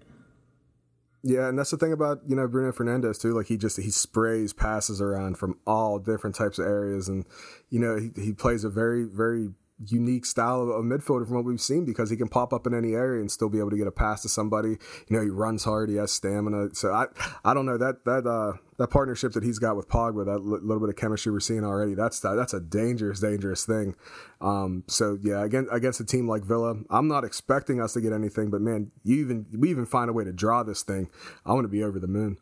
Yeah, 1.22 1.48
and 1.48 1.58
that's 1.58 1.70
the 1.70 1.76
thing 1.76 1.92
about 1.92 2.20
you 2.28 2.36
know 2.36 2.46
Bruno 2.46 2.70
Fernandes 2.72 3.20
too. 3.20 3.32
Like 3.32 3.46
he 3.46 3.56
just 3.56 3.76
he 3.76 3.90
sprays 3.90 4.52
passes 4.52 5.00
around 5.00 5.36
from 5.36 5.58
all 5.66 5.98
different 5.98 6.36
types 6.36 6.58
of 6.58 6.66
areas, 6.66 7.08
and 7.08 7.24
you 7.70 7.80
know 7.80 7.96
he 7.96 8.10
he 8.22 8.32
plays 8.32 8.62
a 8.62 8.68
very 8.68 9.04
very 9.04 9.50
unique 9.86 10.26
style 10.26 10.62
of 10.62 10.84
midfielder 10.84 11.26
from 11.26 11.36
what 11.36 11.44
we've 11.44 11.60
seen 11.60 11.84
because 11.84 12.10
he 12.10 12.16
can 12.16 12.28
pop 12.28 12.52
up 12.52 12.66
in 12.66 12.74
any 12.74 12.94
area 12.94 13.20
and 13.20 13.30
still 13.30 13.48
be 13.48 13.58
able 13.58 13.70
to 13.70 13.76
get 13.76 13.86
a 13.86 13.92
pass 13.92 14.22
to 14.22 14.28
somebody. 14.28 14.70
You 15.08 15.16
know, 15.16 15.22
he 15.22 15.30
runs 15.30 15.64
hard, 15.64 15.88
he 15.88 15.96
has 15.96 16.12
stamina. 16.12 16.74
So 16.74 16.92
I, 16.92 17.06
I 17.44 17.54
don't 17.54 17.66
know 17.66 17.78
that 17.78 18.04
that 18.04 18.26
uh, 18.26 18.58
that 18.78 18.88
partnership 18.88 19.32
that 19.32 19.44
he's 19.44 19.58
got 19.58 19.76
with 19.76 19.88
Pogba, 19.88 20.24
that 20.24 20.32
l- 20.32 20.60
little 20.62 20.80
bit 20.80 20.88
of 20.88 20.96
chemistry 20.96 21.32
we're 21.32 21.40
seeing 21.40 21.64
already. 21.64 21.94
That's 21.94 22.20
that's 22.20 22.54
a 22.54 22.60
dangerous, 22.60 23.20
dangerous 23.20 23.64
thing. 23.64 23.94
Um, 24.40 24.84
so 24.86 25.18
yeah, 25.22 25.44
again 25.44 25.68
against 25.70 26.00
a 26.00 26.04
team 26.04 26.28
like 26.28 26.44
Villa, 26.44 26.74
I'm 26.90 27.08
not 27.08 27.24
expecting 27.24 27.80
us 27.80 27.92
to 27.94 28.00
get 28.00 28.12
anything, 28.12 28.50
but 28.50 28.60
man, 28.60 28.90
you 29.04 29.16
even 29.20 29.46
we 29.56 29.70
even 29.70 29.86
find 29.86 30.10
a 30.10 30.12
way 30.12 30.24
to 30.24 30.32
draw 30.32 30.62
this 30.62 30.82
thing. 30.82 31.10
I 31.46 31.52
want 31.52 31.64
to 31.64 31.68
be 31.68 31.82
over 31.82 31.98
the 31.98 32.08
moon. 32.08 32.38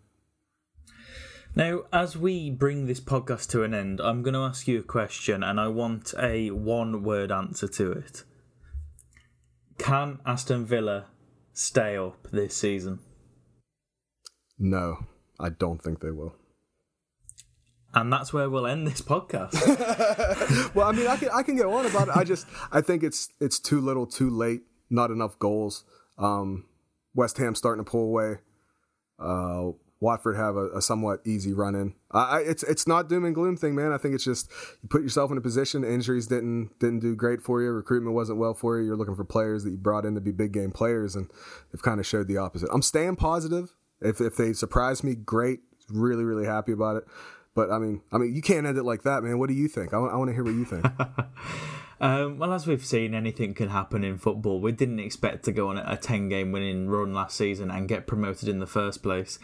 Now, 1.57 1.85
as 1.91 2.19
we 2.19 2.51
bring 2.51 2.85
this 2.85 3.01
podcast 3.01 3.49
to 3.53 3.63
an 3.63 3.73
end, 3.73 3.99
I'm 3.99 4.23
going 4.23 4.35
to 4.35 4.41
ask 4.41 4.69
you 4.69 4.81
a 4.81 4.83
question 4.83 5.43
and 5.43 5.59
I 5.59 5.69
want 5.69 6.13
a 6.19 6.51
one 6.51 7.03
word 7.03 7.33
answer 7.33 7.67
to 7.67 7.93
it. 7.93 8.25
Can 9.79 10.19
Aston 10.27 10.67
Villa 10.67 11.07
stay 11.55 11.97
up 11.97 12.29
this 12.31 12.55
season? 12.55 12.99
No, 14.59 15.07
I 15.41 15.49
don't 15.49 15.83
think 15.83 16.01
they 16.01 16.11
will. 16.11 16.35
And 17.95 18.13
that's 18.13 18.35
where 18.35 18.51
we'll 18.51 18.67
end 18.67 18.87
this 18.87 19.01
podcast. 19.01 19.55
well, 20.75 20.89
I 20.89 20.93
mean, 20.93 21.07
I 21.07 21.17
can 21.17 21.31
I 21.31 21.43
can 21.43 21.57
go 21.57 21.73
on 21.73 21.87
about 21.87 22.09
it. 22.09 22.17
I 22.19 22.25
just 22.25 22.47
I 22.71 22.83
think 22.83 23.03
it's 23.03 23.31
it's 23.41 23.59
too 23.59 23.81
little, 23.81 24.07
too 24.07 24.29
late, 24.29 24.61
not 24.91 25.11
enough 25.11 25.39
goals. 25.39 25.85
Um, 26.19 26.67
West 27.15 27.39
Ham 27.39 27.55
starting 27.55 27.83
to 27.83 27.91
pull 27.91 28.03
away. 28.03 28.35
Uh, 29.19 29.71
Watford 30.01 30.37
have 30.37 30.57
a, 30.57 30.69
a 30.71 30.83
somewhat 30.83 31.21
easy 31.25 31.53
run 31.53 31.75
in. 31.75 31.95
It's 32.15 32.63
it's 32.63 32.87
not 32.87 33.09
doom 33.09 33.25
and 33.25 33.35
gloom 33.35 33.57
thing, 33.57 33.75
man. 33.75 33.93
I 33.93 33.99
think 33.99 34.15
it's 34.15 34.25
just 34.25 34.51
you 34.83 34.89
put 34.89 35.03
yourself 35.03 35.31
in 35.31 35.39
a 35.39 35.41
position. 35.41 35.85
Injuries 35.85 36.27
didn't 36.27 36.79
didn't 36.79 37.01
do 37.01 37.17
great 37.17 37.41
for 37.43 37.63
you. 37.63 37.71
Recruitment 37.71 38.15
wasn't 38.15 38.39
well 38.39 38.55
for 38.55 38.79
you. 38.79 38.87
You're 38.87 38.97
looking 38.97 39.17
for 39.17 39.25
players 39.25 39.65
that 39.65 39.71
you 39.71 39.77
brought 39.77 40.05
in 40.05 40.15
to 40.15 40.21
be 40.21 40.33
big 40.33 40.53
game 40.53 40.71
players, 40.71 41.17
and 41.17 41.31
they've 41.73 41.83
kind 41.83 41.99
of 41.99 42.07
showed 42.07 42.29
the 42.29 42.37
opposite. 42.37 42.69
I'm 42.73 42.83
staying 42.83 43.17
positive. 43.17 43.75
If 44.01 44.21
if 44.21 44.37
they 44.37 44.53
surprise 44.53 45.03
me, 45.03 45.15
great. 45.15 45.61
Really 45.89 46.25
really 46.25 46.47
happy 46.47 46.73
about 46.73 46.97
it. 46.97 47.05
But 47.55 47.71
I 47.71 47.79
mean, 47.79 48.03
I 48.13 48.19
mean, 48.19 48.35
you 48.35 48.43
can't 48.43 48.67
end 48.67 48.77
it 48.77 48.85
like 48.85 49.03
that, 49.05 49.23
man. 49.23 49.39
What 49.39 49.49
do 49.49 49.55
you 49.55 49.67
think? 49.67 49.95
I, 49.95 49.99
I 49.99 50.17
want 50.17 50.29
to 50.29 50.35
hear 50.35 50.45
what 50.45 50.55
you 50.55 50.67
think. 50.67 50.85
Um, 52.01 52.39
well, 52.39 52.53
as 52.53 52.67
we've 52.67 52.85
seen, 52.85 53.15
anything 53.15 53.55
can 53.55 53.71
happen 53.71 54.05
in 54.05 54.19
football. 54.19 54.61
We 54.61 54.73
didn't 54.73 55.01
expect 55.01 55.45
to 55.47 55.53
go 55.53 55.71
on 55.71 55.79
a 55.79 55.97
10 55.97 56.29
game 56.29 56.53
winning 56.53 56.89
run 56.89 57.15
last 57.15 57.37
season 57.37 57.71
and 57.71 57.89
get 57.89 58.07
promoted 58.07 58.49
in 58.49 58.59
the 58.59 58.67
first 58.67 59.03
place. 59.03 59.39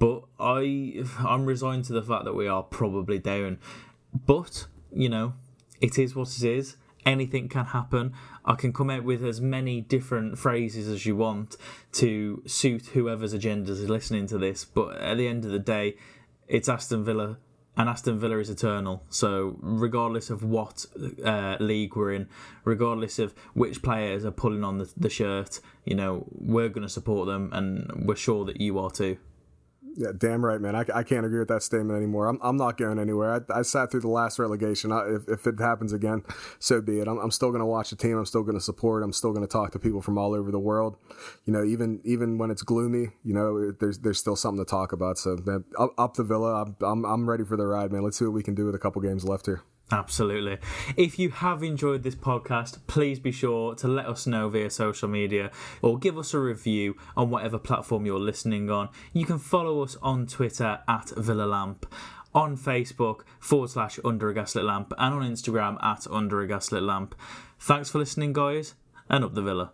But 0.00 0.24
I 0.40 1.04
I'm 1.18 1.46
resigned 1.46 1.84
to 1.84 1.92
the 1.92 2.02
fact 2.02 2.24
that 2.24 2.34
we 2.34 2.48
are 2.48 2.64
probably 2.64 3.20
down. 3.20 3.58
But, 4.26 4.66
you 4.92 5.08
know, 5.08 5.34
it 5.80 5.96
is 5.96 6.16
what 6.16 6.36
it 6.36 6.42
is. 6.42 6.76
Anything 7.06 7.48
can 7.48 7.66
happen. 7.66 8.12
I 8.44 8.54
can 8.56 8.72
come 8.72 8.90
out 8.90 9.04
with 9.04 9.24
as 9.24 9.40
many 9.40 9.80
different 9.80 10.38
phrases 10.38 10.88
as 10.88 11.06
you 11.06 11.14
want 11.14 11.56
to 11.92 12.42
suit 12.46 12.86
whoever's 12.86 13.32
agendas 13.32 13.78
is 13.78 13.88
listening 13.88 14.26
to 14.28 14.38
this. 14.38 14.64
But 14.64 14.96
at 14.96 15.16
the 15.16 15.28
end 15.28 15.44
of 15.44 15.52
the 15.52 15.60
day, 15.60 15.96
it's 16.48 16.68
Aston 16.68 17.04
Villa 17.04 17.38
and 17.76 17.88
Aston 17.88 18.18
Villa 18.18 18.38
is 18.38 18.50
eternal. 18.50 19.02
So 19.08 19.56
regardless 19.60 20.28
of 20.30 20.44
what 20.44 20.84
uh, 21.24 21.56
league 21.60 21.96
we're 21.96 22.12
in, 22.12 22.28
regardless 22.64 23.18
of 23.18 23.34
which 23.54 23.82
players 23.82 24.24
are 24.24 24.30
pulling 24.30 24.64
on 24.64 24.78
the, 24.78 24.92
the 24.96 25.08
shirt, 25.08 25.60
you 25.84 25.94
know 25.94 26.26
we're 26.30 26.68
going 26.68 26.86
to 26.86 26.92
support 26.92 27.26
them, 27.26 27.50
and 27.52 28.06
we're 28.06 28.16
sure 28.16 28.44
that 28.44 28.60
you 28.60 28.78
are 28.78 28.90
too. 28.90 29.16
Yeah, 29.96 30.12
damn 30.16 30.44
right, 30.44 30.60
man. 30.60 30.76
I, 30.76 30.84
I 30.94 31.02
can't 31.02 31.26
agree 31.26 31.40
with 31.40 31.48
that 31.48 31.62
statement 31.62 31.96
anymore. 31.96 32.28
I'm, 32.28 32.38
I'm 32.42 32.56
not 32.56 32.76
going 32.78 32.98
anywhere. 32.98 33.44
I, 33.50 33.58
I 33.58 33.62
sat 33.62 33.90
through 33.90 34.00
the 34.00 34.08
last 34.08 34.38
relegation. 34.38 34.92
I, 34.92 35.16
if, 35.16 35.28
if 35.28 35.46
it 35.46 35.58
happens 35.58 35.92
again, 35.92 36.22
so 36.58 36.80
be 36.80 37.00
it. 37.00 37.08
I'm, 37.08 37.18
I'm 37.18 37.30
still 37.30 37.50
going 37.50 37.60
to 37.60 37.66
watch 37.66 37.90
the 37.90 37.96
team. 37.96 38.16
I'm 38.16 38.26
still 38.26 38.42
going 38.42 38.56
to 38.56 38.64
support. 38.64 39.02
I'm 39.02 39.12
still 39.12 39.32
going 39.32 39.46
to 39.46 39.50
talk 39.50 39.72
to 39.72 39.78
people 39.78 40.00
from 40.00 40.16
all 40.16 40.34
over 40.34 40.50
the 40.50 40.58
world. 40.60 40.96
You 41.44 41.52
know, 41.52 41.64
even 41.64 42.00
even 42.04 42.38
when 42.38 42.50
it's 42.50 42.62
gloomy, 42.62 43.08
you 43.24 43.34
know, 43.34 43.72
there's 43.72 43.98
there's 43.98 44.18
still 44.18 44.36
something 44.36 44.64
to 44.64 44.68
talk 44.68 44.92
about. 44.92 45.18
So 45.18 45.36
man, 45.44 45.64
up, 45.78 45.92
up 45.98 46.14
the 46.14 46.24
Villa. 46.24 46.62
I'm, 46.62 46.76
I'm 46.82 47.04
I'm 47.04 47.28
ready 47.28 47.44
for 47.44 47.56
the 47.56 47.66
ride, 47.66 47.92
man. 47.92 48.02
Let's 48.02 48.18
see 48.18 48.24
what 48.24 48.34
we 48.34 48.42
can 48.42 48.54
do 48.54 48.66
with 48.66 48.74
a 48.74 48.78
couple 48.78 49.02
games 49.02 49.24
left 49.24 49.46
here. 49.46 49.62
Absolutely. 49.92 50.58
If 50.96 51.18
you 51.18 51.30
have 51.30 51.64
enjoyed 51.64 52.04
this 52.04 52.14
podcast, 52.14 52.78
please 52.86 53.18
be 53.18 53.32
sure 53.32 53.74
to 53.74 53.88
let 53.88 54.06
us 54.06 54.24
know 54.24 54.48
via 54.48 54.70
social 54.70 55.08
media 55.08 55.50
or 55.82 55.98
give 55.98 56.16
us 56.16 56.32
a 56.32 56.38
review 56.38 56.96
on 57.16 57.30
whatever 57.30 57.58
platform 57.58 58.06
you're 58.06 58.20
listening 58.20 58.70
on. 58.70 58.88
You 59.12 59.26
can 59.26 59.38
follow 59.38 59.82
us 59.82 59.96
on 60.00 60.26
Twitter 60.26 60.78
at 60.86 61.10
Villa 61.16 61.44
Lamp, 61.44 61.92
on 62.32 62.56
Facebook 62.56 63.22
forward 63.40 63.70
slash 63.70 63.98
Under 64.04 64.30
a 64.30 64.34
Gaslit 64.34 64.64
Lamp, 64.64 64.92
and 64.96 65.14
on 65.14 65.22
Instagram 65.28 65.82
at 65.82 66.06
Under 66.08 66.40
a 66.40 66.46
Gaslit 66.46 66.84
Lamp. 66.84 67.16
Thanks 67.58 67.90
for 67.90 67.98
listening, 67.98 68.32
guys, 68.32 68.74
and 69.08 69.24
up 69.24 69.34
the 69.34 69.42
Villa. 69.42 69.72